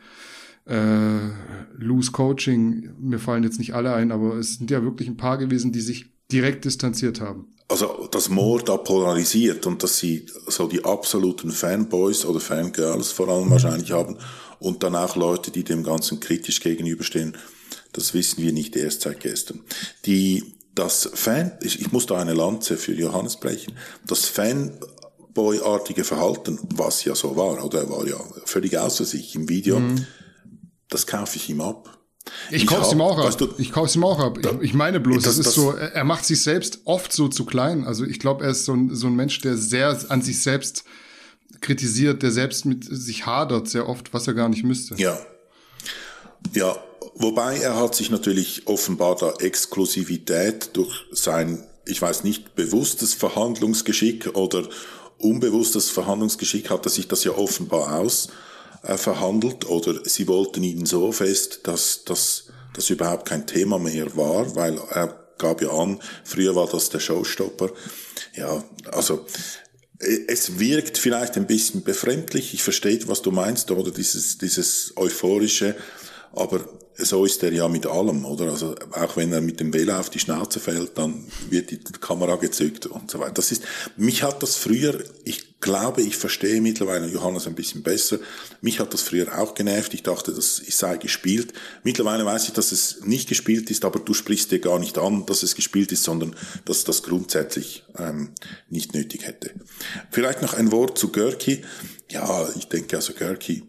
äh, 0.64 1.18
Loose 1.76 2.12
Coaching, 2.12 2.90
mir 2.98 3.18
fallen 3.18 3.44
jetzt 3.44 3.58
nicht 3.58 3.74
alle 3.74 3.92
ein, 3.92 4.10
aber 4.10 4.36
es 4.36 4.54
sind 4.54 4.70
ja 4.70 4.82
wirklich 4.82 5.08
ein 5.08 5.18
paar 5.18 5.36
gewesen, 5.36 5.72
die 5.72 5.80
sich 5.80 6.15
direkt 6.30 6.64
distanziert 6.64 7.20
haben 7.20 7.56
also 7.68 8.06
dass 8.10 8.28
Moore 8.28 8.62
da 8.64 8.76
polarisiert 8.76 9.66
und 9.66 9.82
dass 9.82 9.98
sie 9.98 10.26
so 10.46 10.68
die 10.68 10.84
absoluten 10.84 11.50
Fanboys 11.50 12.24
oder 12.24 12.40
Fangirls 12.40 13.10
vor 13.10 13.28
allem 13.28 13.50
wahrscheinlich 13.50 13.92
haben 13.92 14.16
und 14.58 14.82
dann 14.82 14.94
auch 14.94 15.16
Leute, 15.16 15.50
die 15.50 15.64
dem 15.64 15.82
Ganzen 15.82 16.20
kritisch 16.20 16.60
gegenüberstehen, 16.60 17.36
das 17.92 18.14
wissen 18.14 18.42
wir 18.42 18.52
nicht 18.52 18.76
erst 18.76 19.02
seit 19.02 19.20
gestern. 19.20 19.60
Die, 20.04 20.54
das 20.74 21.10
Fan, 21.14 21.52
ich, 21.60 21.92
muss 21.92 22.06
da 22.06 22.18
eine 22.18 22.34
Lanze 22.34 22.76
für 22.76 22.94
Johannes 22.94 23.36
brechen, 23.36 23.74
das 24.06 24.26
Fanboy-artige 24.26 26.04
Verhalten, 26.04 26.58
was 26.74 27.04
ja 27.04 27.14
so 27.14 27.36
war, 27.36 27.64
oder 27.64 27.80
er 27.80 27.90
war 27.90 28.06
ja 28.06 28.18
völlig 28.44 28.78
außer 28.78 29.04
sich 29.04 29.34
im 29.34 29.48
Video, 29.48 29.80
mhm. 29.80 30.06
das 30.88 31.06
kaufe 31.06 31.36
ich 31.36 31.48
ihm 31.48 31.60
ab. 31.60 31.95
Ich, 32.50 32.62
ich 32.62 32.66
kauf's 32.66 32.92
ihm 32.92 33.00
auch 33.00 33.18
ab. 33.18 33.36
Du, 33.38 33.48
ich 33.58 33.72
kauf's 33.72 33.94
ihm 33.94 34.04
auch 34.04 34.18
ab. 34.18 34.38
Ich, 34.38 34.68
ich 34.68 34.74
meine 34.74 35.00
bloß, 35.00 35.22
das, 35.22 35.36
das 35.36 35.46
ist 35.46 35.54
so, 35.54 35.72
er 35.72 36.04
macht 36.04 36.24
sich 36.24 36.42
selbst 36.42 36.80
oft 36.84 37.12
so 37.12 37.28
zu 37.28 37.44
klein. 37.44 37.84
Also 37.84 38.04
ich 38.04 38.18
glaube, 38.18 38.44
er 38.44 38.50
ist 38.50 38.64
so 38.64 38.74
ein, 38.74 38.94
so 38.94 39.06
ein 39.06 39.14
Mensch, 39.14 39.40
der 39.40 39.56
sehr 39.56 39.98
an 40.08 40.22
sich 40.22 40.42
selbst 40.42 40.84
kritisiert, 41.60 42.22
der 42.22 42.30
selbst 42.30 42.64
mit 42.64 42.84
sich 42.84 43.26
hadert 43.26 43.68
sehr 43.68 43.88
oft, 43.88 44.12
was 44.12 44.26
er 44.26 44.34
gar 44.34 44.48
nicht 44.48 44.64
müsste. 44.64 44.94
Ja. 44.96 45.18
Ja, 46.54 46.76
wobei 47.14 47.58
er 47.58 47.76
hat 47.76 47.94
sich 47.94 48.10
natürlich 48.10 48.66
offenbar 48.66 49.16
da 49.16 49.32
Exklusivität 49.40 50.70
durch 50.74 51.06
sein, 51.12 51.64
ich 51.86 52.00
weiß 52.00 52.24
nicht, 52.24 52.54
bewusstes 52.54 53.14
Verhandlungsgeschick 53.14 54.36
oder 54.36 54.68
unbewusstes 55.18 55.90
Verhandlungsgeschick 55.90 56.70
hat 56.70 56.86
er 56.86 56.90
sich 56.90 57.08
das 57.08 57.24
ja 57.24 57.32
offenbar 57.32 57.98
aus 57.98 58.28
äh, 58.82 58.96
verhandelt 58.96 59.68
oder 59.68 60.04
sie 60.04 60.28
wollten 60.28 60.62
ihn 60.62 60.86
so 60.86 61.12
fest, 61.12 61.60
dass 61.64 62.04
das 62.04 62.44
dass 62.76 62.90
überhaupt 62.90 63.26
kein 63.26 63.46
Thema 63.46 63.78
mehr 63.78 64.16
war, 64.16 64.54
weil 64.54 64.78
er 64.90 65.18
gab 65.38 65.62
ja 65.62 65.70
an, 65.70 65.98
früher 66.24 66.54
war 66.54 66.68
das 66.68 66.90
der 66.90 67.00
Showstopper. 67.00 67.70
Ja, 68.34 68.62
also 68.92 69.26
äh, 70.00 70.18
es 70.28 70.58
wirkt 70.58 70.98
vielleicht 70.98 71.36
ein 71.36 71.46
bisschen 71.46 71.82
befremdlich. 71.82 72.54
Ich 72.54 72.62
verstehe, 72.62 73.00
was 73.08 73.22
du 73.22 73.30
meinst, 73.30 73.70
oder 73.70 73.90
dieses, 73.90 74.38
dieses 74.38 74.92
euphorische, 74.96 75.74
aber 76.32 76.68
so 76.98 77.24
ist 77.24 77.42
er 77.42 77.52
ja 77.52 77.68
mit 77.68 77.86
allem, 77.86 78.24
oder? 78.24 78.50
Also 78.50 78.74
auch 78.92 79.16
wenn 79.16 79.32
er 79.32 79.40
mit 79.40 79.60
dem 79.60 79.72
Velo 79.72 79.98
auf 79.98 80.10
die 80.10 80.18
Schnauze 80.18 80.60
fällt, 80.60 80.96
dann 80.96 81.26
wird 81.50 81.70
die 81.70 81.78
Kamera 82.00 82.36
gezückt 82.36 82.86
und 82.86 83.10
so 83.10 83.18
weiter. 83.18 83.32
Das 83.32 83.52
ist, 83.52 83.64
mich 83.96 84.22
hat 84.22 84.42
das 84.42 84.56
früher, 84.56 85.04
ich 85.24 85.60
glaube, 85.60 86.02
ich 86.02 86.16
verstehe 86.16 86.60
mittlerweile 86.60 87.06
Johannes 87.08 87.46
ein 87.46 87.54
bisschen 87.54 87.82
besser. 87.82 88.18
Mich 88.60 88.80
hat 88.80 88.94
das 88.94 89.02
früher 89.02 89.38
auch 89.38 89.54
genervt. 89.54 89.92
Ich 89.94 90.02
dachte, 90.02 90.32
das 90.32 90.56
sei 90.56 90.96
gespielt. 90.96 91.52
Mittlerweile 91.82 92.24
weiß 92.24 92.48
ich, 92.48 92.52
dass 92.52 92.72
es 92.72 93.00
nicht 93.04 93.28
gespielt 93.28 93.70
ist, 93.70 93.84
aber 93.84 93.98
du 93.98 94.14
sprichst 94.14 94.50
dir 94.50 94.60
gar 94.60 94.78
nicht 94.78 94.96
an, 94.96 95.26
dass 95.26 95.42
es 95.42 95.54
gespielt 95.54 95.92
ist, 95.92 96.04
sondern 96.04 96.34
dass 96.64 96.84
das 96.84 97.02
grundsätzlich 97.02 97.84
ähm, 97.98 98.30
nicht 98.70 98.94
nötig 98.94 99.26
hätte. 99.26 99.52
Vielleicht 100.10 100.40
noch 100.40 100.54
ein 100.54 100.72
Wort 100.72 100.98
zu 100.98 101.10
Görki. 101.10 101.62
Ja, 102.10 102.48
ich 102.56 102.68
denke 102.68 102.96
also 102.96 103.12
Görki 103.12 103.64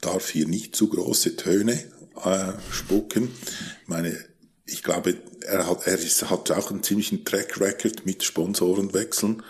darf 0.00 0.30
hier 0.30 0.46
nicht 0.46 0.76
zu 0.76 0.88
große 0.88 1.36
Töne 1.36 1.82
äh, 2.24 2.52
spucken. 2.70 3.30
Ich 3.82 3.88
meine, 3.88 4.16
ich 4.66 4.82
glaube, 4.82 5.16
er 5.42 5.68
hat, 5.68 5.86
er 5.86 5.98
ist, 5.98 6.30
hat 6.30 6.50
auch 6.50 6.70
einen 6.70 6.82
ziemlichen 6.82 7.24
Track 7.24 7.60
Record 7.60 8.06
mit 8.06 8.22
Sponsorenwechseln. 8.24 9.42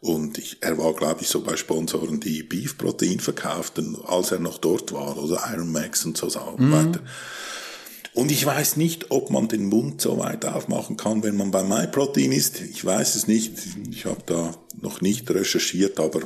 Und 0.00 0.38
ich, 0.38 0.58
er 0.60 0.78
war, 0.78 0.94
glaube 0.94 1.22
ich, 1.22 1.28
so 1.28 1.42
bei 1.42 1.56
Sponsoren, 1.56 2.20
die 2.20 2.42
Beef-Protein 2.42 3.20
verkauften, 3.20 3.96
als 4.04 4.30
er 4.30 4.38
noch 4.38 4.58
dort 4.58 4.92
war, 4.92 5.16
oder 5.18 5.42
Iron 5.52 5.72
Max 5.72 6.04
und 6.04 6.16
so 6.16 6.28
mhm. 6.56 6.72
weiter. 6.72 7.00
Und 8.14 8.32
ich 8.32 8.44
weiß 8.44 8.76
nicht, 8.76 9.10
ob 9.10 9.30
man 9.30 9.48
den 9.48 9.66
Mund 9.66 10.00
so 10.00 10.18
weit 10.18 10.44
aufmachen 10.44 10.96
kann, 10.96 11.22
wenn 11.22 11.36
man 11.36 11.50
bei 11.50 11.62
MyProtein 11.62 12.32
ist. 12.32 12.60
Ich 12.60 12.84
weiß 12.84 13.14
es 13.14 13.28
nicht. 13.28 13.52
Ich 13.90 14.06
habe 14.06 14.22
da 14.26 14.54
noch 14.80 15.00
nicht 15.00 15.30
recherchiert, 15.30 16.00
aber 16.00 16.22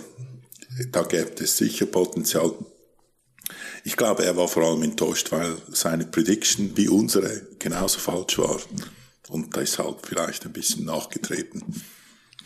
da 0.90 1.02
gäbe 1.02 1.42
es 1.42 1.56
sicher 1.56 1.86
Potenzial. 1.86 2.54
Ich 3.84 3.96
glaube, 3.96 4.24
er 4.24 4.36
war 4.36 4.48
vor 4.48 4.64
allem 4.64 4.82
enttäuscht, 4.82 5.32
weil 5.32 5.56
seine 5.72 6.04
Prediction 6.04 6.76
wie 6.76 6.88
unsere 6.88 7.42
genauso 7.58 7.98
falsch 7.98 8.38
war. 8.38 8.60
Und 9.28 9.56
deshalb 9.56 10.06
vielleicht 10.06 10.44
ein 10.46 10.52
bisschen 10.52 10.84
nachgetreten. 10.84 11.62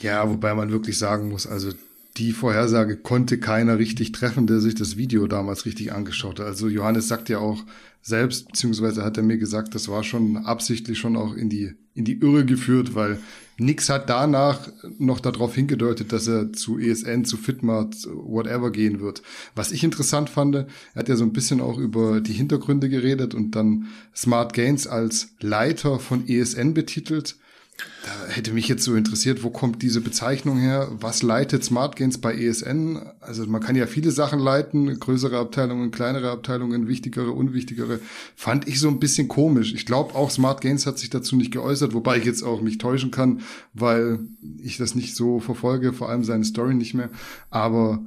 Ja, 0.00 0.28
wobei 0.28 0.54
man 0.54 0.70
wirklich 0.70 0.98
sagen 0.98 1.28
muss, 1.28 1.46
also 1.46 1.72
die 2.16 2.32
Vorhersage 2.32 2.96
konnte 2.96 3.38
keiner 3.38 3.78
richtig 3.78 4.12
treffen, 4.12 4.46
der 4.46 4.60
sich 4.60 4.74
das 4.74 4.96
Video 4.96 5.26
damals 5.26 5.66
richtig 5.66 5.92
angeschaut 5.92 6.40
hat. 6.40 6.46
Also 6.46 6.68
Johannes 6.68 7.08
sagt 7.08 7.28
ja 7.28 7.38
auch 7.38 7.62
selbst, 8.00 8.48
beziehungsweise 8.48 9.04
hat 9.04 9.16
er 9.16 9.22
mir 9.22 9.36
gesagt, 9.36 9.74
das 9.74 9.88
war 9.88 10.04
schon 10.04 10.38
absichtlich 10.38 10.98
schon 10.98 11.16
auch 11.16 11.34
in 11.34 11.50
die, 11.50 11.74
in 11.94 12.04
die 12.04 12.18
Irre 12.20 12.44
geführt, 12.44 12.94
weil 12.94 13.18
nix 13.58 13.88
hat 13.88 14.10
danach 14.10 14.68
noch 14.98 15.20
darauf 15.20 15.54
hingedeutet, 15.54 16.12
dass 16.12 16.26
er 16.26 16.52
zu 16.52 16.78
ESN, 16.78 17.24
zu 17.24 17.36
Fitmart, 17.36 17.94
whatever 18.12 18.70
gehen 18.70 19.00
wird. 19.00 19.22
Was 19.54 19.72
ich 19.72 19.84
interessant 19.84 20.30
fand, 20.30 20.54
er 20.54 20.66
hat 20.94 21.08
ja 21.08 21.16
so 21.16 21.24
ein 21.24 21.32
bisschen 21.32 21.60
auch 21.60 21.78
über 21.78 22.20
die 22.20 22.32
Hintergründe 22.32 22.88
geredet 22.88 23.34
und 23.34 23.52
dann 23.52 23.86
Smart 24.14 24.52
Gains 24.52 24.86
als 24.86 25.34
Leiter 25.40 25.98
von 25.98 26.28
ESN 26.28 26.74
betitelt. 26.74 27.36
Da 28.04 28.32
hätte 28.32 28.52
mich 28.52 28.68
jetzt 28.68 28.84
so 28.84 28.94
interessiert, 28.94 29.42
wo 29.42 29.50
kommt 29.50 29.82
diese 29.82 30.00
Bezeichnung 30.00 30.58
her? 30.58 30.88
Was 31.00 31.22
leitet 31.22 31.64
Smart 31.64 31.96
Gains 31.96 32.18
bei 32.18 32.34
ESN? 32.34 33.00
Also 33.20 33.44
man 33.46 33.60
kann 33.60 33.76
ja 33.76 33.86
viele 33.86 34.12
Sachen 34.12 34.38
leiten, 34.38 34.98
größere 34.98 35.36
Abteilungen, 35.38 35.90
kleinere 35.90 36.30
Abteilungen, 36.30 36.88
wichtigere, 36.88 37.32
unwichtigere. 37.32 38.00
Fand 38.34 38.68
ich 38.68 38.80
so 38.80 38.88
ein 38.88 39.00
bisschen 39.00 39.28
komisch. 39.28 39.74
Ich 39.74 39.86
glaube 39.86 40.14
auch 40.14 40.30
Smart 40.30 40.60
Gains 40.60 40.86
hat 40.86 40.98
sich 40.98 41.10
dazu 41.10 41.36
nicht 41.36 41.50
geäußert, 41.50 41.94
wobei 41.94 42.18
ich 42.18 42.24
jetzt 42.24 42.42
auch 42.42 42.62
mich 42.62 42.78
täuschen 42.78 43.10
kann, 43.10 43.40
weil 43.74 44.20
ich 44.62 44.78
das 44.78 44.94
nicht 44.94 45.14
so 45.14 45.40
verfolge, 45.40 45.92
vor 45.92 46.08
allem 46.08 46.24
seine 46.24 46.44
Story 46.44 46.74
nicht 46.74 46.94
mehr. 46.94 47.10
Aber 47.50 48.06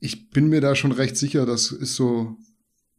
ich 0.00 0.30
bin 0.30 0.48
mir 0.48 0.60
da 0.60 0.74
schon 0.74 0.92
recht 0.92 1.16
sicher, 1.16 1.46
das 1.46 1.70
ist 1.70 1.94
so 1.94 2.36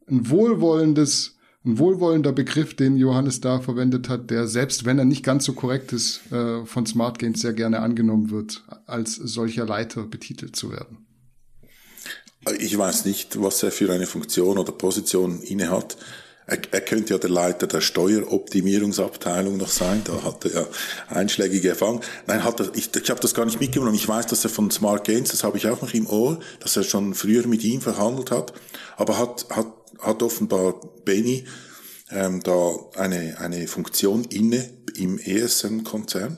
ein 0.08 0.30
wohlwollendes 0.30 1.33
ein 1.64 1.78
wohlwollender 1.78 2.32
Begriff, 2.32 2.74
den 2.74 2.96
Johannes 2.96 3.40
da 3.40 3.60
verwendet 3.60 4.08
hat, 4.08 4.30
der 4.30 4.46
selbst 4.46 4.84
wenn 4.84 4.98
er 4.98 5.06
nicht 5.06 5.24
ganz 5.24 5.44
so 5.46 5.54
korrekt 5.54 5.92
ist, 5.92 6.20
äh, 6.30 6.64
von 6.66 6.84
Smart 6.84 7.18
Gains 7.18 7.40
sehr 7.40 7.54
gerne 7.54 7.80
angenommen 7.80 8.30
wird, 8.30 8.64
als 8.86 9.14
solcher 9.14 9.64
Leiter 9.64 10.02
betitelt 10.02 10.56
zu 10.56 10.70
werden. 10.70 11.06
Ich 12.58 12.76
weiß 12.76 13.06
nicht, 13.06 13.40
was 13.40 13.62
er 13.62 13.72
für 13.72 13.90
eine 13.90 14.06
Funktion 14.06 14.58
oder 14.58 14.72
Position 14.72 15.40
inne 15.40 15.70
hat. 15.70 15.96
Er, 16.46 16.58
er 16.72 16.82
könnte 16.82 17.14
ja 17.14 17.18
der 17.18 17.30
Leiter 17.30 17.66
der 17.66 17.80
Steueroptimierungsabteilung 17.80 19.56
noch 19.56 19.70
sein. 19.70 20.02
Da 20.04 20.22
hat 20.22 20.44
er 20.44 20.52
ja 20.52 20.66
einschlägige 21.08 21.70
Erfahrung. 21.70 22.02
Nein, 22.26 22.44
hat 22.44 22.60
er, 22.60 22.68
ich, 22.74 22.94
ich 22.94 23.10
habe 23.10 23.20
das 23.20 23.32
gar 23.32 23.46
nicht 23.46 23.60
mitgenommen. 23.60 23.94
Ich 23.94 24.06
weiß, 24.06 24.26
dass 24.26 24.44
er 24.44 24.50
von 24.50 24.70
Smart 24.70 25.06
Gains, 25.06 25.30
das 25.30 25.42
habe 25.42 25.56
ich 25.56 25.66
auch 25.68 25.80
noch 25.80 25.94
im 25.94 26.06
Ohr, 26.06 26.38
dass 26.60 26.76
er 26.76 26.82
schon 26.82 27.14
früher 27.14 27.46
mit 27.46 27.64
ihm 27.64 27.80
verhandelt 27.80 28.30
hat. 28.30 28.52
Aber 28.98 29.16
hat, 29.16 29.46
hat 29.48 29.68
hat 30.00 30.22
offenbar 30.22 30.80
Benny 31.04 31.44
ähm, 32.10 32.42
da 32.42 32.76
eine, 32.96 33.38
eine 33.40 33.66
Funktion 33.66 34.24
inne 34.24 34.68
im 34.96 35.18
ESN-Konzern? 35.18 36.36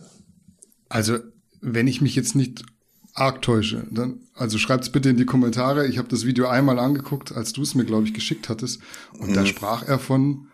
Also, 0.89 1.19
wenn 1.61 1.87
ich 1.87 2.01
mich 2.01 2.15
jetzt 2.15 2.35
nicht 2.35 2.65
arg 3.15 3.43
täusche, 3.43 3.87
dann, 3.91 4.21
also 4.35 4.59
schreibt's 4.59 4.91
bitte 4.91 5.09
in 5.09 5.17
die 5.17 5.25
Kommentare. 5.25 5.87
Ich 5.87 5.99
habe 5.99 6.09
das 6.09 6.27
Video 6.27 6.47
einmal 6.47 6.79
angeguckt, 6.79 7.33
als 7.33 7.53
du 7.53 7.63
es 7.63 7.75
mir, 7.75 7.85
glaube 7.85 8.05
ich, 8.05 8.15
geschickt 8.15 8.49
hattest. 8.49 8.81
Und 9.19 9.31
mhm. 9.31 9.35
da 9.35 9.47
sprach 9.47 9.87
er 9.87 9.99
von 9.99 10.49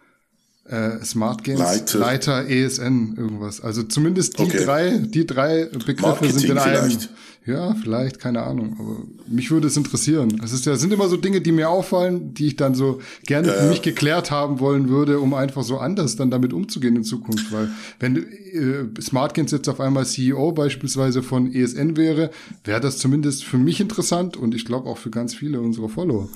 äh, 0.64 1.04
Smart 1.04 1.44
Games 1.44 1.60
Leiter. 1.60 1.98
Leiter 1.98 2.48
ESN 2.48 3.14
irgendwas. 3.16 3.60
Also 3.60 3.82
zumindest 3.82 4.38
die 4.38 4.44
okay. 4.44 4.64
drei, 4.64 4.98
die 4.98 5.26
drei 5.26 5.64
Begriffe 5.66 6.02
Marketing 6.02 6.38
sind 6.38 6.50
in 6.50 6.58
einem. 6.58 6.90
Vielleicht. 6.90 7.10
Ja, 7.44 7.74
vielleicht, 7.74 8.20
keine 8.20 8.42
Ahnung. 8.42 8.76
Aber 8.78 8.98
mich 9.26 9.50
würde 9.50 9.66
es 9.66 9.76
interessieren. 9.76 10.40
Es 10.44 10.52
ist 10.52 10.64
ja, 10.64 10.76
sind 10.76 10.92
immer 10.92 11.08
so 11.08 11.16
Dinge, 11.16 11.40
die 11.40 11.50
mir 11.50 11.70
auffallen, 11.70 12.34
die 12.34 12.46
ich 12.46 12.56
dann 12.56 12.76
so 12.76 13.00
gerne 13.26 13.48
ja, 13.48 13.54
für 13.54 13.68
mich 13.68 13.82
geklärt 13.82 14.30
haben 14.30 14.60
wollen 14.60 14.88
würde, 14.88 15.18
um 15.18 15.34
einfach 15.34 15.64
so 15.64 15.78
anders 15.78 16.14
dann 16.14 16.30
damit 16.30 16.52
umzugehen 16.52 16.94
in 16.94 17.02
Zukunft. 17.02 17.50
Weil 17.52 17.70
wenn 17.98 18.16
äh, 18.16 19.00
Smart 19.00 19.34
Games 19.34 19.50
jetzt 19.50 19.68
auf 19.68 19.80
einmal 19.80 20.06
CEO 20.06 20.52
beispielsweise 20.52 21.24
von 21.24 21.52
ESN 21.52 21.96
wäre, 21.96 22.30
wäre 22.62 22.80
das 22.80 22.98
zumindest 22.98 23.42
für 23.44 23.58
mich 23.58 23.80
interessant 23.80 24.36
und 24.36 24.54
ich 24.54 24.64
glaube 24.64 24.88
auch 24.88 24.98
für 24.98 25.10
ganz 25.10 25.34
viele 25.34 25.60
unserer 25.60 25.88
Follower. 25.88 26.28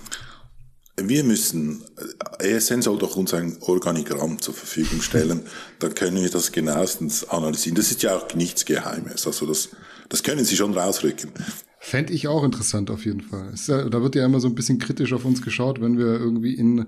Wir 0.99 1.25
müssen, 1.25 1.85
ESN 2.39 2.81
soll 2.81 2.99
doch 2.99 3.17
uns 3.17 3.35
ein 3.35 3.59
Organigramm 3.61 4.41
zur 4.41 4.55
Verfügung 4.55 5.03
stellen, 5.03 5.43
dann 5.79 5.95
können 5.95 6.23
wir 6.23 6.31
das 6.31 6.53
genauestens 6.53 7.29
analysieren. 7.29 7.77
Das 7.77 7.91
ist 7.91 8.03
ja 8.03 8.17
auch 8.17 8.35
nichts 8.35 8.65
Geheimes, 8.65 9.27
also 9.27 9.45
das, 9.47 9.69
das 10.09 10.23
können 10.23 10.45
Sie 10.45 10.57
schon 10.57 10.75
rausrücken. 10.75 11.31
Fände 11.79 12.13
ich 12.13 12.29
auch 12.29 12.43
interessant 12.43 12.91
auf 12.91 13.05
jeden 13.05 13.21
Fall. 13.21 13.55
Ja, 13.67 13.89
da 13.89 14.03
wird 14.03 14.15
ja 14.15 14.25
immer 14.25 14.41
so 14.41 14.49
ein 14.49 14.55
bisschen 14.55 14.79
kritisch 14.79 15.13
auf 15.13 15.25
uns 15.25 15.43
geschaut, 15.43 15.81
wenn 15.81 15.99
wir 15.99 16.07
irgendwie 16.07 16.55
in 16.55 16.87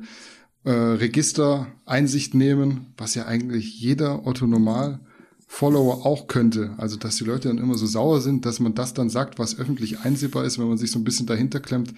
äh, 0.65 0.71
Register 0.71 1.69
Einsicht 1.87 2.35
nehmen, 2.35 2.93
was 2.97 3.15
ja 3.15 3.27
eigentlich 3.27 3.81
jeder 3.81 4.27
Otto 4.27 4.47
Normal 4.47 5.01
Follower 5.47 6.05
auch 6.05 6.27
könnte. 6.27 6.75
Also, 6.77 6.97
dass 6.97 7.17
die 7.17 7.25
Leute 7.25 7.49
dann 7.49 7.59
immer 7.59 7.77
so 7.79 7.87
sauer 7.87 8.21
sind, 8.21 8.45
dass 8.45 8.61
man 8.61 8.75
das 8.75 8.93
dann 8.93 9.09
sagt, 9.09 9.39
was 9.39 9.59
öffentlich 9.59 10.01
einsehbar 10.01 10.45
ist, 10.45 10.59
wenn 10.59 10.69
man 10.69 10.77
sich 10.77 10.91
so 10.91 10.99
ein 10.99 11.05
bisschen 11.05 11.27
dahinter 11.27 11.61
klemmt. 11.61 11.95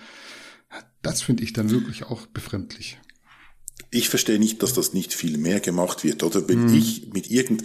Das 1.03 1.21
finde 1.21 1.43
ich 1.43 1.53
dann 1.53 1.71
wirklich 1.71 2.05
auch 2.05 2.27
befremdlich. 2.27 2.99
Ich 3.91 4.09
verstehe 4.09 4.39
nicht, 4.39 4.63
dass 4.63 4.73
das 4.73 4.95
nicht 4.95 5.13
viel 5.15 5.37
mehr 5.37 5.59
gemacht 5.59 6.05
wird. 6.05 6.23
Oder 6.23 6.49
wenn 6.49 6.69
hm. 6.69 6.75
ich 6.75 7.13
mit 7.13 7.29
irgend, 7.29 7.65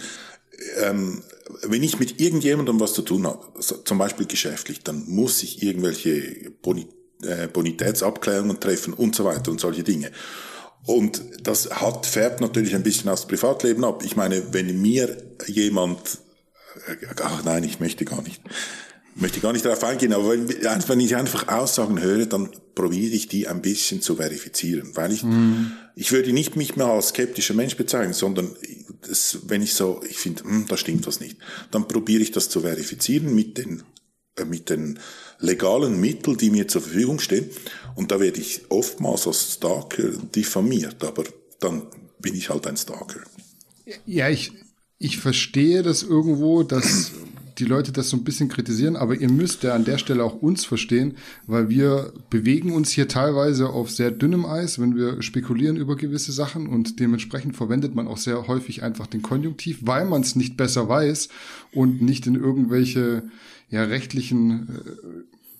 ähm, 0.82 1.22
wenn 1.62 1.82
ich 1.82 1.98
mit 1.98 2.20
irgendjemandem 2.20 2.80
was 2.80 2.94
zu 2.94 3.02
tun 3.02 3.26
habe, 3.26 3.60
zum 3.60 3.98
Beispiel 3.98 4.26
geschäftlich, 4.26 4.82
dann 4.82 5.04
muss 5.06 5.42
ich 5.42 5.62
irgendwelche 5.62 6.50
Boni 6.62 6.86
äh, 7.22 7.48
Bonitätsabklärungen 7.48 8.60
treffen 8.60 8.92
und 8.92 9.14
so 9.16 9.24
weiter 9.24 9.50
und 9.50 9.60
solche 9.60 9.82
Dinge. 9.82 10.10
Und 10.84 11.22
das 11.42 11.70
hat, 11.70 12.04
färbt 12.04 12.40
natürlich 12.40 12.74
ein 12.74 12.82
bisschen 12.82 13.08
aufs 13.08 13.26
Privatleben 13.26 13.84
ab. 13.84 14.02
Ich 14.04 14.16
meine, 14.16 14.52
wenn 14.52 14.80
mir 14.80 15.16
jemand, 15.46 15.98
äh, 16.86 17.06
ach 17.22 17.42
nein, 17.44 17.64
ich 17.64 17.80
möchte 17.80 18.04
gar 18.04 18.22
nicht, 18.22 18.42
möchte 19.14 19.40
gar 19.40 19.52
nicht 19.52 19.64
darauf 19.64 19.82
eingehen, 19.82 20.12
aber 20.12 20.30
wenn, 20.30 20.48
wenn 20.48 21.00
ich 21.00 21.16
einfach 21.16 21.48
Aussagen 21.48 22.00
höre, 22.00 22.26
dann 22.26 22.50
probiere 22.74 23.14
ich 23.14 23.28
die 23.28 23.48
ein 23.48 23.62
bisschen 23.62 24.02
zu 24.02 24.16
verifizieren, 24.16 24.90
weil 24.94 25.10
ich, 25.10 25.24
mm. 25.24 25.72
ich 25.94 26.12
würde 26.12 26.32
nicht 26.34 26.54
mich 26.54 26.76
mehr 26.76 26.86
als 26.86 27.08
skeptischer 27.08 27.54
Mensch 27.54 27.76
bezeichnen, 27.76 28.12
sondern 28.12 28.54
das, 29.08 29.38
wenn 29.46 29.62
ich 29.62 29.74
so, 29.74 30.00
ich 30.08 30.18
finde, 30.18 30.44
hm, 30.44 30.66
da 30.68 30.76
stimmt 30.76 31.06
was 31.06 31.20
nicht, 31.20 31.36
dann 31.70 31.88
probiere 31.88 32.22
ich 32.22 32.32
das 32.32 32.48
zu 32.48 32.60
verifizieren 32.60 33.34
mit 33.34 33.58
den, 33.58 33.82
äh, 34.36 34.44
mit 34.44 34.70
den 34.70 34.98
legalen 35.38 36.00
Mitteln, 36.00 36.36
die 36.36 36.50
mir 36.50 36.68
zur 36.68 36.82
Verfügung 36.82 37.18
stehen. 37.18 37.50
Und 37.94 38.10
da 38.10 38.20
werde 38.20 38.40
ich 38.40 38.62
oftmals 38.70 39.26
als 39.26 39.54
Stalker 39.54 40.10
diffamiert, 40.34 41.02
aber 41.04 41.24
dann 41.60 41.86
bin 42.18 42.34
ich 42.34 42.50
halt 42.50 42.66
ein 42.66 42.76
Stalker. 42.76 43.20
Ja, 44.04 44.28
ich, 44.28 44.52
ich 44.98 45.18
verstehe 45.18 45.82
das 45.82 46.02
irgendwo, 46.02 46.62
dass 46.62 47.12
die 47.58 47.64
Leute 47.64 47.92
das 47.92 48.10
so 48.10 48.16
ein 48.16 48.24
bisschen 48.24 48.48
kritisieren, 48.48 48.96
aber 48.96 49.14
ihr 49.14 49.30
müsst 49.30 49.62
ja 49.62 49.74
an 49.74 49.84
der 49.84 49.98
Stelle 49.98 50.22
auch 50.22 50.34
uns 50.34 50.64
verstehen, 50.64 51.16
weil 51.46 51.68
wir 51.68 52.12
bewegen 52.28 52.72
uns 52.72 52.90
hier 52.90 53.08
teilweise 53.08 53.70
auf 53.70 53.90
sehr 53.90 54.10
dünnem 54.10 54.44
Eis, 54.44 54.78
wenn 54.78 54.94
wir 54.94 55.22
spekulieren 55.22 55.76
über 55.76 55.96
gewisse 55.96 56.32
Sachen 56.32 56.66
und 56.66 57.00
dementsprechend 57.00 57.56
verwendet 57.56 57.94
man 57.94 58.08
auch 58.08 58.18
sehr 58.18 58.46
häufig 58.46 58.82
einfach 58.82 59.06
den 59.06 59.22
Konjunktiv, 59.22 59.78
weil 59.82 60.04
man 60.04 60.22
es 60.22 60.36
nicht 60.36 60.56
besser 60.56 60.88
weiß 60.88 61.28
und 61.72 62.02
nicht 62.02 62.26
in 62.26 62.34
irgendwelche 62.34 63.22
ja 63.70 63.84
rechtlichen 63.84 64.68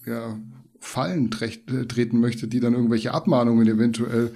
äh, 0.05 0.11
ja, 0.11 0.39
Fallen 0.81 1.31
treten 1.31 2.21
möchte, 2.21 2.47
die 2.47 2.61
dann 2.61 2.75
irgendwelche 2.75 3.13
Abmahnungen 3.13 3.67
eventuell 3.67 4.33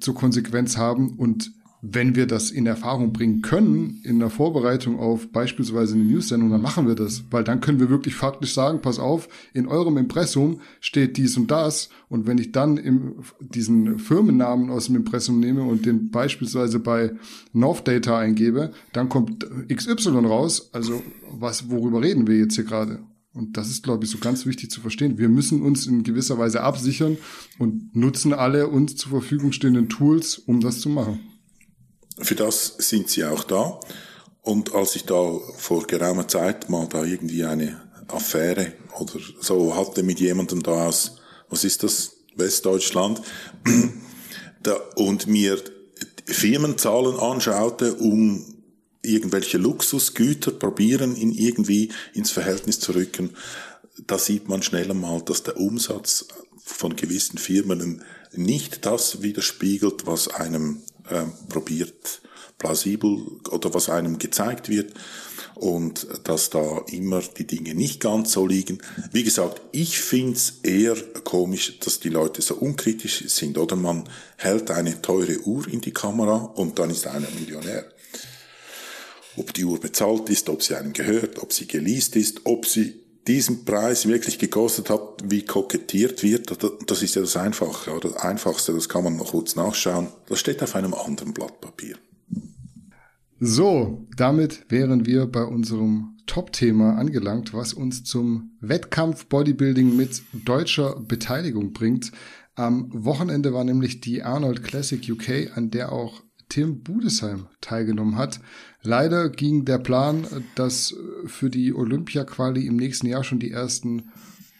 zur 0.00 0.14
Konsequenz 0.14 0.76
haben 0.76 1.10
und 1.16 1.52
wenn 1.92 2.16
wir 2.16 2.26
das 2.26 2.50
in 2.50 2.66
Erfahrung 2.66 3.12
bringen 3.12 3.42
können, 3.42 4.00
in 4.02 4.18
der 4.18 4.30
Vorbereitung 4.30 4.98
auf 4.98 5.30
beispielsweise 5.30 5.94
eine 5.94 6.04
News-Sendung, 6.04 6.50
dann 6.50 6.62
machen 6.62 6.86
wir 6.88 6.94
das. 6.94 7.24
Weil 7.30 7.44
dann 7.44 7.60
können 7.60 7.80
wir 7.80 7.90
wirklich 7.90 8.14
faktisch 8.14 8.54
sagen, 8.54 8.80
pass 8.80 8.98
auf, 8.98 9.28
in 9.52 9.68
eurem 9.68 9.96
Impressum 9.96 10.60
steht 10.80 11.16
dies 11.16 11.36
und 11.36 11.50
das. 11.50 11.90
Und 12.08 12.26
wenn 12.26 12.38
ich 12.38 12.52
dann 12.52 12.76
im, 12.76 13.16
diesen 13.40 13.98
Firmennamen 13.98 14.70
aus 14.70 14.86
dem 14.86 14.96
Impressum 14.96 15.38
nehme 15.38 15.62
und 15.62 15.86
den 15.86 16.10
beispielsweise 16.10 16.80
bei 16.80 17.12
North 17.52 17.86
Data 17.86 18.18
eingebe, 18.18 18.72
dann 18.92 19.08
kommt 19.08 19.46
XY 19.72 20.10
raus. 20.26 20.70
Also 20.72 21.02
was, 21.30 21.70
worüber 21.70 22.02
reden 22.02 22.26
wir 22.26 22.36
jetzt 22.36 22.54
hier 22.54 22.64
gerade? 22.64 23.00
Und 23.32 23.58
das 23.58 23.68
ist, 23.68 23.82
glaube 23.82 24.04
ich, 24.04 24.10
so 24.10 24.18
ganz 24.18 24.46
wichtig 24.46 24.70
zu 24.70 24.80
verstehen. 24.80 25.18
Wir 25.18 25.28
müssen 25.28 25.60
uns 25.60 25.86
in 25.86 26.04
gewisser 26.04 26.38
Weise 26.38 26.62
absichern 26.62 27.18
und 27.58 27.94
nutzen 27.94 28.32
alle 28.32 28.68
uns 28.68 28.96
zur 28.96 29.10
Verfügung 29.10 29.52
stehenden 29.52 29.90
Tools, 29.90 30.38
um 30.38 30.60
das 30.60 30.80
zu 30.80 30.88
machen. 30.88 31.20
Für 32.20 32.34
das 32.34 32.74
sind 32.78 33.10
sie 33.10 33.24
auch 33.24 33.44
da. 33.44 33.78
Und 34.42 34.74
als 34.74 34.96
ich 34.96 35.04
da 35.04 35.38
vor 35.56 35.86
geraumer 35.86 36.28
Zeit 36.28 36.70
mal 36.70 36.86
da 36.88 37.04
irgendwie 37.04 37.44
eine, 37.44 37.86
Affäre 38.08 38.72
oder 38.98 39.14
so 39.40 39.74
hatte 39.74 40.02
mit 40.02 40.20
jemandem 40.20 40.62
da 40.62 40.86
aus, 40.86 41.16
was 41.48 41.64
ist 41.64 41.82
das, 41.82 42.12
Westdeutschland, 42.36 43.22
da, 44.62 44.74
und 44.96 45.26
mir 45.26 45.58
Firmenzahlen 46.26 47.18
anschaute, 47.18 47.94
um 47.94 48.44
irgendwelche 49.02 49.58
Luxusgüter 49.58 50.50
probieren, 50.50 51.16
in 51.16 51.32
irgendwie 51.32 51.92
ins 52.12 52.30
Verhältnis 52.30 52.78
zu 52.80 52.92
rücken, 52.92 53.30
da 54.06 54.18
sieht 54.18 54.48
man 54.48 54.62
schnell 54.62 54.90
einmal, 54.90 55.22
dass 55.22 55.44
der 55.44 55.56
Umsatz 55.56 56.26
von 56.62 56.96
gewissen 56.96 57.38
Firmen 57.38 58.02
nicht 58.32 58.84
das 58.84 59.22
widerspiegelt, 59.22 60.06
was 60.06 60.28
einem 60.28 60.82
äh, 61.10 61.24
probiert 61.48 62.20
plausibel 62.58 63.40
oder 63.50 63.74
was 63.74 63.90
einem 63.90 64.18
gezeigt 64.18 64.68
wird 64.68 64.94
und 65.54 66.06
dass 66.24 66.50
da 66.50 66.84
immer 66.90 67.20
die 67.20 67.46
Dinge 67.46 67.74
nicht 67.74 68.00
ganz 68.00 68.32
so 68.32 68.46
liegen. 68.46 68.78
Wie 69.12 69.24
gesagt, 69.24 69.62
ich 69.72 69.98
find's 69.98 70.60
eher 70.62 70.96
komisch, 71.24 71.78
dass 71.80 72.00
die 72.00 72.08
Leute 72.08 72.42
so 72.42 72.54
unkritisch 72.54 73.24
sind 73.28 73.58
oder 73.58 73.76
man 73.76 74.08
hält 74.36 74.70
eine 74.70 75.00
teure 75.02 75.40
Uhr 75.40 75.68
in 75.68 75.80
die 75.80 75.92
Kamera 75.92 76.36
und 76.36 76.78
dann 76.78 76.90
ist 76.90 77.06
einer 77.06 77.28
Millionär. 77.38 77.86
Ob 79.36 79.52
die 79.52 79.64
Uhr 79.64 79.78
bezahlt 79.78 80.30
ist, 80.30 80.48
ob 80.48 80.62
sie 80.62 80.76
einem 80.76 80.94
gehört, 80.94 81.38
ob 81.42 81.52
sie 81.52 81.66
geleast 81.66 82.16
ist, 82.16 82.40
ob 82.44 82.66
sie 82.66 83.05
diesen 83.26 83.64
Preis 83.64 84.06
wirklich 84.06 84.38
gekostet 84.38 84.90
hat, 84.90 85.00
wie 85.24 85.44
kokettiert 85.44 86.22
wird, 86.22 86.56
das 86.86 87.02
ist 87.02 87.14
ja 87.14 87.22
das 87.22 87.36
Einfache 87.36 87.90
oder 87.90 88.10
das 88.10 88.22
Einfachste, 88.22 88.72
das 88.72 88.88
kann 88.88 89.04
man 89.04 89.16
noch 89.16 89.32
kurz 89.32 89.56
nachschauen. 89.56 90.08
Das 90.28 90.38
steht 90.38 90.62
auf 90.62 90.74
einem 90.76 90.94
anderen 90.94 91.34
Blatt 91.34 91.60
Papier. 91.60 91.96
So, 93.38 94.06
damit 94.16 94.64
wären 94.70 95.04
wir 95.04 95.26
bei 95.26 95.42
unserem 95.42 96.16
Top-Thema 96.26 96.96
angelangt, 96.96 97.52
was 97.52 97.74
uns 97.74 98.02
zum 98.02 98.56
Wettkampf 98.60 99.26
Bodybuilding 99.26 99.94
mit 99.94 100.22
deutscher 100.32 100.98
Beteiligung 101.00 101.72
bringt. 101.72 102.12
Am 102.54 102.88
Wochenende 102.92 103.52
war 103.52 103.64
nämlich 103.64 104.00
die 104.00 104.22
Arnold 104.22 104.64
Classic 104.64 105.06
UK, 105.10 105.54
an 105.54 105.70
der 105.70 105.92
auch 105.92 106.22
Tim 106.48 106.82
Budesheim 106.82 107.48
teilgenommen 107.60 108.16
hat. 108.16 108.40
Leider 108.86 109.30
ging 109.30 109.64
der 109.64 109.78
Plan, 109.78 110.26
dass 110.54 110.94
für 111.26 111.50
die 111.50 111.74
Olympia-Quali 111.74 112.66
im 112.66 112.76
nächsten 112.76 113.06
Jahr 113.06 113.24
schon 113.24 113.40
die 113.40 113.50
ersten 113.50 114.10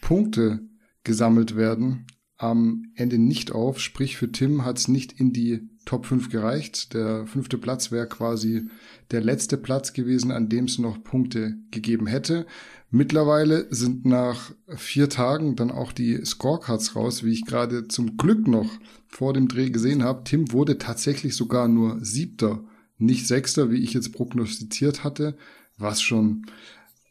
Punkte 0.01 0.59
gesammelt 1.03 1.55
werden, 1.55 2.05
am 2.35 2.91
Ende 2.95 3.17
nicht 3.17 3.53
auf. 3.53 3.79
Sprich, 3.79 4.17
für 4.17 4.31
Tim 4.31 4.65
hat 4.65 4.77
es 4.77 4.89
nicht 4.89 5.13
in 5.13 5.31
die 5.31 5.69
Top 5.85 6.05
5 6.05 6.29
gereicht. 6.29 6.93
Der 6.93 7.25
fünfte 7.25 7.57
Platz 7.57 7.91
wäre 7.91 8.07
quasi 8.07 8.67
der 9.11 9.21
letzte 9.21 9.57
Platz 9.57 9.93
gewesen, 9.93 10.31
an 10.31 10.49
dem 10.49 10.65
es 10.65 10.77
noch 10.77 11.01
Punkte 11.01 11.55
gegeben 11.71 12.05
hätte. 12.05 12.45
Mittlerweile 12.91 13.67
sind 13.73 14.05
nach 14.05 14.51
vier 14.75 15.07
Tagen 15.09 15.55
dann 15.55 15.71
auch 15.71 15.93
die 15.93 16.23
Scorecards 16.25 16.95
raus, 16.95 17.23
wie 17.23 17.31
ich 17.31 17.45
gerade 17.45 17.87
zum 17.87 18.17
Glück 18.17 18.45
noch 18.47 18.69
vor 19.07 19.33
dem 19.33 19.47
Dreh 19.47 19.69
gesehen 19.69 20.03
habe. 20.03 20.25
Tim 20.25 20.51
wurde 20.51 20.77
tatsächlich 20.77 21.35
sogar 21.35 21.69
nur 21.69 22.03
siebter, 22.03 22.65
nicht 22.97 23.27
sechster, 23.27 23.71
wie 23.71 23.83
ich 23.83 23.93
jetzt 23.93 24.13
prognostiziert 24.13 25.03
hatte, 25.03 25.37
was 25.77 26.01
schon 26.01 26.45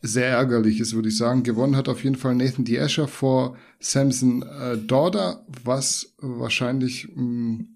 sehr 0.03 0.29
ärgerlich 0.29 0.81
ist, 0.81 0.95
würde 0.95 1.09
ich 1.09 1.17
sagen. 1.17 1.43
Gewonnen 1.43 1.77
hat 1.77 1.89
auf 1.89 2.05
jeden 2.05 2.17
Fall 2.17 2.35
Nathan 2.35 2.65
D'Asher 2.65 3.07
vor 3.07 3.57
Samson 3.81 4.43
äh, 4.43 4.79
Dorda, 4.79 5.45
was 5.65 6.15
wahrscheinlich 6.19 7.09
mh, 7.15 7.23
mm, 7.23 7.69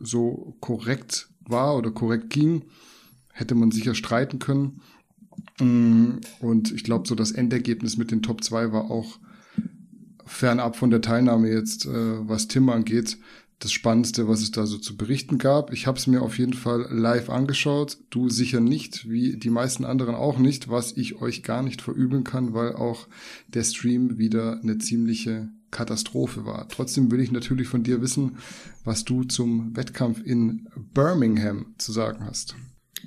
so 0.00 0.56
korrekt 0.60 1.28
war 1.40 1.76
oder 1.76 1.90
korrekt 1.90 2.30
ging. 2.30 2.62
Hätte 3.32 3.54
man 3.54 3.70
sicher 3.70 3.94
streiten 3.94 4.38
können. 4.38 4.80
Mm, 5.60 6.18
und 6.40 6.72
ich 6.72 6.84
glaube, 6.84 7.08
so 7.08 7.14
das 7.14 7.32
Endergebnis 7.32 7.96
mit 7.96 8.10
den 8.10 8.22
Top 8.22 8.42
2 8.42 8.72
war 8.72 8.90
auch 8.90 9.18
fernab 10.26 10.76
von 10.76 10.90
der 10.90 11.00
Teilnahme 11.00 11.48
jetzt, 11.48 11.86
äh, 11.86 12.28
was 12.28 12.48
Tim 12.48 12.68
angeht, 12.68 13.18
das 13.58 13.72
Spannendste, 13.72 14.28
was 14.28 14.40
es 14.40 14.52
da 14.52 14.66
so 14.66 14.78
zu 14.78 14.96
berichten 14.96 15.38
gab. 15.38 15.72
Ich 15.72 15.86
habe 15.86 15.98
es 15.98 16.06
mir 16.06 16.22
auf 16.22 16.38
jeden 16.38 16.52
Fall 16.52 16.86
live 16.90 17.28
angeschaut. 17.28 17.98
Du 18.10 18.28
sicher 18.28 18.60
nicht, 18.60 19.08
wie 19.08 19.36
die 19.36 19.50
meisten 19.50 19.84
anderen 19.84 20.14
auch 20.14 20.38
nicht, 20.38 20.68
was 20.68 20.96
ich 20.96 21.20
euch 21.20 21.42
gar 21.42 21.62
nicht 21.62 21.82
verübeln 21.82 22.22
kann, 22.22 22.54
weil 22.54 22.74
auch 22.74 23.08
der 23.48 23.64
Stream 23.64 24.18
wieder 24.18 24.60
eine 24.62 24.78
ziemliche 24.78 25.48
Katastrophe 25.70 26.46
war. 26.46 26.68
Trotzdem 26.68 27.10
will 27.10 27.20
ich 27.20 27.32
natürlich 27.32 27.68
von 27.68 27.82
dir 27.82 28.00
wissen, 28.00 28.38
was 28.84 29.04
du 29.04 29.24
zum 29.24 29.76
Wettkampf 29.76 30.20
in 30.24 30.68
Birmingham 30.94 31.74
zu 31.78 31.92
sagen 31.92 32.24
hast. 32.24 32.54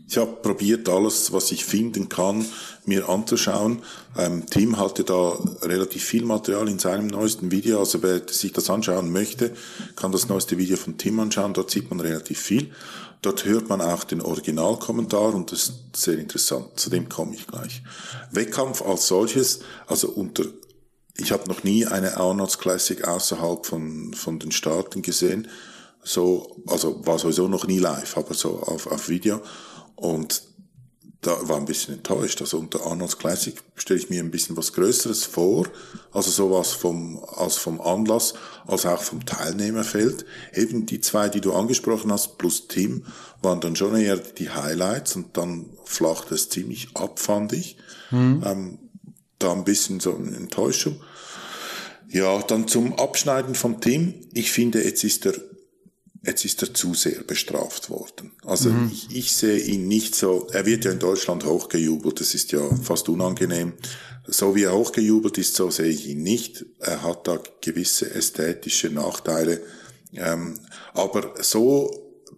Ich 0.07 0.17
habe 0.17 0.33
probiert, 0.41 0.89
alles, 0.89 1.31
was 1.31 1.51
ich 1.51 1.63
finden 1.63 2.09
kann, 2.09 2.45
mir 2.85 3.07
anzuschauen. 3.07 3.81
Ähm, 4.17 4.45
Tim 4.49 4.77
hatte 4.77 5.03
da 5.03 5.37
relativ 5.61 6.03
viel 6.03 6.25
Material 6.25 6.67
in 6.67 6.79
seinem 6.79 7.07
neuesten 7.07 7.51
Video. 7.51 7.79
Also 7.79 8.03
wer 8.03 8.21
sich 8.27 8.51
das 8.51 8.69
anschauen 8.69 9.11
möchte, 9.11 9.53
kann 9.95 10.11
das 10.11 10.27
neueste 10.27 10.57
Video 10.57 10.75
von 10.75 10.97
Tim 10.97 11.19
anschauen. 11.19 11.53
Dort 11.53 11.71
sieht 11.71 11.89
man 11.89 11.99
relativ 11.99 12.39
viel. 12.39 12.71
Dort 13.21 13.45
hört 13.45 13.69
man 13.69 13.81
auch 13.81 14.03
den 14.03 14.21
Originalkommentar 14.21 15.33
und 15.33 15.51
das 15.51 15.69
ist 15.69 15.73
sehr 15.95 16.17
interessant. 16.17 16.79
Zu 16.79 16.89
dem 16.89 17.07
komme 17.07 17.35
ich 17.35 17.47
gleich. 17.47 17.83
Wettkampf 18.31 18.81
als 18.81 19.07
solches, 19.07 19.59
also 19.87 20.09
unter 20.09 20.43
ich 21.17 21.31
habe 21.31 21.47
noch 21.47 21.63
nie 21.63 21.85
eine 21.85 22.17
Arnolds 22.17 22.57
Classic 22.57 23.07
außerhalb 23.07 23.65
von, 23.65 24.13
von 24.13 24.39
den 24.39 24.51
Staaten 24.51 25.01
gesehen. 25.01 25.47
So, 26.03 26.57
also 26.67 27.05
war 27.05 27.19
sowieso 27.19 27.47
noch 27.47 27.67
nie 27.67 27.77
live, 27.77 28.17
aber 28.17 28.33
so 28.33 28.59
auf, 28.59 28.87
auf 28.87 29.07
Video. 29.09 29.41
Und 30.01 30.41
da 31.21 31.47
war 31.47 31.57
ein 31.57 31.65
bisschen 31.65 31.93
enttäuscht. 31.93 32.41
Also 32.41 32.57
unter 32.57 32.83
Arnold's 32.87 33.19
Classic 33.19 33.55
stelle 33.75 33.99
ich 33.99 34.09
mir 34.09 34.19
ein 34.19 34.31
bisschen 34.31 34.57
was 34.57 34.73
Größeres 34.73 35.25
vor, 35.25 35.67
also 36.11 36.31
sowas 36.31 36.71
vom, 36.71 37.23
als 37.35 37.57
vom 37.57 37.79
Anlass, 37.79 38.33
als 38.65 38.87
auch 38.87 39.01
vom 39.01 39.23
Teilnehmerfeld. 39.23 40.25
Eben 40.55 40.87
die 40.87 40.99
zwei, 40.99 41.29
die 41.29 41.39
du 41.39 41.53
angesprochen 41.53 42.11
hast, 42.11 42.39
plus 42.39 42.67
Tim, 42.67 43.05
waren 43.43 43.61
dann 43.61 43.75
schon 43.75 43.95
eher 43.95 44.17
die 44.17 44.49
Highlights 44.49 45.15
und 45.15 45.37
dann 45.37 45.69
flacht 45.85 46.31
es 46.31 46.49
ziemlich 46.49 46.95
ab, 46.95 47.19
fand 47.19 47.53
ich. 47.53 47.77
Mhm. 48.09 48.43
Ähm, 48.43 48.79
da 49.37 49.51
ein 49.51 49.63
bisschen 49.63 49.99
so 49.99 50.15
eine 50.15 50.35
Enttäuschung. 50.35 50.99
Ja, 52.09 52.41
dann 52.41 52.67
zum 52.67 52.97
Abschneiden 52.97 53.53
vom 53.53 53.79
Tim. 53.79 54.15
Ich 54.33 54.51
finde, 54.51 54.83
jetzt 54.83 55.03
ist 55.03 55.27
er 55.27 55.35
jetzt 56.23 56.45
ist 56.45 56.61
er 56.61 56.73
zu 56.73 56.93
sehr 56.93 57.23
bestraft 57.23 57.89
worden. 57.89 58.31
Also 58.45 58.69
mhm. 58.69 58.91
ich, 58.91 59.15
ich 59.15 59.31
sehe 59.35 59.59
ihn 59.59 59.87
nicht 59.87 60.15
so, 60.15 60.47
er 60.51 60.65
wird 60.65 60.85
ja 60.85 60.91
in 60.91 60.99
Deutschland 60.99 61.45
hochgejubelt, 61.45 62.19
das 62.19 62.35
ist 62.35 62.51
ja 62.51 62.61
fast 62.83 63.09
unangenehm. 63.09 63.73
So 64.27 64.55
wie 64.55 64.63
er 64.63 64.73
hochgejubelt 64.73 65.37
ist, 65.39 65.55
so 65.55 65.71
sehe 65.71 65.89
ich 65.89 66.07
ihn 66.07 66.21
nicht. 66.21 66.65
Er 66.79 67.01
hat 67.01 67.27
da 67.27 67.41
gewisse 67.61 68.13
ästhetische 68.13 68.89
Nachteile. 68.89 69.61
Ähm, 70.13 70.59
aber 70.93 71.33
so 71.41 71.91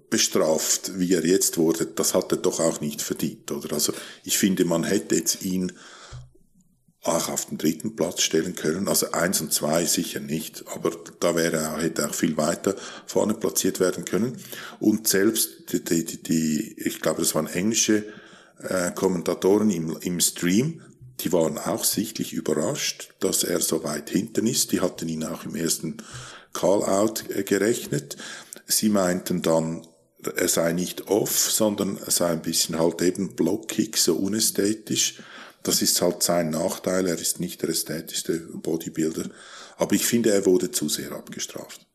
bestraft, 0.09 0.99
wie 0.99 1.13
er 1.13 1.25
jetzt 1.25 1.57
wurde, 1.57 1.87
das 1.87 2.13
hat 2.13 2.31
er 2.31 2.37
doch 2.37 2.59
auch 2.59 2.79
nicht 2.79 3.01
verdient, 3.01 3.51
oder? 3.51 3.73
Also 3.73 3.93
ich 4.23 4.37
finde, 4.37 4.63
man 4.63 4.83
hätte 4.83 5.15
jetzt 5.15 5.43
ihn 5.43 5.73
auch 7.13 7.29
auf 7.29 7.45
den 7.45 7.57
dritten 7.57 7.95
Platz 7.95 8.21
stellen 8.21 8.55
können. 8.55 8.87
Also 8.87 9.11
eins 9.11 9.41
und 9.41 9.53
zwei 9.53 9.85
sicher 9.85 10.19
nicht, 10.19 10.63
aber 10.73 10.91
da 11.19 11.35
wäre 11.35 11.57
er, 11.57 11.81
hätte 11.81 12.07
auch 12.07 12.13
viel 12.13 12.37
weiter 12.37 12.75
vorne 13.05 13.33
platziert 13.33 13.79
werden 13.79 14.05
können. 14.05 14.37
Und 14.79 15.07
selbst 15.07 15.71
die, 15.71 15.83
die, 15.83 16.21
die 16.21 16.75
ich 16.77 17.01
glaube, 17.01 17.21
das 17.21 17.35
waren 17.35 17.47
englische 17.47 18.05
äh, 18.61 18.91
Kommentatoren 18.91 19.69
im, 19.69 19.97
im 20.01 20.19
Stream, 20.19 20.81
die 21.19 21.31
waren 21.31 21.57
auch 21.57 21.83
sichtlich 21.83 22.33
überrascht, 22.33 23.13
dass 23.19 23.43
er 23.43 23.59
so 23.59 23.83
weit 23.83 24.09
hinten 24.09 24.47
ist. 24.47 24.71
Die 24.71 24.81
hatten 24.81 25.07
ihn 25.07 25.23
auch 25.23 25.45
im 25.45 25.55
ersten 25.55 25.97
Call-out 26.53 27.29
äh, 27.29 27.43
gerechnet. 27.43 28.17
Sie 28.65 28.89
meinten 28.89 29.41
dann, 29.41 29.85
er 30.35 30.47
sei 30.47 30.73
nicht 30.73 31.07
off, 31.07 31.51
sondern 31.51 31.97
er 31.97 32.11
sei 32.11 32.29
ein 32.29 32.41
bisschen 32.41 32.79
halt 32.79 33.01
eben 33.01 33.35
Blockkick, 33.35 33.97
so 33.97 34.15
unästhetisch 34.15 35.19
das 35.63 35.81
ist 35.81 36.01
halt 36.01 36.21
sein 36.23 36.49
Nachteil. 36.49 37.07
Er 37.07 37.17
ist 37.17 37.39
nicht 37.39 37.61
der 37.61 37.69
ästhetischste 37.69 38.39
Bodybuilder. 38.39 39.29
Aber 39.77 39.95
ich 39.95 40.05
finde, 40.05 40.31
er 40.31 40.45
wurde 40.45 40.71
zu 40.71 40.89
sehr 40.89 41.11
abgestraft. 41.13 41.87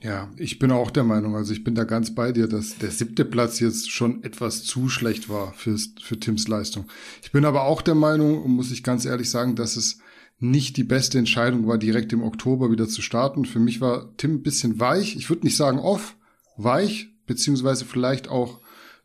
Ja, 0.00 0.30
ich 0.36 0.60
bin 0.60 0.70
auch 0.70 0.92
der 0.92 1.02
Meinung, 1.02 1.34
also 1.34 1.52
ich 1.52 1.64
bin 1.64 1.74
da 1.74 1.82
ganz 1.82 2.14
bei 2.14 2.30
dir, 2.30 2.46
dass 2.46 2.78
der 2.78 2.92
siebte 2.92 3.24
Platz 3.24 3.58
jetzt 3.58 3.90
schon 3.90 4.22
etwas 4.22 4.62
zu 4.62 4.88
schlecht 4.88 5.28
war 5.28 5.52
fürs, 5.54 5.90
für 6.00 6.20
Tims 6.20 6.46
Leistung. 6.46 6.86
Ich 7.20 7.32
bin 7.32 7.44
aber 7.44 7.62
auch 7.64 7.82
der 7.82 7.96
Meinung, 7.96 8.48
muss 8.48 8.70
ich 8.70 8.84
ganz 8.84 9.04
ehrlich 9.04 9.28
sagen, 9.28 9.56
dass 9.56 9.74
es 9.74 9.98
nicht 10.38 10.76
die 10.76 10.84
beste 10.84 11.18
Entscheidung 11.18 11.66
war, 11.66 11.78
direkt 11.78 12.12
im 12.12 12.22
Oktober 12.22 12.70
wieder 12.70 12.88
zu 12.88 13.02
starten. 13.02 13.44
Für 13.44 13.58
mich 13.58 13.80
war 13.80 14.16
Tim 14.18 14.34
ein 14.34 14.42
bisschen 14.42 14.78
weich. 14.78 15.16
Ich 15.16 15.28
würde 15.30 15.44
nicht 15.44 15.56
sagen 15.56 15.80
off, 15.80 16.14
weich, 16.56 17.08
beziehungsweise 17.26 17.84
vielleicht 17.84 18.28
auch 18.28 18.60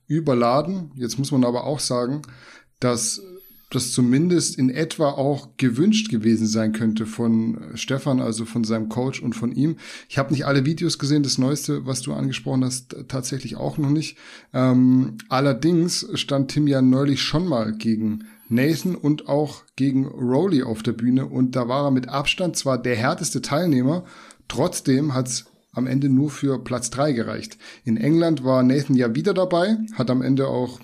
überladen. 0.05 0.91
Jetzt 0.95 1.17
muss 1.17 1.31
man 1.31 1.43
aber 1.43 1.63
auch 1.63 1.79
sagen, 1.79 2.21
dass 2.79 3.19
das 3.75 3.91
zumindest 3.91 4.57
in 4.57 4.69
etwa 4.69 5.09
auch 5.09 5.49
gewünscht 5.57 6.09
gewesen 6.09 6.47
sein 6.47 6.73
könnte 6.73 7.05
von 7.05 7.59
Stefan, 7.75 8.19
also 8.19 8.45
von 8.45 8.63
seinem 8.63 8.89
Coach 8.89 9.21
und 9.21 9.33
von 9.33 9.51
ihm. 9.51 9.77
Ich 10.09 10.17
habe 10.17 10.31
nicht 10.31 10.45
alle 10.45 10.65
Videos 10.65 10.99
gesehen, 10.99 11.23
das 11.23 11.37
Neueste, 11.37 11.85
was 11.85 12.01
du 12.01 12.13
angesprochen 12.13 12.63
hast, 12.63 12.95
tatsächlich 13.07 13.55
auch 13.55 13.77
noch 13.77 13.89
nicht. 13.89 14.17
Ähm, 14.53 15.17
allerdings 15.29 16.07
stand 16.13 16.51
Tim 16.51 16.67
ja 16.67 16.81
neulich 16.81 17.21
schon 17.21 17.47
mal 17.47 17.73
gegen 17.73 18.25
Nathan 18.49 18.95
und 18.95 19.27
auch 19.27 19.63
gegen 19.75 20.05
Rowley 20.05 20.63
auf 20.63 20.83
der 20.83 20.93
Bühne 20.93 21.25
und 21.25 21.55
da 21.55 21.67
war 21.67 21.85
er 21.85 21.91
mit 21.91 22.09
Abstand 22.09 22.55
zwar 22.55 22.77
der 22.77 22.95
härteste 22.95 23.41
Teilnehmer, 23.41 24.05
trotzdem 24.47 25.13
hat's 25.13 25.45
am 25.71 25.87
Ende 25.87 26.07
nur 26.07 26.29
für 26.29 26.63
Platz 26.63 26.91
drei 26.91 27.13
gereicht. 27.13 27.57
In 27.83 27.97
England 27.97 28.43
war 28.43 28.61
Nathan 28.61 28.95
ja 28.95 29.15
wieder 29.15 29.33
dabei, 29.33 29.77
hat 29.93 30.11
am 30.11 30.21
Ende 30.21 30.47
auch 30.47 30.79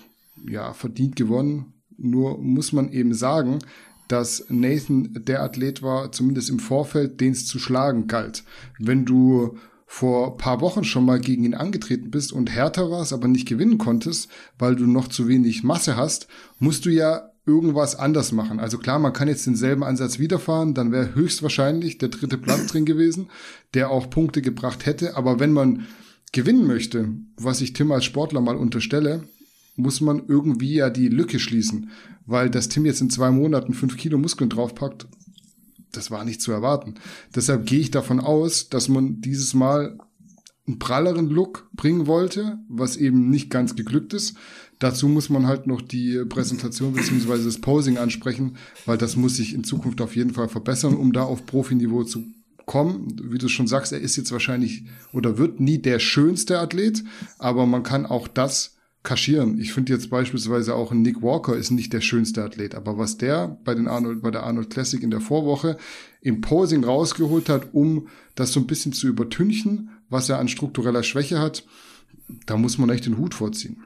ja 0.48 0.72
verdient 0.72 1.16
gewonnen, 1.16 1.79
nur 2.00 2.38
muss 2.38 2.72
man 2.72 2.92
eben 2.92 3.14
sagen, 3.14 3.60
dass 4.08 4.46
Nathan 4.48 5.24
der 5.26 5.42
Athlet 5.42 5.82
war, 5.82 6.10
zumindest 6.10 6.50
im 6.50 6.58
Vorfeld, 6.58 7.20
den 7.20 7.32
es 7.32 7.46
zu 7.46 7.58
schlagen 7.58 8.08
galt. 8.08 8.42
Wenn 8.78 9.04
du 9.04 9.56
vor 9.86 10.36
paar 10.36 10.60
Wochen 10.60 10.84
schon 10.84 11.04
mal 11.04 11.20
gegen 11.20 11.44
ihn 11.44 11.54
angetreten 11.54 12.10
bist 12.10 12.32
und 12.32 12.50
härter 12.50 12.90
warst, 12.90 13.12
aber 13.12 13.28
nicht 13.28 13.48
gewinnen 13.48 13.78
konntest, 13.78 14.28
weil 14.58 14.76
du 14.76 14.86
noch 14.86 15.08
zu 15.08 15.26
wenig 15.26 15.64
Masse 15.64 15.96
hast, 15.96 16.28
musst 16.58 16.86
du 16.86 16.90
ja 16.90 17.30
irgendwas 17.46 17.96
anders 17.96 18.32
machen. 18.32 18.60
Also 18.60 18.78
klar, 18.78 18.98
man 18.98 19.12
kann 19.12 19.28
jetzt 19.28 19.46
denselben 19.46 19.82
Ansatz 19.82 20.18
wiederfahren, 20.18 20.74
dann 20.74 20.92
wäre 20.92 21.14
höchstwahrscheinlich 21.14 21.98
der 21.98 22.10
dritte 22.10 22.38
Platz 22.38 22.68
drin 22.68 22.84
gewesen, 22.84 23.30
der 23.74 23.90
auch 23.90 24.10
Punkte 24.10 24.42
gebracht 24.42 24.86
hätte. 24.86 25.16
Aber 25.16 25.40
wenn 25.40 25.52
man 25.52 25.86
gewinnen 26.32 26.66
möchte, 26.66 27.08
was 27.36 27.60
ich 27.60 27.72
Tim 27.72 27.90
als 27.90 28.04
Sportler 28.04 28.40
mal 28.40 28.56
unterstelle, 28.56 29.24
muss 29.80 30.00
man 30.00 30.22
irgendwie 30.26 30.74
ja 30.74 30.90
die 30.90 31.08
Lücke 31.08 31.38
schließen. 31.38 31.90
Weil 32.26 32.50
das 32.50 32.68
Tim 32.68 32.86
jetzt 32.86 33.00
in 33.00 33.10
zwei 33.10 33.30
Monaten 33.30 33.74
fünf 33.74 33.96
Kilo 33.96 34.18
Muskeln 34.18 34.50
draufpackt, 34.50 35.08
das 35.92 36.10
war 36.10 36.24
nicht 36.24 36.40
zu 36.40 36.52
erwarten. 36.52 36.94
Deshalb 37.34 37.66
gehe 37.66 37.80
ich 37.80 37.90
davon 37.90 38.20
aus, 38.20 38.68
dass 38.68 38.88
man 38.88 39.20
dieses 39.20 39.54
Mal 39.54 39.98
einen 40.66 40.78
pralleren 40.78 41.28
Look 41.28 41.68
bringen 41.72 42.06
wollte, 42.06 42.58
was 42.68 42.96
eben 42.96 43.28
nicht 43.28 43.50
ganz 43.50 43.74
geglückt 43.74 44.14
ist. 44.14 44.36
Dazu 44.78 45.08
muss 45.08 45.28
man 45.28 45.46
halt 45.46 45.66
noch 45.66 45.82
die 45.82 46.24
Präsentation 46.28 46.94
beziehungsweise 46.94 47.44
das 47.44 47.60
Posing 47.60 47.98
ansprechen, 47.98 48.56
weil 48.86 48.96
das 48.96 49.16
muss 49.16 49.36
sich 49.36 49.52
in 49.52 49.64
Zukunft 49.64 50.00
auf 50.00 50.16
jeden 50.16 50.32
Fall 50.32 50.48
verbessern, 50.48 50.96
um 50.96 51.12
da 51.12 51.22
auf 51.22 51.44
Profiniveau 51.44 52.04
zu 52.04 52.24
kommen. 52.66 53.16
Wie 53.22 53.38
du 53.38 53.48
schon 53.48 53.66
sagst, 53.66 53.92
er 53.92 54.00
ist 54.00 54.16
jetzt 54.16 54.32
wahrscheinlich 54.32 54.84
oder 55.12 55.38
wird 55.38 55.60
nie 55.60 55.78
der 55.78 55.98
schönste 55.98 56.60
Athlet, 56.60 57.02
aber 57.38 57.66
man 57.66 57.82
kann 57.82 58.06
auch 58.06 58.28
das 58.28 58.76
kaschieren. 59.02 59.58
Ich 59.58 59.72
finde 59.72 59.92
jetzt 59.92 60.10
beispielsweise 60.10 60.74
auch 60.74 60.92
Nick 60.92 61.22
Walker 61.22 61.56
ist 61.56 61.70
nicht 61.70 61.92
der 61.92 62.02
schönste 62.02 62.44
Athlet, 62.44 62.74
aber 62.74 62.98
was 62.98 63.16
der 63.16 63.58
bei 63.64 63.74
den 63.74 63.88
Arnold, 63.88 64.22
bei 64.22 64.30
der 64.30 64.42
Arnold 64.42 64.70
Classic 64.70 65.02
in 65.02 65.10
der 65.10 65.22
Vorwoche 65.22 65.78
im 66.20 66.42
Posing 66.42 66.84
rausgeholt 66.84 67.48
hat, 67.48 67.72
um 67.72 68.08
das 68.34 68.52
so 68.52 68.60
ein 68.60 68.66
bisschen 68.66 68.92
zu 68.92 69.08
übertünchen, 69.08 69.90
was 70.10 70.28
er 70.28 70.38
an 70.38 70.48
struktureller 70.48 71.02
Schwäche 71.02 71.38
hat, 71.38 71.64
da 72.46 72.56
muss 72.56 72.76
man 72.76 72.90
echt 72.90 73.06
den 73.06 73.16
Hut 73.16 73.34
vorziehen. 73.34 73.84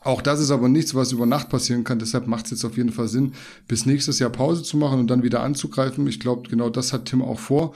Auch 0.00 0.22
das 0.22 0.38
ist 0.38 0.52
aber 0.52 0.68
nichts, 0.68 0.94
was 0.94 1.10
über 1.10 1.26
Nacht 1.26 1.48
passieren 1.48 1.82
kann. 1.82 1.98
Deshalb 1.98 2.28
macht 2.28 2.44
es 2.44 2.52
jetzt 2.52 2.64
auf 2.64 2.76
jeden 2.76 2.92
Fall 2.92 3.08
Sinn, 3.08 3.32
bis 3.66 3.86
nächstes 3.86 4.20
Jahr 4.20 4.30
Pause 4.30 4.62
zu 4.62 4.76
machen 4.76 5.00
und 5.00 5.08
dann 5.08 5.24
wieder 5.24 5.42
anzugreifen. 5.42 6.06
Ich 6.06 6.20
glaube, 6.20 6.48
genau 6.48 6.70
das 6.70 6.92
hat 6.92 7.06
Tim 7.06 7.22
auch 7.22 7.40
vor. 7.40 7.74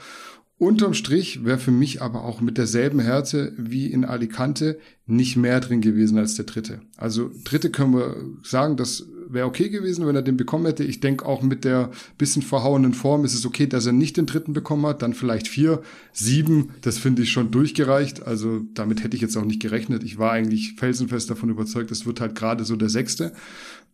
Unterm 0.61 0.93
Strich 0.93 1.43
wäre 1.43 1.57
für 1.57 1.71
mich 1.71 2.03
aber 2.03 2.23
auch 2.23 2.39
mit 2.39 2.59
derselben 2.59 2.99
Härte 2.99 3.51
wie 3.57 3.87
in 3.87 4.05
Alicante 4.05 4.77
nicht 5.07 5.35
mehr 5.35 5.59
drin 5.59 5.81
gewesen 5.81 6.19
als 6.19 6.35
der 6.35 6.45
dritte. 6.45 6.81
Also 6.97 7.31
dritte 7.43 7.71
können 7.71 7.95
wir 7.95 8.15
sagen, 8.43 8.77
das 8.77 9.07
wäre 9.27 9.47
okay 9.47 9.69
gewesen, 9.69 10.05
wenn 10.05 10.15
er 10.15 10.21
den 10.21 10.37
bekommen 10.37 10.67
hätte. 10.67 10.83
Ich 10.83 10.99
denke 10.99 11.25
auch 11.25 11.41
mit 11.41 11.65
der 11.65 11.89
bisschen 12.19 12.43
verhauenen 12.43 12.93
Form 12.93 13.25
ist 13.25 13.33
es 13.33 13.43
okay, 13.43 13.65
dass 13.65 13.87
er 13.87 13.93
nicht 13.93 14.17
den 14.17 14.27
dritten 14.27 14.53
bekommen 14.53 14.85
hat, 14.85 15.01
dann 15.01 15.15
vielleicht 15.15 15.47
vier, 15.47 15.81
sieben, 16.13 16.69
das 16.81 16.99
finde 16.99 17.23
ich 17.23 17.31
schon 17.31 17.49
durchgereicht. 17.49 18.27
Also 18.27 18.61
damit 18.75 19.03
hätte 19.03 19.15
ich 19.15 19.23
jetzt 19.23 19.37
auch 19.37 19.45
nicht 19.45 19.63
gerechnet. 19.63 20.03
Ich 20.03 20.19
war 20.19 20.31
eigentlich 20.31 20.73
felsenfest 20.73 21.27
davon 21.27 21.49
überzeugt, 21.49 21.89
es 21.89 22.05
wird 22.05 22.21
halt 22.21 22.35
gerade 22.35 22.65
so 22.65 22.75
der 22.75 22.89
sechste. 22.89 23.33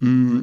Mm, 0.01 0.39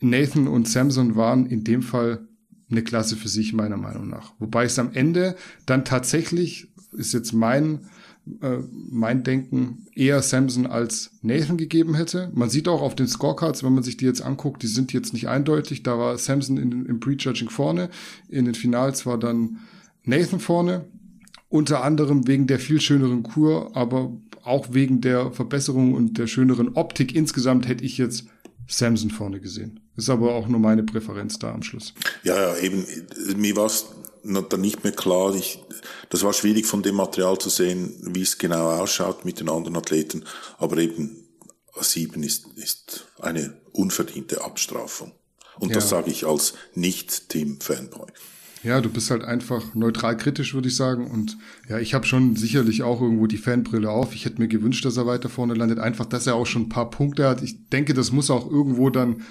Nathan 0.00 0.48
und 0.48 0.66
Samson 0.66 1.14
waren 1.14 1.44
in 1.44 1.62
dem 1.62 1.82
Fall 1.82 2.26
eine 2.70 2.82
Klasse 2.82 3.16
für 3.16 3.28
sich, 3.28 3.52
meiner 3.52 3.76
Meinung 3.76 4.08
nach. 4.08 4.32
Wobei 4.38 4.64
es 4.64 4.78
am 4.78 4.92
Ende 4.92 5.36
dann 5.66 5.84
tatsächlich, 5.84 6.68
ist 6.92 7.14
jetzt 7.14 7.32
mein, 7.32 7.80
äh, 8.42 8.58
mein 8.90 9.22
Denken, 9.22 9.86
eher 9.94 10.22
Samson 10.22 10.66
als 10.66 11.10
Nathan 11.22 11.56
gegeben 11.56 11.94
hätte. 11.94 12.30
Man 12.34 12.50
sieht 12.50 12.68
auch 12.68 12.82
auf 12.82 12.94
den 12.94 13.08
Scorecards, 13.08 13.62
wenn 13.62 13.74
man 13.74 13.82
sich 13.82 13.96
die 13.96 14.04
jetzt 14.04 14.22
anguckt, 14.22 14.62
die 14.62 14.66
sind 14.66 14.92
jetzt 14.92 15.12
nicht 15.12 15.28
eindeutig. 15.28 15.82
Da 15.82 15.98
war 15.98 16.18
Samson 16.18 16.58
in, 16.58 16.86
im 16.86 17.00
Prejudging 17.00 17.50
vorne. 17.50 17.90
In 18.28 18.44
den 18.44 18.54
Finals 18.54 19.06
war 19.06 19.18
dann 19.18 19.58
Nathan 20.04 20.40
vorne. 20.40 20.84
Unter 21.50 21.82
anderem 21.82 22.26
wegen 22.26 22.46
der 22.46 22.58
viel 22.58 22.80
schöneren 22.80 23.22
Kur, 23.22 23.74
aber 23.74 24.12
auch 24.44 24.72
wegen 24.72 25.00
der 25.00 25.32
Verbesserung 25.32 25.94
und 25.94 26.18
der 26.18 26.26
schöneren 26.26 26.74
Optik 26.74 27.14
insgesamt 27.14 27.66
hätte 27.68 27.84
ich 27.84 27.98
jetzt 27.98 28.26
Samson 28.68 29.10
vorne 29.10 29.40
gesehen. 29.40 29.80
Ist 29.96 30.10
aber 30.10 30.34
auch 30.34 30.46
nur 30.46 30.60
meine 30.60 30.82
Präferenz 30.82 31.38
da 31.38 31.52
am 31.52 31.62
Schluss. 31.62 31.94
Ja, 32.22 32.40
ja, 32.40 32.56
eben, 32.58 32.86
mir 33.36 33.56
war 33.56 33.66
es 33.66 33.86
dann 34.22 34.60
nicht 34.60 34.84
mehr 34.84 34.92
klar. 34.92 35.34
Ich, 35.34 35.60
das 36.10 36.22
war 36.22 36.32
schwierig 36.32 36.66
von 36.66 36.82
dem 36.82 36.96
Material 36.96 37.38
zu 37.38 37.48
sehen, 37.48 37.96
wie 38.14 38.22
es 38.22 38.38
genau 38.38 38.70
ausschaut 38.70 39.24
mit 39.24 39.40
den 39.40 39.48
anderen 39.48 39.76
Athleten. 39.76 40.24
Aber 40.58 40.76
eben, 40.76 41.28
sieben 41.80 42.22
ist, 42.22 42.46
ist 42.56 43.06
eine 43.20 43.58
unverdiente 43.72 44.44
Abstrafung. 44.44 45.12
Und 45.58 45.70
ja. 45.70 45.76
das 45.76 45.88
sage 45.88 46.10
ich 46.10 46.26
als 46.26 46.54
Nicht-Team-Fanboy. 46.74 48.08
Ja, 48.62 48.80
du 48.80 48.90
bist 48.90 49.10
halt 49.10 49.22
einfach 49.22 49.74
neutral 49.74 50.16
kritisch, 50.16 50.54
würde 50.54 50.68
ich 50.68 50.76
sagen. 50.76 51.06
Und 51.06 51.38
ja, 51.68 51.78
ich 51.78 51.94
habe 51.94 52.06
schon 52.06 52.34
sicherlich 52.34 52.82
auch 52.82 53.00
irgendwo 53.00 53.26
die 53.26 53.38
Fanbrille 53.38 53.90
auf. 53.90 54.14
Ich 54.14 54.24
hätte 54.24 54.40
mir 54.40 54.48
gewünscht, 54.48 54.84
dass 54.84 54.96
er 54.96 55.06
weiter 55.06 55.28
vorne 55.28 55.54
landet. 55.54 55.78
Einfach, 55.78 56.06
dass 56.06 56.26
er 56.26 56.34
auch 56.34 56.46
schon 56.46 56.62
ein 56.62 56.68
paar 56.68 56.90
Punkte 56.90 57.28
hat. 57.28 57.42
Ich 57.42 57.68
denke, 57.68 57.94
das 57.94 58.10
muss 58.10 58.30
auch 58.30 58.50
irgendwo 58.50 58.90
dann 58.90 59.22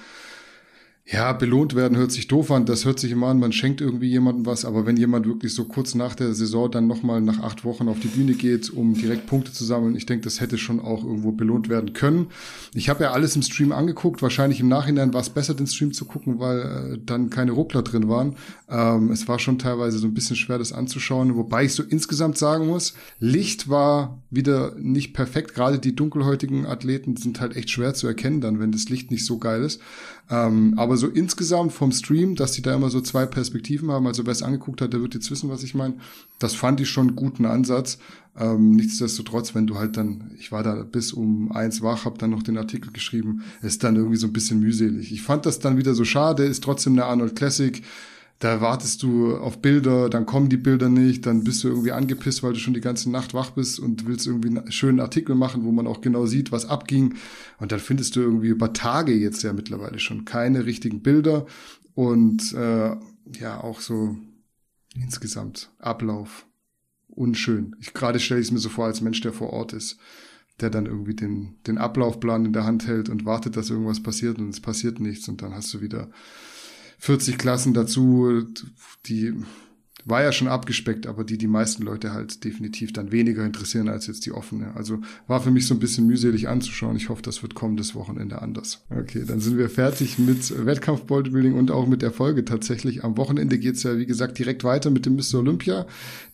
ja, 1.10 1.32
belohnt 1.32 1.74
werden 1.74 1.96
hört 1.96 2.12
sich 2.12 2.28
doof 2.28 2.50
an. 2.50 2.66
Das 2.66 2.84
hört 2.84 3.00
sich 3.00 3.12
immer 3.12 3.28
an, 3.28 3.38
man 3.38 3.52
schenkt 3.52 3.80
irgendwie 3.80 4.08
jemandem 4.08 4.44
was. 4.44 4.66
Aber 4.66 4.84
wenn 4.84 4.98
jemand 4.98 5.26
wirklich 5.26 5.54
so 5.54 5.64
kurz 5.64 5.94
nach 5.94 6.14
der 6.14 6.34
Saison 6.34 6.70
dann 6.70 6.86
nochmal 6.86 7.22
nach 7.22 7.42
acht 7.42 7.64
Wochen 7.64 7.88
auf 7.88 7.98
die 7.98 8.08
Bühne 8.08 8.34
geht, 8.34 8.68
um 8.68 8.92
direkt 8.92 9.26
Punkte 9.26 9.50
zu 9.50 9.64
sammeln, 9.64 9.96
ich 9.96 10.04
denke, 10.04 10.24
das 10.24 10.42
hätte 10.42 10.58
schon 10.58 10.80
auch 10.80 11.02
irgendwo 11.02 11.32
belohnt 11.32 11.70
werden 11.70 11.94
können. 11.94 12.26
Ich 12.74 12.90
habe 12.90 13.04
ja 13.04 13.12
alles 13.12 13.34
im 13.36 13.42
Stream 13.42 13.72
angeguckt. 13.72 14.20
Wahrscheinlich 14.20 14.60
im 14.60 14.68
Nachhinein 14.68 15.14
war 15.14 15.22
es 15.22 15.30
besser, 15.30 15.54
den 15.54 15.66
Stream 15.66 15.94
zu 15.94 16.04
gucken, 16.04 16.40
weil 16.40 16.58
äh, 16.60 16.98
dann 17.02 17.30
keine 17.30 17.52
Ruckler 17.52 17.80
drin 17.80 18.10
waren. 18.10 18.36
Ähm, 18.68 19.10
es 19.10 19.26
war 19.28 19.38
schon 19.38 19.58
teilweise 19.58 19.96
so 19.96 20.06
ein 20.06 20.14
bisschen 20.14 20.36
schwer, 20.36 20.58
das 20.58 20.74
anzuschauen. 20.74 21.36
Wobei 21.36 21.64
ich 21.64 21.72
so 21.72 21.82
insgesamt 21.82 22.36
sagen 22.36 22.66
muss, 22.66 22.92
Licht 23.18 23.70
war 23.70 24.22
wieder 24.28 24.74
nicht 24.76 25.14
perfekt. 25.14 25.54
Gerade 25.54 25.78
die 25.78 25.96
dunkelhäutigen 25.96 26.66
Athleten 26.66 27.16
sind 27.16 27.40
halt 27.40 27.56
echt 27.56 27.70
schwer 27.70 27.94
zu 27.94 28.06
erkennen 28.06 28.42
dann, 28.42 28.60
wenn 28.60 28.72
das 28.72 28.90
Licht 28.90 29.10
nicht 29.10 29.24
so 29.24 29.38
geil 29.38 29.62
ist. 29.62 29.80
Ähm, 30.30 30.74
aber 30.76 30.96
so 30.96 31.08
insgesamt 31.08 31.72
vom 31.72 31.90
Stream, 31.90 32.34
dass 32.34 32.52
die 32.52 32.60
da 32.60 32.74
immer 32.74 32.90
so 32.90 33.00
zwei 33.00 33.24
Perspektiven 33.24 33.90
haben, 33.90 34.06
also 34.06 34.26
wer 34.26 34.32
es 34.32 34.42
angeguckt 34.42 34.82
hat, 34.82 34.92
der 34.92 35.00
wird 35.00 35.14
jetzt 35.14 35.30
wissen, 35.30 35.48
was 35.48 35.62
ich 35.62 35.74
meine. 35.74 35.94
Das 36.38 36.54
fand 36.54 36.80
ich 36.80 36.90
schon 36.90 37.08
einen 37.08 37.16
guten 37.16 37.46
Ansatz. 37.46 37.98
Ähm, 38.38 38.72
nichtsdestotrotz, 38.72 39.54
wenn 39.54 39.66
du 39.66 39.76
halt 39.76 39.96
dann, 39.96 40.30
ich 40.38 40.52
war 40.52 40.62
da 40.62 40.84
bis 40.84 41.12
um 41.12 41.50
eins 41.52 41.82
wach, 41.82 42.04
hab 42.04 42.18
dann 42.18 42.30
noch 42.30 42.42
den 42.42 42.58
Artikel 42.58 42.92
geschrieben, 42.92 43.42
ist 43.62 43.82
dann 43.84 43.96
irgendwie 43.96 44.16
so 44.16 44.26
ein 44.26 44.32
bisschen 44.32 44.60
mühselig. 44.60 45.12
Ich 45.12 45.22
fand 45.22 45.46
das 45.46 45.58
dann 45.60 45.78
wieder 45.78 45.94
so 45.94 46.04
schade, 46.04 46.44
ist 46.44 46.62
trotzdem 46.62 46.92
eine 46.92 47.06
Arnold 47.06 47.34
Classic 47.34 47.82
da 48.38 48.60
wartest 48.60 49.02
du 49.02 49.36
auf 49.36 49.60
Bilder, 49.60 50.08
dann 50.08 50.24
kommen 50.24 50.48
die 50.48 50.56
Bilder 50.56 50.88
nicht, 50.88 51.26
dann 51.26 51.42
bist 51.42 51.64
du 51.64 51.68
irgendwie 51.68 51.90
angepisst, 51.90 52.42
weil 52.42 52.52
du 52.52 52.60
schon 52.60 52.74
die 52.74 52.80
ganze 52.80 53.10
Nacht 53.10 53.34
wach 53.34 53.50
bist 53.50 53.80
und 53.80 54.06
willst 54.06 54.28
irgendwie 54.28 54.48
einen 54.48 54.70
schönen 54.70 55.00
Artikel 55.00 55.34
machen, 55.34 55.64
wo 55.64 55.72
man 55.72 55.88
auch 55.88 56.00
genau 56.00 56.26
sieht, 56.26 56.52
was 56.52 56.66
abging. 56.66 57.16
Und 57.58 57.72
dann 57.72 57.80
findest 57.80 58.14
du 58.14 58.20
irgendwie 58.20 58.48
über 58.48 58.72
Tage 58.72 59.12
jetzt 59.12 59.42
ja 59.42 59.52
mittlerweile 59.52 59.98
schon 59.98 60.24
keine 60.24 60.66
richtigen 60.66 61.02
Bilder 61.02 61.46
und 61.94 62.52
äh, 62.52 62.96
ja 63.40 63.60
auch 63.60 63.80
so 63.80 64.16
insgesamt 64.94 65.70
Ablauf 65.80 66.46
unschön. 67.08 67.74
Ich 67.80 67.92
gerade 67.92 68.20
stelle 68.20 68.40
ich 68.40 68.46
es 68.46 68.52
mir 68.52 68.60
so 68.60 68.68
vor 68.68 68.86
als 68.86 69.00
Mensch, 69.00 69.20
der 69.20 69.32
vor 69.32 69.52
Ort 69.52 69.72
ist, 69.72 69.98
der 70.60 70.70
dann 70.70 70.86
irgendwie 70.86 71.14
den 71.14 71.56
den 71.66 71.76
Ablaufplan 71.76 72.44
in 72.44 72.52
der 72.52 72.64
Hand 72.64 72.86
hält 72.86 73.08
und 73.08 73.24
wartet, 73.24 73.56
dass 73.56 73.70
irgendwas 73.70 74.00
passiert 74.00 74.38
und 74.38 74.50
es 74.50 74.60
passiert 74.60 75.00
nichts 75.00 75.28
und 75.28 75.42
dann 75.42 75.54
hast 75.54 75.74
du 75.74 75.80
wieder 75.80 76.08
40 76.98 77.38
Klassen 77.38 77.74
dazu, 77.74 78.44
die 79.06 79.34
war 80.08 80.22
ja 80.22 80.32
schon 80.32 80.48
abgespeckt, 80.48 81.06
aber 81.06 81.22
die 81.22 81.36
die 81.36 81.46
meisten 81.46 81.82
Leute 81.82 82.12
halt 82.12 82.42
definitiv 82.44 82.92
dann 82.92 83.12
weniger 83.12 83.44
interessieren 83.44 83.88
als 83.88 84.06
jetzt 84.06 84.24
die 84.24 84.32
offene. 84.32 84.74
Also 84.74 85.00
war 85.26 85.42
für 85.42 85.50
mich 85.50 85.66
so 85.66 85.74
ein 85.74 85.80
bisschen 85.80 86.06
mühselig 86.06 86.48
anzuschauen. 86.48 86.96
Ich 86.96 87.08
hoffe, 87.10 87.20
das 87.20 87.42
wird 87.42 87.54
kommendes 87.54 87.94
Wochenende 87.94 88.40
anders. 88.40 88.84
Okay, 88.90 89.24
dann 89.26 89.40
sind 89.40 89.58
wir 89.58 89.68
fertig 89.68 90.18
mit 90.18 90.64
Wettkampf 90.64 91.02
Bodybuilding 91.02 91.54
und 91.54 91.70
auch 91.70 91.86
mit 91.86 92.00
der 92.00 92.10
Folge 92.10 92.44
tatsächlich. 92.44 93.04
Am 93.04 93.16
Wochenende 93.18 93.58
geht's 93.58 93.82
ja, 93.82 93.98
wie 93.98 94.06
gesagt, 94.06 94.38
direkt 94.38 94.64
weiter 94.64 94.90
mit 94.90 95.04
dem 95.04 95.16
Mr. 95.16 95.40
Olympia. 95.40 95.86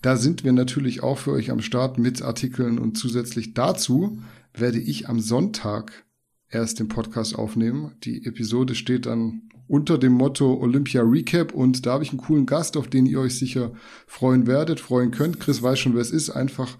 Da 0.03 0.17
sind 0.17 0.45
wir 0.45 0.53
natürlich 0.53 1.03
auch 1.03 1.19
für 1.19 1.33
euch 1.33 1.51
am 1.51 1.61
Start 1.61 1.99
mit 1.99 2.23
Artikeln 2.23 2.79
und 2.79 2.97
zusätzlich 2.97 3.55
dazu 3.55 4.21
werde 4.57 4.79
ich 4.79 5.09
am 5.09 5.19
Sonntag 5.19 6.05
erst 6.55 6.79
den 6.79 6.89
Podcast 6.89 7.37
aufnehmen. 7.37 7.93
Die 8.05 8.25
Episode 8.25 8.75
steht 8.75 9.07
dann 9.07 9.43
unter 9.67 9.99
dem 9.99 10.13
Motto 10.13 10.55
Olympia 10.55 11.03
Recap 11.03 11.53
und 11.53 11.87
da 11.87 11.95
habe 11.95 12.05
ich 12.05 12.11
einen 12.11 12.21
coolen 12.21 12.47
Gast, 12.47 12.77
auf 12.77 12.89
den 12.89 13.07
ihr 13.07 13.21
euch 13.21 13.39
sicher 13.39 13.73
freuen 14.07 14.47
werdet, 14.47 14.81
freuen 14.81 15.11
könnt. 15.11 15.41
Chris 15.41 15.63
weiß 15.63 15.79
schon, 15.79 15.95
wer 15.95 16.03
es 16.03 16.11
ist. 16.11 16.31
Einfach, 16.31 16.77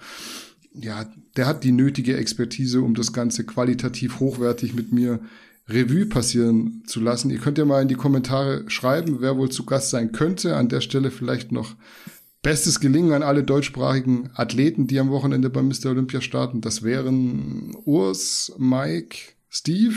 ja, 0.75 1.07
der 1.37 1.47
hat 1.47 1.65
die 1.65 1.73
nötige 1.73 2.17
Expertise, 2.17 2.83
um 2.83 2.95
das 2.95 3.13
Ganze 3.13 3.45
qualitativ 3.45 4.21
hochwertig 4.21 4.75
mit 4.75 4.93
mir 4.93 5.21
Revue 5.67 6.07
passieren 6.07 6.83
zu 6.87 7.01
lassen. 7.01 7.31
Ihr 7.31 7.39
könnt 7.39 7.57
ja 7.57 7.65
mal 7.65 7.81
in 7.81 7.89
die 7.89 7.95
Kommentare 7.95 8.65
schreiben, 8.69 9.17
wer 9.21 9.39
wohl 9.39 9.51
zu 9.51 9.65
Gast 9.65 9.91
sein 9.91 10.13
könnte. 10.13 10.57
An 10.57 10.69
der 10.69 10.83
Stelle 10.83 11.11
vielleicht 11.11 11.53
noch 11.53 11.75
bestes 12.43 12.79
Gelingen 12.79 13.13
an 13.13 13.23
alle 13.23 13.43
deutschsprachigen 13.43 14.29
Athleten, 14.35 14.87
die 14.87 15.01
am 15.01 15.11
Wochenende 15.11 15.49
bei 15.49 15.63
Mr. 15.63 15.87
Olympia 15.87 16.21
starten. 16.21 16.61
Das 16.61 16.83
wären 16.83 17.75
Urs, 17.87 18.53
Mike, 18.59 19.34
Steve, 19.57 19.95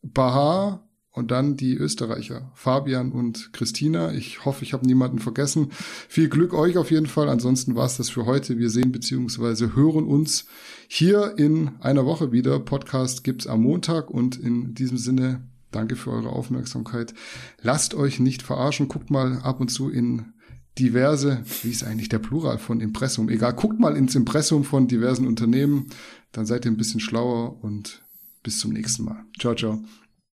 Baha 0.00 0.88
und 1.10 1.32
dann 1.32 1.56
die 1.56 1.74
Österreicher, 1.74 2.52
Fabian 2.54 3.10
und 3.10 3.52
Christina. 3.52 4.12
Ich 4.12 4.44
hoffe, 4.44 4.62
ich 4.62 4.72
habe 4.72 4.86
niemanden 4.86 5.18
vergessen. 5.18 5.70
Viel 6.08 6.28
Glück 6.28 6.54
euch 6.54 6.78
auf 6.78 6.92
jeden 6.92 7.08
Fall. 7.08 7.28
Ansonsten 7.28 7.74
war 7.74 7.86
es 7.86 7.96
das 7.96 8.10
für 8.10 8.26
heute. 8.26 8.58
Wir 8.58 8.70
sehen 8.70 8.92
bzw. 8.92 9.74
hören 9.74 10.04
uns 10.04 10.46
hier 10.86 11.34
in 11.36 11.72
einer 11.80 12.06
Woche 12.06 12.30
wieder. 12.30 12.60
Podcast 12.60 13.24
gibt's 13.24 13.48
am 13.48 13.62
Montag 13.62 14.08
und 14.08 14.36
in 14.36 14.72
diesem 14.72 14.98
Sinne 14.98 15.48
danke 15.72 15.96
für 15.96 16.12
eure 16.12 16.30
Aufmerksamkeit. 16.30 17.12
Lasst 17.60 17.94
euch 17.94 18.20
nicht 18.20 18.42
verarschen. 18.42 18.86
Guckt 18.86 19.10
mal 19.10 19.40
ab 19.40 19.58
und 19.58 19.72
zu 19.72 19.90
in 19.90 20.32
diverse, 20.78 21.42
wie 21.62 21.72
ist 21.72 21.82
eigentlich 21.82 22.08
der 22.08 22.20
Plural 22.20 22.58
von 22.58 22.80
Impressum? 22.80 23.30
Egal, 23.30 23.54
guckt 23.54 23.80
mal 23.80 23.96
ins 23.96 24.14
Impressum 24.14 24.62
von 24.62 24.86
diversen 24.86 25.26
Unternehmen, 25.26 25.88
dann 26.30 26.46
seid 26.46 26.64
ihr 26.64 26.70
ein 26.70 26.76
bisschen 26.76 27.00
schlauer 27.00 27.62
und 27.64 28.00
bis 28.42 28.58
zum 28.58 28.72
nächsten 28.72 29.04
Mal. 29.04 29.24
Ciao, 29.38 29.54
ciao. 29.54 29.82